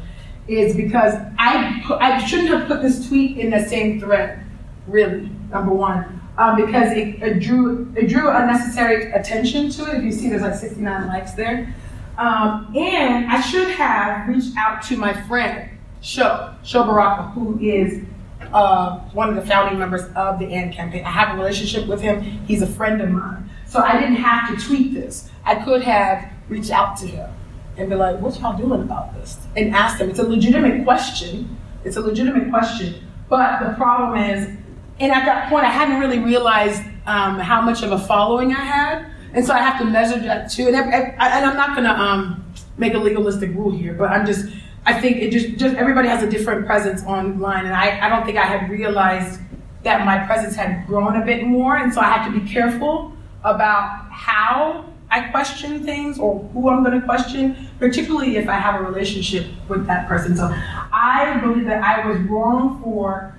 Is 0.48 0.76
because 0.76 1.14
I 1.38 1.82
put, 1.86 2.02
I 2.02 2.24
shouldn't 2.26 2.50
have 2.50 2.68
put 2.68 2.82
this 2.82 3.08
tweet 3.08 3.38
in 3.38 3.52
the 3.52 3.64
same 3.64 4.00
thread. 4.00 4.44
Really, 4.88 5.30
number 5.52 5.72
one, 5.72 6.20
um, 6.38 6.56
because 6.56 6.92
it, 6.92 7.22
it, 7.22 7.40
drew 7.40 7.94
it 7.96 8.08
drew 8.08 8.30
unnecessary 8.30 9.12
attention 9.12 9.70
to 9.72 9.92
it. 9.92 9.98
If 9.98 10.04
you 10.04 10.12
see, 10.12 10.30
there's 10.30 10.42
like 10.42 10.56
69 10.56 11.08
likes 11.08 11.34
there. 11.34 11.74
Um, 12.18 12.74
and 12.76 13.32
I 13.32 13.40
should 13.42 13.70
have 13.70 14.28
reached 14.28 14.58
out 14.58 14.82
to 14.84 14.98
my 14.98 15.14
friend 15.28 15.70
Sho 16.02 16.54
Sho 16.64 16.84
Baraka, 16.84 17.30
who 17.30 17.60
is 17.60 18.04
uh, 18.52 19.00
one 19.12 19.30
of 19.30 19.36
the 19.36 19.44
founding 19.44 19.78
members 19.78 20.02
of 20.16 20.40
the 20.40 20.48
AND 20.48 20.74
campaign. 20.74 21.06
I 21.06 21.12
have 21.12 21.36
a 21.36 21.38
relationship 21.38 21.88
with 21.88 22.02
him. 22.02 22.22
He's 22.22 22.64
a 22.64 22.68
friend 22.68 23.00
of 23.02 23.10
mine. 23.10 23.50
So 23.72 23.80
I 23.80 23.98
didn't 23.98 24.18
have 24.18 24.50
to 24.50 24.68
tweet 24.68 24.94
this. 24.94 25.30
I 25.46 25.56
could 25.56 25.82
have 25.82 26.30
reached 26.50 26.72
out 26.72 26.98
to 26.98 27.08
him 27.08 27.30
and 27.78 27.90
be 27.90 27.96
like, 27.96 28.20
what 28.20 28.38
y'all 28.38 28.58
doing 28.58 28.82
about 28.82 29.16
this? 29.16 29.38
And 29.56 29.74
ask 29.74 29.98
them. 29.98 30.10
It's 30.10 30.20
a 30.20 30.28
legitimate 30.28 30.84
question. 30.84 31.58
It's 31.86 31.96
a 31.96 32.02
legitimate 32.02 32.50
question. 32.50 32.96
But 33.30 33.66
the 33.66 33.74
problem 33.76 34.22
is, 34.22 34.46
and 35.00 35.14
at 35.14 35.24
that 35.24 35.50
point, 35.50 35.64
I 35.64 35.70
hadn't 35.70 36.02
really 36.02 36.20
realized 36.20 36.84
um, 37.06 37.40
how 37.40 37.62
much 37.62 37.82
of 37.82 37.94
a 37.94 37.98
following 37.98 38.54
I 38.54 38.60
had. 38.60 39.06
And 39.34 39.46
so 39.46 39.54
I 39.54 39.60
have 39.60 39.80
to 39.80 39.86
measure 39.86 40.20
that 40.20 40.52
too. 40.52 40.68
And, 40.68 40.76
and 40.76 41.16
I'm 41.18 41.56
not 41.56 41.74
going 41.74 41.88
to 41.88 41.98
um, 41.98 42.44
make 42.78 42.94
a 42.94 42.98
legalistic 42.98 43.52
rule 43.52 43.72
here, 43.72 43.94
but 43.94 44.12
I'm 44.12 44.26
just, 44.26 44.54
I 44.86 45.00
think 45.00 45.16
it 45.16 45.32
just, 45.32 45.56
just 45.56 45.76
everybody 45.76 46.10
has 46.10 46.22
a 46.22 46.30
different 46.30 46.66
presence 46.66 47.04
online. 47.04 47.66
And 47.66 47.74
I, 47.74 48.06
I 48.06 48.10
don't 48.10 48.26
think 48.26 48.38
I 48.38 48.48
had 48.48 48.70
realized 48.70 49.40
that 49.84 50.06
my 50.06 50.18
presence 50.26 50.58
had 50.58 50.86
grown 50.88 51.16
a 51.16 51.26
bit 51.26 51.46
more. 51.46 51.78
And 51.78 51.94
so 51.94 52.02
I 52.02 52.12
have 52.12 52.34
to 52.34 52.38
be 52.38 52.46
careful 52.46 53.14
about 53.44 54.10
how 54.12 54.86
I 55.12 55.28
question 55.28 55.84
things 55.84 56.18
or 56.18 56.40
who 56.54 56.70
I'm 56.70 56.84
going 56.84 57.00
to 57.00 57.06
question, 57.06 57.70
particularly 57.80 58.38
if 58.38 58.48
I 58.48 58.56
have 58.56 58.80
a 58.80 58.84
relationship 58.84 59.46
with 59.68 59.86
that 59.88 60.08
person. 60.08 60.38
So 60.38 60.50
I 60.94 61.38
believe 61.44 61.66
that 61.66 61.84
I 61.84 62.08
was 62.08 62.18
wrong 62.22 62.82
for 62.82 63.36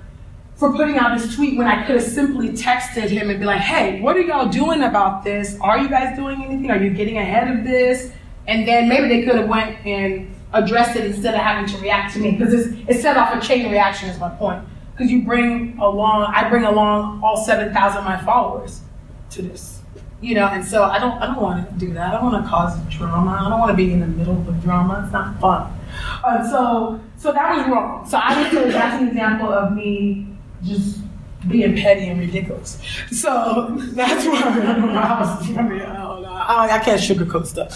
for 0.56 0.72
putting 0.74 0.96
out 0.96 1.18
this 1.18 1.34
tweet 1.34 1.58
when 1.58 1.66
I 1.66 1.84
could 1.84 1.96
have 1.96 2.04
simply 2.04 2.50
texted 2.50 3.08
him 3.08 3.30
and 3.30 3.40
be 3.40 3.46
like, 3.46 3.60
"Hey, 3.60 4.00
what 4.00 4.16
are 4.16 4.20
y'all 4.20 4.48
doing 4.48 4.82
about 4.82 5.24
this? 5.24 5.58
Are 5.60 5.78
you 5.78 5.88
guys 5.88 6.14
doing 6.14 6.44
anything? 6.44 6.70
Are 6.70 6.76
you 6.76 6.90
getting 6.90 7.16
ahead 7.16 7.48
of 7.48 7.64
this?" 7.64 8.12
And 8.46 8.68
then 8.68 8.88
maybe 8.88 9.08
they 9.08 9.24
could 9.24 9.36
have 9.36 9.48
went 9.48 9.84
and 9.86 10.32
addressed 10.52 10.94
it 10.94 11.06
instead 11.06 11.34
of 11.34 11.40
having 11.40 11.66
to 11.74 11.78
react 11.82 12.12
to 12.14 12.20
me 12.20 12.32
because 12.32 12.52
it 12.52 13.00
set 13.00 13.16
off 13.16 13.34
a 13.34 13.40
chain 13.40 13.70
reaction. 13.70 14.10
Is 14.10 14.20
my 14.20 14.28
point 14.28 14.62
because 14.92 15.10
you 15.10 15.22
bring 15.22 15.78
along, 15.78 16.32
I 16.34 16.48
bring 16.50 16.64
along 16.64 17.22
all 17.24 17.42
seven 17.42 17.72
thousand 17.72 18.00
of 18.00 18.04
my 18.04 18.18
followers 18.18 18.82
to 19.30 19.42
this 19.42 19.81
you 20.22 20.36
know, 20.36 20.46
and 20.46 20.64
so 20.64 20.84
I 20.84 20.98
don't, 20.98 21.20
I 21.20 21.26
don't 21.26 21.42
want 21.42 21.68
to 21.68 21.74
do 21.74 21.92
that. 21.94 22.08
I 22.08 22.12
don't 22.12 22.32
want 22.32 22.44
to 22.44 22.48
cause 22.48 22.78
drama. 22.88 23.38
I 23.44 23.48
don't 23.50 23.58
want 23.58 23.72
to 23.72 23.76
be 23.76 23.92
in 23.92 24.00
the 24.00 24.06
middle 24.06 24.36
of 24.48 24.62
drama. 24.62 25.02
It's 25.04 25.12
not 25.12 25.38
fun. 25.40 25.76
And 26.24 26.48
so, 26.48 27.00
so 27.16 27.32
that 27.32 27.56
was 27.56 27.66
wrong. 27.66 28.08
So 28.08 28.18
I 28.18 28.40
would 28.40 28.52
say 28.52 28.70
that's 28.70 29.02
an 29.02 29.08
example 29.08 29.48
of 29.48 29.72
me 29.72 30.28
just 30.62 31.00
being 31.48 31.74
petty 31.74 32.06
and 32.06 32.20
ridiculous. 32.20 32.80
So 33.10 33.76
that's 33.78 34.24
why 34.26 34.42
I 34.42 35.20
was. 35.20 35.56
I 35.56 35.62
mean, 35.62 35.82
I 35.82 35.96
don't 35.96 36.22
know. 36.22 36.32
I, 36.32 36.76
I 36.76 36.78
can't 36.78 37.00
sugarcoat 37.00 37.46
stuff. 37.46 37.72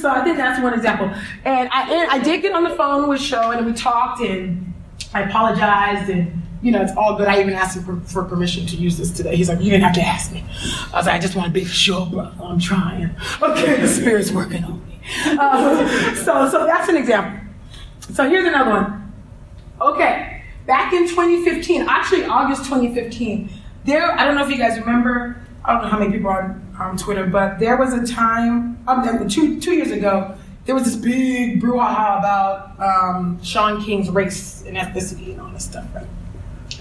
So 0.00 0.08
I 0.08 0.24
think 0.24 0.38
that's 0.38 0.60
one 0.62 0.72
example. 0.72 1.12
And 1.44 1.68
I, 1.70 1.94
and 1.94 2.10
I 2.10 2.18
did 2.18 2.40
get 2.40 2.54
on 2.54 2.64
the 2.64 2.70
phone 2.70 3.08
with 3.08 3.20
Sho 3.20 3.50
and 3.50 3.66
we 3.66 3.72
talked 3.74 4.22
and 4.22 4.72
I 5.12 5.22
apologized 5.22 6.10
and 6.10 6.42
you 6.62 6.72
know, 6.72 6.82
it's 6.82 6.92
all 6.96 7.16
good. 7.16 7.26
I 7.26 7.40
even 7.40 7.54
asked 7.54 7.76
him 7.76 7.84
for, 7.84 8.00
for, 8.00 8.24
permission 8.24 8.66
to 8.66 8.76
use 8.76 8.98
this 8.98 9.10
today. 9.10 9.34
He's 9.34 9.48
like, 9.48 9.60
you 9.60 9.70
didn't 9.70 9.84
have 9.84 9.94
to 9.94 10.02
ask 10.02 10.30
me. 10.32 10.44
I 10.92 10.96
was 10.98 11.06
like, 11.06 11.14
I 11.14 11.18
just 11.18 11.34
want 11.34 11.46
to 11.46 11.52
be 11.52 11.64
sure, 11.64 12.06
bro. 12.06 12.30
I'm 12.42 12.58
trying. 12.58 13.14
Okay, 13.40 13.80
the 13.80 13.88
Spirit's 13.88 14.30
working 14.30 14.64
on 14.64 14.86
me. 14.86 15.00
Uh, 15.26 16.14
so, 16.16 16.48
so 16.50 16.66
that's 16.66 16.88
an 16.88 16.96
example. 16.96 17.40
So 18.12 18.28
here's 18.28 18.46
another 18.46 18.70
one. 18.70 19.12
Okay, 19.80 20.42
back 20.66 20.92
in 20.92 21.08
2015, 21.08 21.86
actually 21.88 22.24
August 22.24 22.64
2015, 22.64 23.48
there, 23.84 24.12
I 24.12 24.26
don't 24.26 24.34
know 24.34 24.44
if 24.44 24.50
you 24.50 24.58
guys 24.58 24.78
remember, 24.78 25.42
I 25.64 25.72
don't 25.72 25.82
know 25.82 25.88
how 25.88 25.98
many 25.98 26.12
people 26.12 26.28
are 26.28 26.42
on, 26.42 26.76
on 26.78 26.96
Twitter, 26.98 27.26
but 27.26 27.58
there 27.58 27.78
was 27.78 27.94
a 27.94 28.06
time, 28.06 28.78
um, 28.86 29.28
two, 29.28 29.58
two 29.58 29.72
years 29.72 29.90
ago, 29.90 30.36
there 30.66 30.74
was 30.74 30.84
this 30.84 30.96
big 30.96 31.62
brouhaha 31.62 32.18
about 32.18 32.78
um, 32.78 33.42
Shaun 33.42 33.82
King's 33.82 34.10
race 34.10 34.62
and 34.66 34.76
ethnicity 34.76 35.32
and 35.32 35.40
all 35.40 35.48
this 35.48 35.64
stuff, 35.64 35.86
right? 35.94 36.06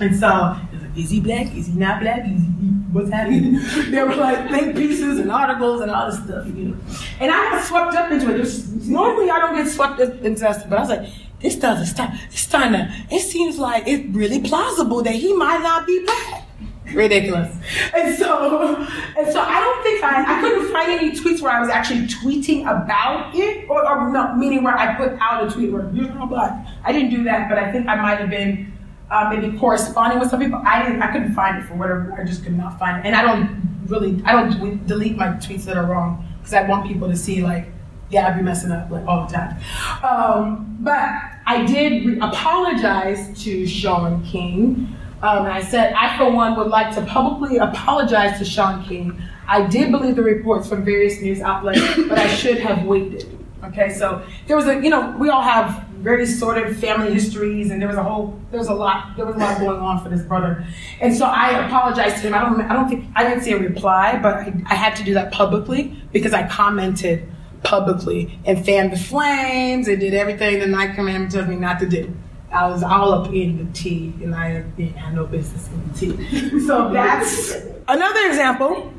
And 0.01 0.15
so, 0.17 0.57
is 0.95 1.09
he 1.09 1.19
black? 1.19 1.53
Is 1.55 1.67
he 1.67 1.73
not 1.73 2.01
black? 2.01 2.19
Is 2.25 2.41
he, 2.41 2.67
what's 2.91 3.09
happening? 3.09 3.59
there 3.91 4.05
were 4.05 4.15
like 4.15 4.49
think 4.49 4.75
pieces 4.75 5.19
and 5.19 5.31
articles 5.31 5.81
and 5.81 5.91
all 5.91 6.09
this 6.09 6.23
stuff, 6.23 6.47
you 6.47 6.69
know. 6.69 6.77
And 7.19 7.31
I 7.31 7.51
got 7.51 7.65
swept 7.65 7.95
up 7.95 8.11
into 8.11 8.35
it. 8.35 8.87
Normally 8.87 9.29
I 9.29 9.39
don't 9.39 9.55
get 9.55 9.67
swept 9.67 9.99
into 9.99 10.41
that, 10.41 10.69
but 10.69 10.77
I 10.77 10.81
was 10.81 10.89
like, 10.89 11.09
this 11.41 11.55
doesn't 11.55 11.85
stop. 11.85 12.11
It's 12.27 12.41
starting 12.41 12.73
to, 12.73 12.93
it 13.11 13.21
seems 13.21 13.57
like 13.57 13.87
it's 13.87 14.05
really 14.15 14.41
plausible 14.41 15.01
that 15.03 15.15
he 15.15 15.33
might 15.33 15.61
not 15.61 15.85
be 15.85 16.03
black. 16.03 16.45
Ridiculous. 16.93 17.55
And 17.95 18.17
so, 18.17 18.75
and 19.17 19.31
so 19.31 19.39
I 19.39 19.59
don't 19.59 19.83
think 19.83 20.03
I, 20.03 20.37
I 20.37 20.41
couldn't 20.41 20.71
find 20.71 20.91
any 20.91 21.11
tweets 21.11 21.41
where 21.41 21.51
I 21.51 21.59
was 21.59 21.69
actually 21.69 22.07
tweeting 22.07 22.61
about 22.63 23.35
it, 23.35 23.69
or, 23.69 23.87
or 23.87 24.11
no, 24.11 24.35
meaning 24.35 24.63
where 24.63 24.75
I 24.75 24.95
put 24.95 25.13
out 25.19 25.47
a 25.47 25.51
tweet 25.51 25.71
where 25.71 25.89
you're 25.93 26.09
not 26.09 26.29
black. 26.29 26.67
I 26.83 26.91
didn't 26.91 27.11
do 27.11 27.23
that, 27.25 27.47
but 27.47 27.59
I 27.59 27.71
think 27.71 27.87
I 27.87 27.95
might 27.95 28.19
have 28.19 28.29
been 28.29 28.73
uh, 29.11 29.33
maybe 29.33 29.57
corresponding 29.57 30.19
with 30.19 30.29
some 30.29 30.39
people. 30.39 30.61
I 30.65 30.83
didn't. 30.83 31.01
I 31.01 31.11
couldn't 31.11 31.33
find 31.33 31.57
it 31.57 31.67
for 31.67 31.75
whatever. 31.75 32.13
I 32.19 32.23
just 32.23 32.43
could 32.43 32.57
not 32.57 32.77
find 32.77 32.99
it. 32.99 33.05
And 33.07 33.15
I 33.15 33.21
don't 33.21 33.61
really. 33.87 34.21
I 34.25 34.33
don't 34.33 34.85
delete 34.87 35.17
my 35.17 35.29
tweets 35.29 35.63
that 35.65 35.77
are 35.77 35.85
wrong 35.85 36.27
because 36.39 36.53
I 36.53 36.63
want 36.63 36.87
people 36.87 37.07
to 37.09 37.15
see 37.15 37.41
like, 37.41 37.67
yeah, 38.09 38.27
I'd 38.27 38.37
be 38.37 38.43
messing 38.43 38.71
up 38.71 38.89
like 38.89 39.05
all 39.05 39.27
the 39.27 39.33
time. 39.33 39.59
Um, 40.03 40.77
but 40.81 41.09
I 41.45 41.65
did 41.65 42.05
re- 42.05 42.19
apologize 42.21 43.41
to 43.43 43.65
Shaun 43.67 44.23
King. 44.23 44.95
Um, 45.21 45.45
I 45.45 45.61
said, 45.61 45.93
I 45.93 46.17
for 46.17 46.31
one 46.31 46.55
would 46.55 46.67
like 46.67 46.93
to 46.95 47.01
publicly 47.01 47.57
apologize 47.57 48.37
to 48.39 48.45
Shaun 48.45 48.85
King. 48.85 49.21
I 49.47 49.65
did 49.65 49.91
believe 49.91 50.15
the 50.15 50.23
reports 50.23 50.69
from 50.69 50.85
various 50.85 51.19
news 51.21 51.41
outlets, 51.41 51.81
but 52.07 52.19
I 52.19 52.27
should 52.27 52.59
have 52.59 52.85
waited. 52.85 53.37
Okay, 53.63 53.89
so 53.89 54.23
there 54.47 54.55
was 54.55 54.67
a, 54.67 54.75
you 54.81 54.89
know, 54.89 55.15
we 55.19 55.29
all 55.29 55.41
have 55.41 55.88
very 55.99 56.25
sordid 56.25 56.77
family 56.77 57.13
histories, 57.13 57.71
and 57.71 57.81
there 57.81 57.87
was 57.87 57.97
a 57.97 58.03
whole, 58.03 58.39
there 58.51 58.59
was 58.59 58.69
a 58.69 58.73
lot, 58.73 59.15
there 59.15 59.25
was 59.25 59.35
a 59.35 59.39
lot 59.39 59.59
going 59.59 59.79
on 59.79 60.01
for 60.03 60.09
this 60.09 60.21
brother. 60.21 60.65
And 61.01 61.15
so 61.15 61.25
I 61.25 61.65
apologized 61.65 62.17
to 62.17 62.27
him. 62.27 62.33
I 62.33 62.39
don't, 62.39 62.61
I 62.61 62.73
don't 62.73 62.89
think, 62.89 63.05
I 63.15 63.23
didn't 63.23 63.43
see 63.43 63.51
a 63.51 63.59
reply, 63.59 64.17
but 64.21 64.35
I, 64.35 64.53
I 64.67 64.75
had 64.75 64.95
to 64.97 65.03
do 65.03 65.13
that 65.15 65.31
publicly 65.31 65.95
because 66.11 66.33
I 66.33 66.47
commented 66.47 67.29
publicly 67.63 68.39
and 68.45 68.63
fanned 68.63 68.91
the 68.91 68.97
flames 68.97 69.87
and 69.87 69.99
did 69.99 70.13
everything 70.13 70.59
the 70.59 70.67
Ninth 70.67 70.95
Commandment 70.95 71.31
tells 71.31 71.47
me 71.47 71.55
not 71.55 71.79
to 71.79 71.87
do. 71.87 72.15
I 72.51 72.67
was 72.67 72.81
all 72.81 73.13
up 73.13 73.31
in 73.31 73.57
the 73.57 73.73
tea, 73.73 74.13
and 74.23 74.33
I 74.33 74.63
had 74.79 75.13
no 75.13 75.25
business 75.25 75.69
in 75.69 75.87
the 75.87 76.17
tea. 76.17 76.59
So 76.65 76.91
that's 76.91 77.53
another 77.87 78.27
example 78.27 78.91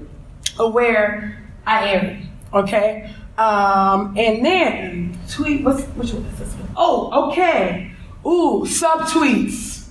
of 0.59 0.73
where 0.73 1.43
I 1.67 1.89
am. 1.89 2.29
Okay, 2.53 3.13
um, 3.39 4.17
and 4.17 4.45
then 4.45 5.19
tweet. 5.29 5.65
What's 5.65 5.83
which 5.83 6.13
one 6.13 6.25
is 6.27 6.39
this 6.39 6.55
one? 6.55 6.60
Oh, 6.83 7.29
okay. 7.29 7.93
Ooh, 8.25 8.65
subtweets. 8.65 9.87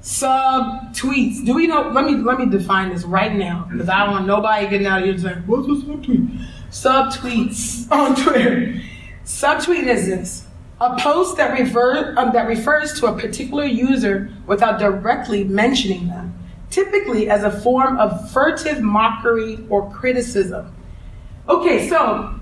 Subtweets. 0.00 1.44
Do 1.44 1.52
we 1.54 1.66
know? 1.66 1.90
Let 1.90 2.06
me 2.06 2.14
let 2.14 2.38
me 2.38 2.46
define 2.46 2.88
this 2.88 3.04
right 3.04 3.34
now 3.36 3.68
because 3.70 3.90
I 3.90 4.06
don't 4.06 4.14
want 4.14 4.26
nobody 4.26 4.66
getting 4.66 4.86
out 4.86 5.00
of 5.00 5.04
here 5.04 5.18
saying, 5.18 5.42
"What's 5.46 5.68
a 5.68 5.86
subtweet?" 5.86 6.46
Subtweets 6.70 7.92
on 7.92 8.16
Twitter. 8.16 8.80
Subtweet 9.26 9.86
is 9.86 10.06
this: 10.06 10.46
a 10.80 10.98
post 10.98 11.36
that 11.36 11.60
refer 11.60 12.14
um, 12.16 12.32
that 12.32 12.48
refers 12.48 12.98
to 13.00 13.06
a 13.06 13.18
particular 13.18 13.66
user 13.66 14.32
without 14.46 14.78
directly 14.78 15.44
mentioning 15.44 16.08
them, 16.08 16.34
typically 16.70 17.28
as 17.28 17.44
a 17.44 17.50
form 17.50 17.98
of 17.98 18.30
furtive 18.30 18.80
mockery 18.80 19.58
or 19.68 19.90
criticism. 19.90 20.74
Okay, 21.50 21.86
so 21.90 22.39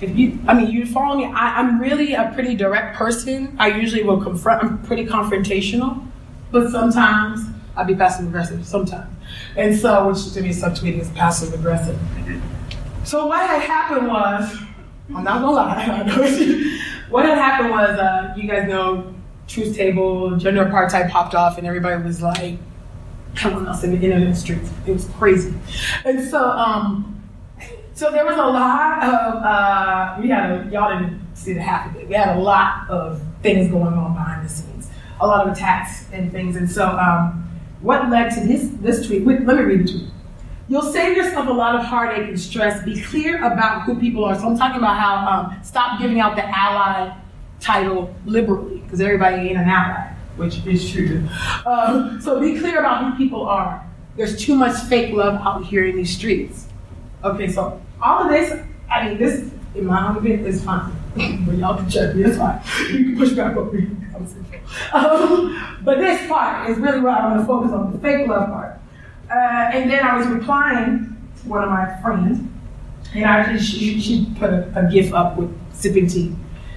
if 0.00 0.16
you, 0.16 0.38
I 0.46 0.54
mean, 0.54 0.70
you 0.70 0.84
follow 0.84 1.16
me. 1.16 1.24
I, 1.24 1.60
am 1.60 1.80
really 1.80 2.14
a 2.14 2.30
pretty 2.34 2.54
direct 2.54 2.96
person. 2.96 3.56
I 3.58 3.68
usually 3.68 4.02
will 4.02 4.20
confront. 4.20 4.62
I'm 4.62 4.82
pretty 4.82 5.06
confrontational, 5.06 6.06
but 6.50 6.70
sometimes 6.70 7.40
I'll 7.76 7.86
be 7.86 7.94
passive 7.94 8.26
aggressive. 8.26 8.66
Sometimes, 8.66 9.08
and 9.56 9.74
so 9.76 10.08
which 10.08 10.32
to 10.34 10.42
me, 10.42 10.50
subtweeting 10.50 11.00
is 11.00 11.08
passive 11.10 11.54
aggressive. 11.54 11.98
So 13.04 13.26
what 13.26 13.48
had 13.48 13.62
happened 13.62 14.08
was, 14.08 14.56
I'm 15.14 15.24
not 15.24 15.40
gonna 15.40 15.52
lie. 15.52 15.86
what 17.08 17.24
had 17.24 17.38
happened 17.38 17.70
was, 17.70 17.98
uh, 17.98 18.34
you 18.36 18.48
guys 18.48 18.68
know, 18.68 19.14
truth 19.48 19.76
table, 19.76 20.36
gender 20.36 20.66
apartheid 20.66 21.10
popped 21.10 21.34
off, 21.34 21.56
and 21.56 21.66
everybody 21.66 22.02
was 22.02 22.20
like, 22.20 22.58
coming 23.34 23.66
us 23.66 23.82
in 23.82 23.92
the 23.92 24.04
internet 24.04 24.36
streets. 24.36 24.70
It 24.86 24.92
was 24.92 25.06
crazy, 25.16 25.54
and 26.04 26.28
so. 26.28 26.50
um 26.50 27.14
so 27.96 28.10
there 28.10 28.26
was 28.26 28.36
a 28.36 28.46
lot 28.46 29.02
of 29.02 29.42
uh, 29.42 30.18
we 30.20 30.28
had 30.28 30.50
a, 30.50 30.70
y'all 30.70 30.92
didn't 30.92 31.18
see 31.34 31.54
the 31.54 31.62
half 31.62 31.90
of 31.90 31.96
it. 31.96 32.06
We 32.06 32.14
had 32.14 32.36
a 32.36 32.38
lot 32.38 32.90
of 32.90 33.22
things 33.42 33.70
going 33.70 33.94
on 33.94 34.12
behind 34.12 34.44
the 34.44 34.50
scenes, 34.50 34.90
a 35.18 35.26
lot 35.26 35.46
of 35.46 35.54
attacks 35.54 36.04
and 36.12 36.30
things. 36.30 36.56
And 36.56 36.70
so 36.70 36.86
um, 36.86 37.48
what 37.80 38.10
led 38.10 38.34
to 38.34 38.40
this 38.46 38.68
this 38.82 39.06
tweet? 39.06 39.24
Wait, 39.24 39.46
let 39.46 39.56
me 39.56 39.62
read 39.62 39.88
the 39.88 39.92
tweet. 39.92 40.10
You'll 40.68 40.82
save 40.82 41.16
yourself 41.16 41.48
a 41.48 41.52
lot 41.52 41.74
of 41.74 41.86
heartache 41.86 42.28
and 42.28 42.38
stress. 42.38 42.84
Be 42.84 43.00
clear 43.00 43.42
about 43.42 43.84
who 43.84 43.98
people 43.98 44.26
are. 44.26 44.34
So 44.34 44.46
I'm 44.46 44.58
talking 44.58 44.76
about 44.78 44.98
how 44.98 45.16
um, 45.16 45.64
stop 45.64 45.98
giving 45.98 46.20
out 46.20 46.36
the 46.36 46.44
ally 46.46 47.16
title 47.60 48.14
liberally 48.26 48.80
because 48.80 49.00
everybody 49.00 49.36
ain't 49.36 49.56
an 49.56 49.68
ally, 49.68 50.12
which 50.36 50.66
is 50.66 50.92
true. 50.92 51.26
Um, 51.64 52.20
so 52.20 52.38
be 52.40 52.58
clear 52.58 52.80
about 52.80 53.04
who 53.04 53.16
people 53.16 53.46
are. 53.46 53.90
There's 54.16 54.38
too 54.38 54.54
much 54.54 54.76
fake 54.82 55.14
love 55.14 55.40
out 55.40 55.64
here 55.64 55.86
in 55.86 55.96
these 55.96 56.14
streets. 56.14 56.66
Okay, 57.24 57.50
so 57.50 57.80
all 58.02 58.24
of 58.24 58.30
this, 58.30 58.60
I 58.90 59.08
mean, 59.08 59.18
this, 59.18 59.50
in 59.74 59.86
my 59.86 60.08
own 60.08 60.16
opinion, 60.16 60.46
is 60.46 60.64
fine. 60.64 60.92
but 61.14 61.56
y'all 61.56 61.76
can 61.76 61.88
check 61.88 62.14
me, 62.14 62.24
it's 62.24 62.36
fine. 62.36 62.60
You 62.90 63.04
can 63.04 63.16
push 63.16 63.32
back 63.32 63.56
over 63.56 63.72
me. 63.72 63.88
I'm 64.14 64.26
sinful. 64.26 64.58
Um, 64.92 65.78
but 65.82 65.98
this 65.98 66.26
part 66.28 66.70
is 66.70 66.78
really 66.78 67.00
what 67.00 67.18
I 67.18 67.28
want 67.28 67.40
to 67.40 67.46
focus 67.46 67.72
on, 67.72 67.92
the 67.92 67.98
fake 67.98 68.26
love 68.28 68.48
part. 68.48 68.80
Uh, 69.30 69.70
and 69.72 69.90
then 69.90 70.04
I 70.04 70.16
was 70.16 70.26
replying 70.28 71.16
to 71.42 71.48
one 71.48 71.64
of 71.64 71.70
my 71.70 72.00
friends, 72.02 72.46
and 73.14 73.24
I 73.24 73.56
she, 73.56 74.00
she 74.00 74.26
put 74.38 74.50
a, 74.50 74.72
a 74.78 74.90
gif 74.90 75.12
up 75.12 75.36
with 75.36 75.56
sipping 75.72 76.06
tea. 76.06 76.34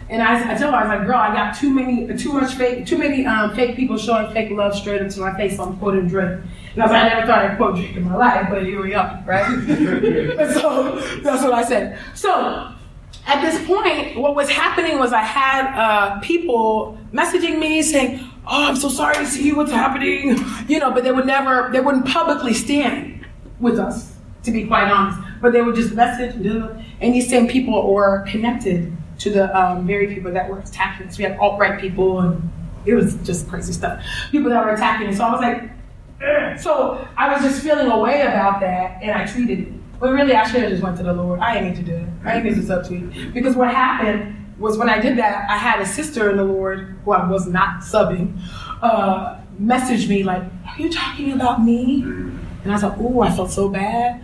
And 0.10 0.24
I, 0.24 0.54
I 0.54 0.58
told 0.58 0.74
her, 0.74 0.80
I 0.80 0.88
was 0.88 1.00
like, 1.00 1.08
girl, 1.08 1.18
I 1.18 1.34
got 1.34 1.56
too 1.56 1.70
many, 1.70 2.18
too 2.18 2.34
much 2.34 2.56
fake, 2.56 2.88
too 2.88 2.98
many 2.98 3.26
um, 3.28 3.56
fake 3.56 3.76
people 3.76 3.98
showing 3.98 4.34
fake 4.34 4.50
love 4.52 4.76
straight 4.76 5.02
into 5.02 5.20
my 5.20 5.36
face. 5.38 5.58
So 5.58 5.64
I'm 5.64 5.78
quoting 5.78 6.08
Drake. 6.08 6.40
I 6.82 6.86
was 6.86 6.92
I 6.92 7.10
never 7.10 7.28
thought 7.28 7.46
I'd 7.46 7.58
quote 7.58 7.76
Drake 7.76 7.96
in 7.96 8.04
my 8.04 8.16
life, 8.16 8.48
but 8.50 8.64
here 8.64 8.82
we 8.82 8.94
are, 8.94 9.24
right? 9.26 9.46
and 9.46 10.52
so 10.54 11.00
that's 11.22 11.44
what 11.44 11.54
I 11.54 11.64
said. 11.64 12.00
So 12.16 12.74
at 13.28 13.42
this 13.42 13.64
point, 13.68 14.18
what 14.18 14.36
was 14.36 14.50
happening 14.50 14.98
was 14.98 15.14
I 15.14 15.22
had 15.22 15.74
uh, 15.78 16.20
people 16.20 16.98
messaging 17.14 17.60
me 17.60 17.82
saying, 17.82 18.20
"Oh, 18.48 18.68
I'm 18.68 18.76
so 18.76 18.90
sorry 18.90 19.16
to 19.16 19.26
see 19.26 19.54
what's 19.54 19.72
happening," 19.72 20.38
you 20.68 20.80
know, 20.80 20.92
but 20.92 21.04
they 21.04 21.12
would 21.12 21.28
never, 21.28 21.70
they 21.72 21.80
wouldn't 21.80 22.08
publicly 22.08 22.54
stand 22.54 23.26
with 23.60 23.78
us, 23.78 24.16
to 24.44 24.52
be 24.52 24.66
quite 24.66 24.90
honest. 24.92 25.20
But 25.42 25.54
they 25.54 25.62
would 25.62 25.76
just 25.76 25.94
message, 25.94 26.36
and 26.36 27.14
these 27.14 27.30
same 27.30 27.48
people 27.48 27.94
were 27.94 28.26
connected 28.28 28.96
to 29.20 29.30
the 29.30 29.56
um, 29.58 29.86
very 29.86 30.14
people 30.14 30.32
that 30.32 30.50
were 30.50 30.60
attacking 30.60 31.08
us. 31.08 31.18
We 31.18 31.26
had 31.26 31.38
alt 31.38 31.60
right 31.60 31.80
people, 31.80 32.20
and 32.22 32.50
it 32.86 32.96
was 32.96 33.16
just 33.18 33.48
crazy 33.48 33.74
stuff. 33.74 34.04
People 34.32 34.50
that 34.50 34.66
were 34.66 34.72
attacking 34.72 35.08
us. 35.08 35.18
So 35.18 35.26
I 35.26 35.32
was 35.32 35.42
like. 35.42 35.79
so 36.60 37.08
I 37.18 37.34
was 37.34 37.42
just 37.42 37.64
feeling 37.64 37.88
a 37.88 38.00
way 38.00 38.22
about 38.22 38.60
that, 38.62 39.02
and 39.02 39.12
I 39.12 39.26
treated 39.26 39.60
it. 39.60 40.00
But 40.00 40.12
really, 40.12 40.34
I 40.34 40.48
should 40.48 40.62
have 40.62 40.72
just 40.72 40.84
went 40.84 40.98
to 40.98 41.04
the 41.04 41.14
Lord. 41.14 41.40
I 41.40 41.56
didn't 41.56 41.70
need 41.70 41.86
to 41.86 41.92
do 41.92 41.96
it. 41.96 42.08
I 42.24 42.36
didn't 42.36 42.58
need 42.58 42.68
to 42.68 42.74
subtweet. 42.74 43.34
Because 43.34 43.56
what 43.56 43.74
happened 43.74 44.36
was 44.58 44.78
when 44.78 44.90
I 44.90 45.00
did 45.00 45.18
that, 45.18 45.50
I 45.50 45.58
had 45.58 45.82
a 45.82 45.86
sister 45.86 46.30
in 46.30 46.38
the 46.38 46.44
Lord 46.44 47.00
who 47.04 47.12
I 47.12 47.30
was 47.30 47.48
not 47.48 47.82
subbing, 47.82 48.40
uh, 48.82 49.40
message 49.58 50.08
me 50.08 50.24
like, 50.24 50.44
"Are 50.44 50.82
you 50.82 50.90
talking 50.90 51.34
about 51.34 51.64
me?" 51.64 52.04
And 52.04 52.68
I 52.68 52.72
was 52.72 52.84
like, 52.84 52.98
"Oh, 52.98 53.22
I 53.22 53.32
felt 53.32 53.52
so 53.52 53.70
bad." 53.70 54.22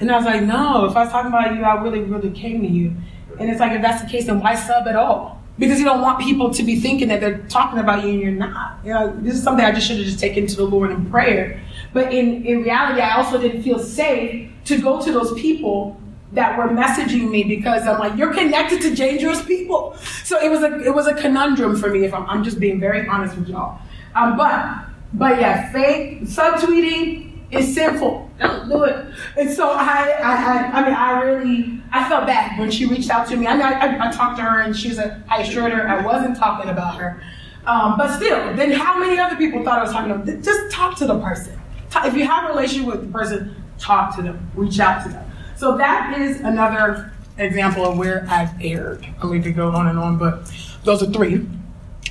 And 0.00 0.10
I 0.10 0.16
was 0.16 0.26
like, 0.26 0.42
"No, 0.42 0.86
if 0.86 0.96
I 0.96 1.04
was 1.04 1.10
talking 1.10 1.28
about 1.28 1.54
you, 1.54 1.64
I 1.64 1.80
really, 1.82 2.00
really 2.00 2.30
came 2.30 2.62
to 2.62 2.68
you." 2.68 2.94
And 3.38 3.50
it's 3.50 3.60
like, 3.60 3.72
if 3.72 3.82
that's 3.82 4.02
the 4.02 4.08
case, 4.08 4.26
then 4.26 4.40
why 4.40 4.54
sub 4.54 4.88
at 4.88 4.96
all? 4.96 5.35
Because 5.58 5.78
you 5.78 5.84
don't 5.86 6.02
want 6.02 6.20
people 6.20 6.52
to 6.52 6.62
be 6.62 6.80
thinking 6.80 7.08
that 7.08 7.20
they're 7.20 7.38
talking 7.48 7.78
about 7.78 8.04
you 8.04 8.10
and 8.10 8.20
you're 8.20 8.32
not. 8.32 8.78
You 8.84 8.92
know, 8.92 9.16
this 9.20 9.34
is 9.34 9.42
something 9.42 9.64
I 9.64 9.72
just 9.72 9.86
should 9.86 9.96
have 9.96 10.04
just 10.04 10.18
taken 10.18 10.46
to 10.46 10.56
the 10.56 10.64
Lord 10.64 10.90
in 10.90 11.10
prayer. 11.10 11.62
But 11.94 12.12
in, 12.12 12.44
in 12.44 12.62
reality, 12.62 13.00
I 13.00 13.16
also 13.16 13.40
didn't 13.40 13.62
feel 13.62 13.78
safe 13.78 14.50
to 14.66 14.78
go 14.78 15.02
to 15.02 15.12
those 15.12 15.32
people 15.40 15.98
that 16.32 16.58
were 16.58 16.68
messaging 16.68 17.30
me 17.30 17.44
because 17.44 17.86
I'm 17.86 17.98
like, 17.98 18.16
you're 18.18 18.34
connected 18.34 18.82
to 18.82 18.94
dangerous 18.94 19.42
people. 19.44 19.96
So 20.24 20.38
it 20.38 20.50
was 20.50 20.62
a 20.62 20.80
it 20.80 20.94
was 20.94 21.06
a 21.06 21.14
conundrum 21.14 21.76
for 21.76 21.90
me 21.90 22.04
if 22.04 22.12
I'm, 22.12 22.26
I'm 22.28 22.44
just 22.44 22.60
being 22.60 22.80
very 22.80 23.06
honest 23.08 23.36
with 23.36 23.48
y'all. 23.48 23.80
Um, 24.14 24.36
but 24.36 24.86
but 25.14 25.40
yeah, 25.40 25.72
fake 25.72 26.22
subtweeting 26.22 27.32
is 27.50 27.74
sinful. 27.74 28.25
Don't 28.38 28.68
do 28.68 28.84
it. 28.84 29.06
And 29.36 29.50
so 29.50 29.70
I, 29.70 30.14
I, 30.22 30.34
I, 30.34 30.80
I 30.80 30.84
mean, 30.84 30.94
I 30.94 31.22
really, 31.22 31.82
I 31.90 32.08
felt 32.08 32.26
bad 32.26 32.58
when 32.58 32.70
she 32.70 32.86
reached 32.86 33.10
out 33.10 33.26
to 33.28 33.36
me. 33.36 33.46
I 33.46 33.54
mean, 33.54 33.62
I, 33.62 33.72
I, 33.72 34.08
I 34.08 34.12
talked 34.12 34.36
to 34.38 34.42
her 34.42 34.60
and 34.60 34.76
she 34.76 34.88
was 34.88 34.98
like, 34.98 35.12
I 35.28 35.42
assured 35.42 35.72
her 35.72 35.88
I 35.88 36.04
wasn't 36.04 36.36
talking 36.36 36.70
about 36.70 36.96
her. 36.96 37.22
Um, 37.66 37.96
but 37.96 38.14
still, 38.16 38.54
then 38.54 38.72
how 38.72 38.98
many 38.98 39.18
other 39.18 39.36
people 39.36 39.64
thought 39.64 39.78
I 39.78 39.82
was 39.82 39.92
talking 39.92 40.12
about? 40.12 40.26
Just 40.42 40.70
talk 40.70 40.96
to 40.98 41.06
the 41.06 41.18
person. 41.20 41.58
If 42.04 42.14
you 42.14 42.26
have 42.26 42.44
a 42.44 42.52
relationship 42.52 42.86
with 42.86 43.06
the 43.06 43.12
person, 43.12 43.62
talk 43.78 44.14
to 44.16 44.22
them, 44.22 44.50
reach 44.54 44.78
out 44.78 45.02
to 45.04 45.08
them. 45.08 45.30
So 45.56 45.76
that 45.78 46.18
is 46.20 46.40
another 46.40 47.12
example 47.38 47.86
of 47.86 47.96
where 47.96 48.26
I've 48.28 48.50
erred. 48.60 49.06
And 49.20 49.30
we 49.30 49.40
could 49.40 49.56
go 49.56 49.70
on 49.70 49.88
and 49.88 49.98
on, 49.98 50.18
but 50.18 50.52
those 50.84 51.02
are 51.02 51.10
three 51.10 51.46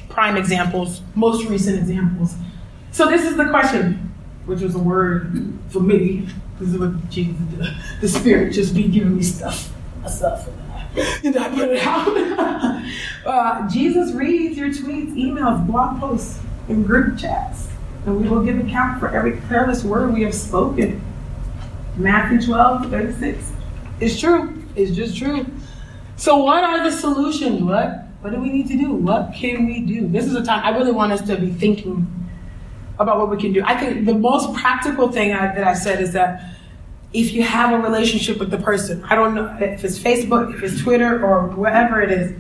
prime 0.10 0.38
examples, 0.38 1.02
most 1.14 1.48
recent 1.50 1.78
examples. 1.78 2.36
So 2.92 3.10
this 3.10 3.24
is 3.24 3.38
the 3.38 3.46
question 3.50 4.05
which 4.46 4.62
was 4.62 4.76
a 4.76 4.80
word 4.80 5.54
for 5.70 5.80
me. 5.80 6.28
This 6.60 6.70
is 6.70 6.78
what 6.78 7.10
Jesus, 7.10 7.36
the, 7.52 7.76
the 8.02 8.08
Spirit 8.08 8.54
just 8.54 8.74
be 8.74 8.88
giving 8.88 9.18
me 9.18 9.24
stuff, 9.24 9.72
stuff. 10.08 10.48
And 11.24 11.38
I 11.38 11.50
put 11.50 11.70
it 11.70 11.86
out. 11.86 12.86
uh, 13.26 13.70
Jesus 13.70 14.14
reads 14.14 14.58
your 14.58 14.70
tweets, 14.70 15.14
emails, 15.16 15.66
blog 15.68 16.00
posts, 16.00 16.40
and 16.70 16.86
group 16.86 17.18
chats, 17.18 17.68
and 18.06 18.22
we 18.22 18.30
will 18.30 18.44
give 18.44 18.58
account 18.60 19.00
for 19.00 19.10
every 19.10 19.40
careless 19.48 19.84
word 19.84 20.14
we 20.14 20.24
have 20.24 20.34
spoken. 20.34 21.02
Matthew 21.98 22.42
12, 22.42 22.90
36. 22.90 23.52
It's 24.00 24.20
true. 24.20 24.62
It's 24.76 24.96
just 24.96 25.18
true. 25.18 25.46
So, 26.18 26.38
what 26.38 26.64
are 26.64 26.90
the 26.90 26.96
solutions? 26.96 27.62
What? 27.62 28.06
What 28.22 28.34
do 28.34 28.40
we 28.40 28.50
need 28.50 28.68
to 28.70 28.78
do? 28.78 28.92
What 28.92 29.34
can 29.36 29.68
we 29.68 29.82
do? 29.82 30.08
This 30.08 30.26
is 30.26 30.36
a 30.36 30.44
time 30.44 30.64
I 30.64 30.76
really 30.76 30.92
want 30.92 31.12
us 31.12 31.22
to 31.28 31.38
be 31.38 31.52
thinking 31.52 32.25
about 33.00 33.18
what 33.18 33.30
we 33.30 33.38
can 33.38 33.54
do. 33.54 33.64
I 33.66 33.78
think 33.78 34.06
the 34.06 34.16
most 34.16 34.54
practical 34.54 35.12
thing 35.12 35.34
I, 35.34 35.54
that 35.54 35.64
I 35.64 35.74
said 35.74 36.02
is 36.02 36.14
that 36.14 36.56
if 37.14 37.32
you 37.32 37.44
have 37.44 37.72
a 37.72 37.82
relationship 37.82 38.40
with 38.40 38.52
the 38.52 38.58
person, 38.58 39.04
I 39.06 39.16
don't 39.16 39.36
know 39.36 39.58
if 39.60 39.84
it's 39.84 39.98
Facebook, 39.98 40.54
if 40.54 40.64
it's 40.64 40.82
Twitter, 40.82 41.24
or 41.26 41.48
whatever 41.48 42.02
it 42.02 42.12
is, 42.12 42.36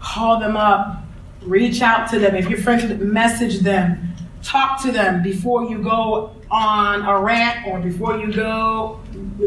call 0.00 0.38
them 0.38 0.56
up, 0.56 1.04
reach 1.42 1.82
out 1.82 2.08
to 2.10 2.18
them. 2.18 2.34
If 2.34 2.48
you're 2.48 2.60
friends 2.60 2.86
them, 2.86 3.12
message 3.12 3.60
them, 3.60 4.14
talk 4.42 4.82
to 4.82 4.92
them 4.92 5.22
before 5.22 5.64
you 5.64 5.82
go 5.82 6.34
on 6.50 7.02
a 7.02 7.20
rant 7.20 7.66
or 7.66 7.80
before 7.80 8.18
you 8.18 8.32
go, 8.32 9.00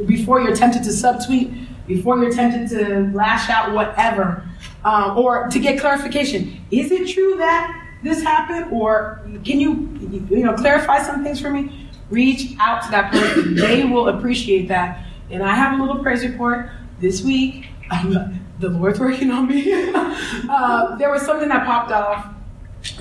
before 0.06 0.41
you're 0.41 0.56
tempted 0.56 0.84
to 0.84 0.89
subtweet, 0.89 1.68
before 1.88 2.22
you're 2.22 2.34
tempted 2.34 2.68
to 2.70 3.10
lash 3.14 3.50
out, 3.50 3.74
whatever, 3.74 4.43
um, 4.84 5.18
or 5.18 5.48
to 5.48 5.60
get 5.60 5.80
clarification. 5.80 6.60
Is 6.72 6.91
it 6.91 7.08
true 7.08 7.38
that 7.38 7.86
this 8.04 8.22
happened, 8.22 8.72
or 8.72 9.22
can 9.45 9.60
you, 9.60 9.97
you 10.12 10.43
know, 10.43 10.53
clarify 10.53 11.01
some 11.01 11.24
things 11.24 11.39
for 11.39 11.49
me? 11.49 11.89
Reach 12.10 12.55
out 12.60 12.84
to 12.84 12.91
that 12.91 13.12
person. 13.12 13.55
they 13.55 13.84
will 13.84 14.10
appreciate 14.10 14.68
that. 14.68 15.05
And 15.30 15.43
I 15.43 15.53
have 15.53 15.80
a 15.80 15.84
little 15.84 16.01
praise 16.01 16.26
report 16.26 16.70
this 16.99 17.22
week. 17.22 17.68
Um, 17.91 18.39
the 18.60 18.70
Lord's 18.70 18.99
working 18.99 19.32
on 19.32 19.47
me. 19.47 19.72
uh, 20.49 20.95
there 20.95 21.12
was 21.12 21.22
something 21.22 21.49
that 21.49 21.66
popped 21.66 21.91
off, 21.91 22.34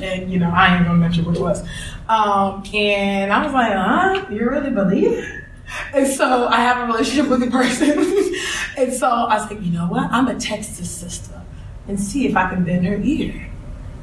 and 0.01 0.31
you 0.31 0.39
know, 0.39 0.51
I 0.51 0.77
ain't 0.77 0.87
gonna 0.87 0.99
mention 0.99 1.25
what 1.25 1.37
it 1.37 1.41
was. 1.41 1.63
Um, 2.09 2.63
and 2.75 3.33
I 3.33 3.45
was 3.45 3.53
like, 3.53 3.73
huh? 3.73 4.27
You 4.31 4.49
really 4.49 4.71
believe 4.71 5.13
it? 5.13 5.45
And 5.93 6.07
so 6.07 6.47
I 6.49 6.57
have 6.57 6.89
a 6.89 6.93
relationship 6.93 7.29
with 7.29 7.41
the 7.41 7.51
person. 7.51 7.91
and 8.77 8.93
so 8.93 9.09
I 9.09 9.35
was 9.39 9.51
like, 9.51 9.63
you 9.63 9.73
know 9.73 9.87
what? 9.87 10.11
I'm 10.13 10.27
text 10.39 10.79
this 10.79 10.91
sister 10.91 11.43
and 11.89 11.99
see 11.99 12.27
if 12.27 12.37
I 12.37 12.49
can 12.51 12.65
bend 12.65 12.87
her 12.87 12.97
ear. 12.97 13.51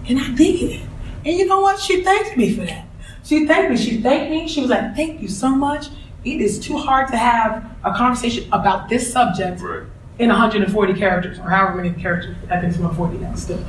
And 0.08 0.20
I 0.20 0.32
did. 0.36 0.82
And 1.26 1.38
you 1.38 1.46
know 1.46 1.62
what? 1.62 1.80
She 1.80 2.04
thanked 2.04 2.36
me 2.36 2.54
for 2.54 2.66
that. 2.66 2.88
She 3.24 3.48
thanked 3.48 3.72
me. 3.72 3.78
She 3.78 4.02
thanked 4.02 4.32
me. 4.32 4.48
She 4.48 4.62
was 4.62 4.70
like, 4.70 4.96
thank 4.96 5.22
you 5.22 5.28
so 5.28 5.50
much. 5.50 5.88
It 6.26 6.42
is 6.42 6.60
too 6.60 6.78
hard 6.78 7.08
to 7.10 7.18
have 7.18 7.70
a 7.84 7.94
conversation 7.94 8.48
about 8.52 8.90
this 8.90 9.12
subject 9.12 9.62
right. 9.62 9.84
in 10.20 10.30
140 10.30 10.94
characters 10.94 11.40
or 11.40 11.50
however 11.50 11.82
many 11.82 11.94
characters. 11.94 12.36
I 12.50 12.60
think 12.60 12.74
it's 12.74 12.78
140 12.78 13.18
now 13.18 13.36
still. 13.36 13.64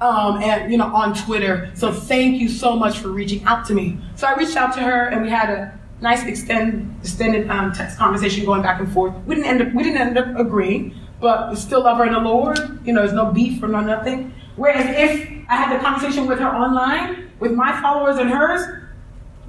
Um, 0.00 0.42
and, 0.42 0.70
you 0.70 0.78
know, 0.78 0.86
on 0.86 1.14
Twitter. 1.14 1.70
So 1.74 1.92
thank 1.92 2.40
you 2.40 2.48
so 2.48 2.76
much 2.76 2.98
for 2.98 3.08
reaching 3.08 3.44
out 3.44 3.66
to 3.66 3.74
me. 3.74 3.98
So 4.14 4.26
I 4.26 4.34
reached 4.36 4.56
out 4.56 4.72
to 4.74 4.80
her 4.80 5.06
and 5.06 5.22
we 5.22 5.28
had 5.28 5.50
a 5.50 5.78
nice 6.00 6.24
extend, 6.24 6.96
extended 7.00 7.48
um, 7.50 7.72
text 7.72 7.98
conversation 7.98 8.44
going 8.44 8.62
back 8.62 8.80
and 8.80 8.90
forth. 8.92 9.14
We 9.26 9.34
didn't 9.34 9.48
end 9.48 9.62
up, 9.62 9.74
we 9.74 9.82
didn't 9.82 9.98
end 10.00 10.18
up 10.18 10.38
agreeing, 10.38 10.94
but 11.20 11.50
we 11.50 11.56
still 11.56 11.82
love 11.82 11.98
her 11.98 12.06
in 12.06 12.12
the 12.12 12.20
Lord. 12.20 12.58
You 12.84 12.92
know, 12.92 13.02
there's 13.02 13.12
no 13.12 13.30
beef 13.30 13.62
or 13.62 13.68
no 13.68 13.80
nothing. 13.80 14.34
Whereas 14.56 14.86
if 14.86 15.28
I 15.48 15.56
had 15.56 15.78
the 15.78 15.82
conversation 15.82 16.26
with 16.26 16.38
her 16.38 16.48
online, 16.48 17.30
with 17.38 17.52
my 17.52 17.80
followers 17.80 18.18
and 18.18 18.30
hers, 18.30 18.79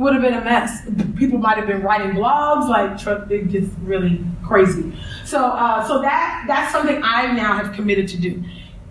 would 0.02 0.14
have 0.14 0.22
been 0.22 0.34
a 0.34 0.44
mess. 0.44 0.82
People 1.16 1.38
might 1.38 1.58
have 1.58 1.68
been 1.68 1.82
writing 1.82 2.12
blogs, 2.12 2.68
like 2.68 3.32
it 3.32 3.52
gets 3.52 3.70
really 3.84 4.24
crazy. 4.44 4.94
So, 5.26 5.46
uh, 5.46 5.88
so 5.88 6.02
that 6.02 6.46
that's 6.48 6.72
something 6.72 7.02
I 7.04 7.32
now 7.34 7.54
have 7.54 7.74
committed 7.74 8.08
to 8.10 8.18
do. 8.18 8.44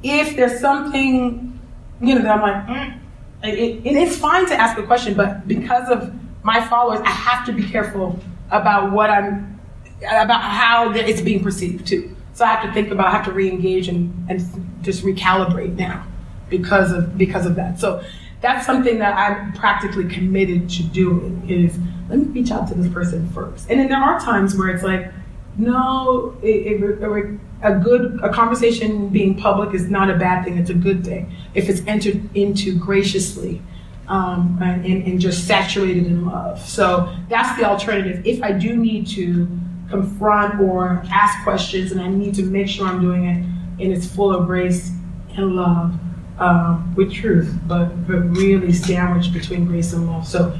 If 0.02 0.36
there's 0.36 0.60
something, 0.60 1.58
you 2.00 2.14
know, 2.14 2.22
that 2.22 2.38
I'm 2.38 2.40
like, 2.40 2.66
mm, 2.66 3.00
it, 3.42 3.86
it, 3.86 3.96
it's 3.96 4.16
fine 4.16 4.46
to 4.46 4.54
ask 4.54 4.78
a 4.78 4.82
question, 4.82 5.14
but 5.14 5.46
because 5.46 5.88
of 5.88 6.14
my 6.42 6.66
followers, 6.66 7.00
I 7.04 7.10
have 7.10 7.44
to 7.46 7.52
be 7.52 7.68
careful 7.68 8.18
about 8.50 8.92
what 8.92 9.10
I'm, 9.10 9.60
about 10.02 10.40
how 10.42 10.92
it's 10.92 11.20
being 11.20 11.42
perceived 11.42 11.86
too. 11.86 12.16
So 12.32 12.44
I 12.44 12.48
have 12.48 12.64
to 12.64 12.72
think 12.72 12.90
about, 12.90 13.08
I 13.08 13.10
have 13.10 13.24
to 13.26 13.32
re-engage 13.32 13.88
and, 13.88 14.26
and 14.30 14.40
just 14.82 15.04
recalibrate 15.04 15.76
now 15.76 16.06
because 16.48 16.92
of 16.92 17.16
because 17.18 17.46
of 17.46 17.54
that. 17.56 17.78
So 17.78 18.02
that's 18.40 18.64
something 18.64 18.98
that 18.98 19.16
I'm 19.16 19.52
practically 19.52 20.08
committed 20.08 20.68
to 20.70 20.82
doing 20.84 21.48
is 21.48 21.78
let 22.08 22.18
me 22.18 22.24
reach 22.26 22.50
out 22.50 22.68
to 22.68 22.74
this 22.74 22.92
person 22.92 23.28
first. 23.30 23.70
And 23.70 23.78
then 23.78 23.88
there 23.88 23.98
are 23.98 24.18
times 24.18 24.56
where 24.56 24.68
it's 24.68 24.82
like, 24.82 25.12
no, 25.56 26.36
it, 26.42 26.82
it, 26.82 27.40
a 27.62 27.74
good 27.74 28.20
a 28.22 28.32
conversation 28.32 29.08
being 29.08 29.36
public 29.36 29.74
is 29.74 29.90
not 29.90 30.10
a 30.10 30.16
bad 30.16 30.44
thing. 30.44 30.56
It's 30.58 30.70
a 30.70 30.74
good 30.74 31.04
thing 31.04 31.34
if 31.54 31.68
it's 31.68 31.82
entered 31.86 32.34
into 32.34 32.78
graciously. 32.78 33.62
Um, 34.08 34.58
and, 34.60 34.84
and 34.84 35.20
just 35.20 35.46
saturated 35.46 36.06
in 36.06 36.26
love. 36.26 36.60
So 36.60 37.14
that's 37.28 37.56
the 37.56 37.64
alternative. 37.64 38.26
If 38.26 38.42
I 38.42 38.50
do 38.50 38.74
need 38.74 39.06
to 39.08 39.46
confront 39.88 40.60
or 40.60 41.04
ask 41.12 41.44
questions 41.44 41.92
and 41.92 42.00
I 42.00 42.08
need 42.08 42.34
to 42.34 42.42
make 42.42 42.66
sure 42.66 42.88
I'm 42.88 43.00
doing 43.00 43.26
it 43.26 43.36
and 43.84 43.92
it's 43.92 44.06
full 44.06 44.34
of 44.34 44.46
grace 44.46 44.90
and 45.36 45.54
love, 45.54 45.94
um, 46.40 46.94
with 46.96 47.12
truth, 47.12 47.54
but 47.66 47.88
but 48.06 48.20
really 48.36 48.72
sandwiched 48.72 49.32
between 49.32 49.66
grace 49.66 49.92
and 49.92 50.06
love. 50.06 50.26
So 50.26 50.56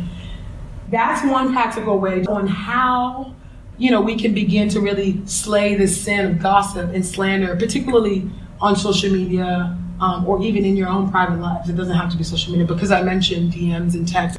that's 0.91 1.25
one 1.27 1.53
practical 1.53 1.99
way 1.99 2.25
on 2.27 2.47
how 2.47 3.35
you 3.79 3.91
know 3.91 4.01
we 4.01 4.17
can 4.17 4.35
begin 4.35 4.69
to 4.71 4.81
really 4.81 5.25
slay 5.27 5.75
the 5.75 5.89
sin 5.89 6.27
of 6.27 6.39
gossip 6.39 6.91
and 6.95 7.05
slander, 7.05 7.57
particularly 7.57 8.31
on 8.61 8.77
social 8.77 9.11
media 9.11 9.77
um, 10.01 10.27
or 10.27 10.43
even 10.43 10.65
in 10.65 10.77
your 10.77 10.89
own 10.89 11.11
private 11.11 11.41
lives. 11.41 11.69
It 11.69 11.77
doesn't 11.77 11.97
have 11.97 12.11
to 12.11 12.17
be 12.17 12.25
social 12.25 12.53
media 12.53 12.67
because 12.67 12.91
I 12.91 13.03
mentioned 13.03 13.53
DMs 13.53 13.95
and 13.95 14.07
texts. 14.07 14.39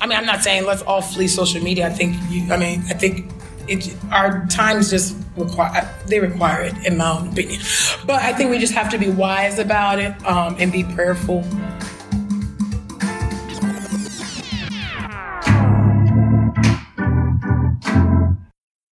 I 0.00 0.06
mean, 0.06 0.16
I'm 0.16 0.26
not 0.26 0.42
saying 0.42 0.64
let's 0.64 0.82
all 0.82 1.02
flee 1.02 1.28
social 1.28 1.62
media. 1.62 1.86
I 1.86 1.90
think 1.90 2.16
you. 2.30 2.50
I 2.52 2.56
mean, 2.56 2.82
I 2.88 2.94
think 2.94 3.30
it, 3.68 3.94
our 4.10 4.46
times 4.46 4.90
just 4.90 5.16
require 5.44 5.88
they 6.06 6.20
require 6.20 6.62
it, 6.62 6.74
in 6.86 6.96
my 6.96 7.10
own 7.10 7.28
opinion. 7.28 7.60
But 8.06 8.22
I 8.22 8.32
think 8.32 8.50
we 8.50 8.58
just 8.58 8.74
have 8.74 8.90
to 8.90 8.98
be 8.98 9.08
wise 9.08 9.58
about 9.58 9.98
it 9.98 10.12
um, 10.26 10.56
and 10.58 10.72
be 10.72 10.84
prayerful 10.84 11.44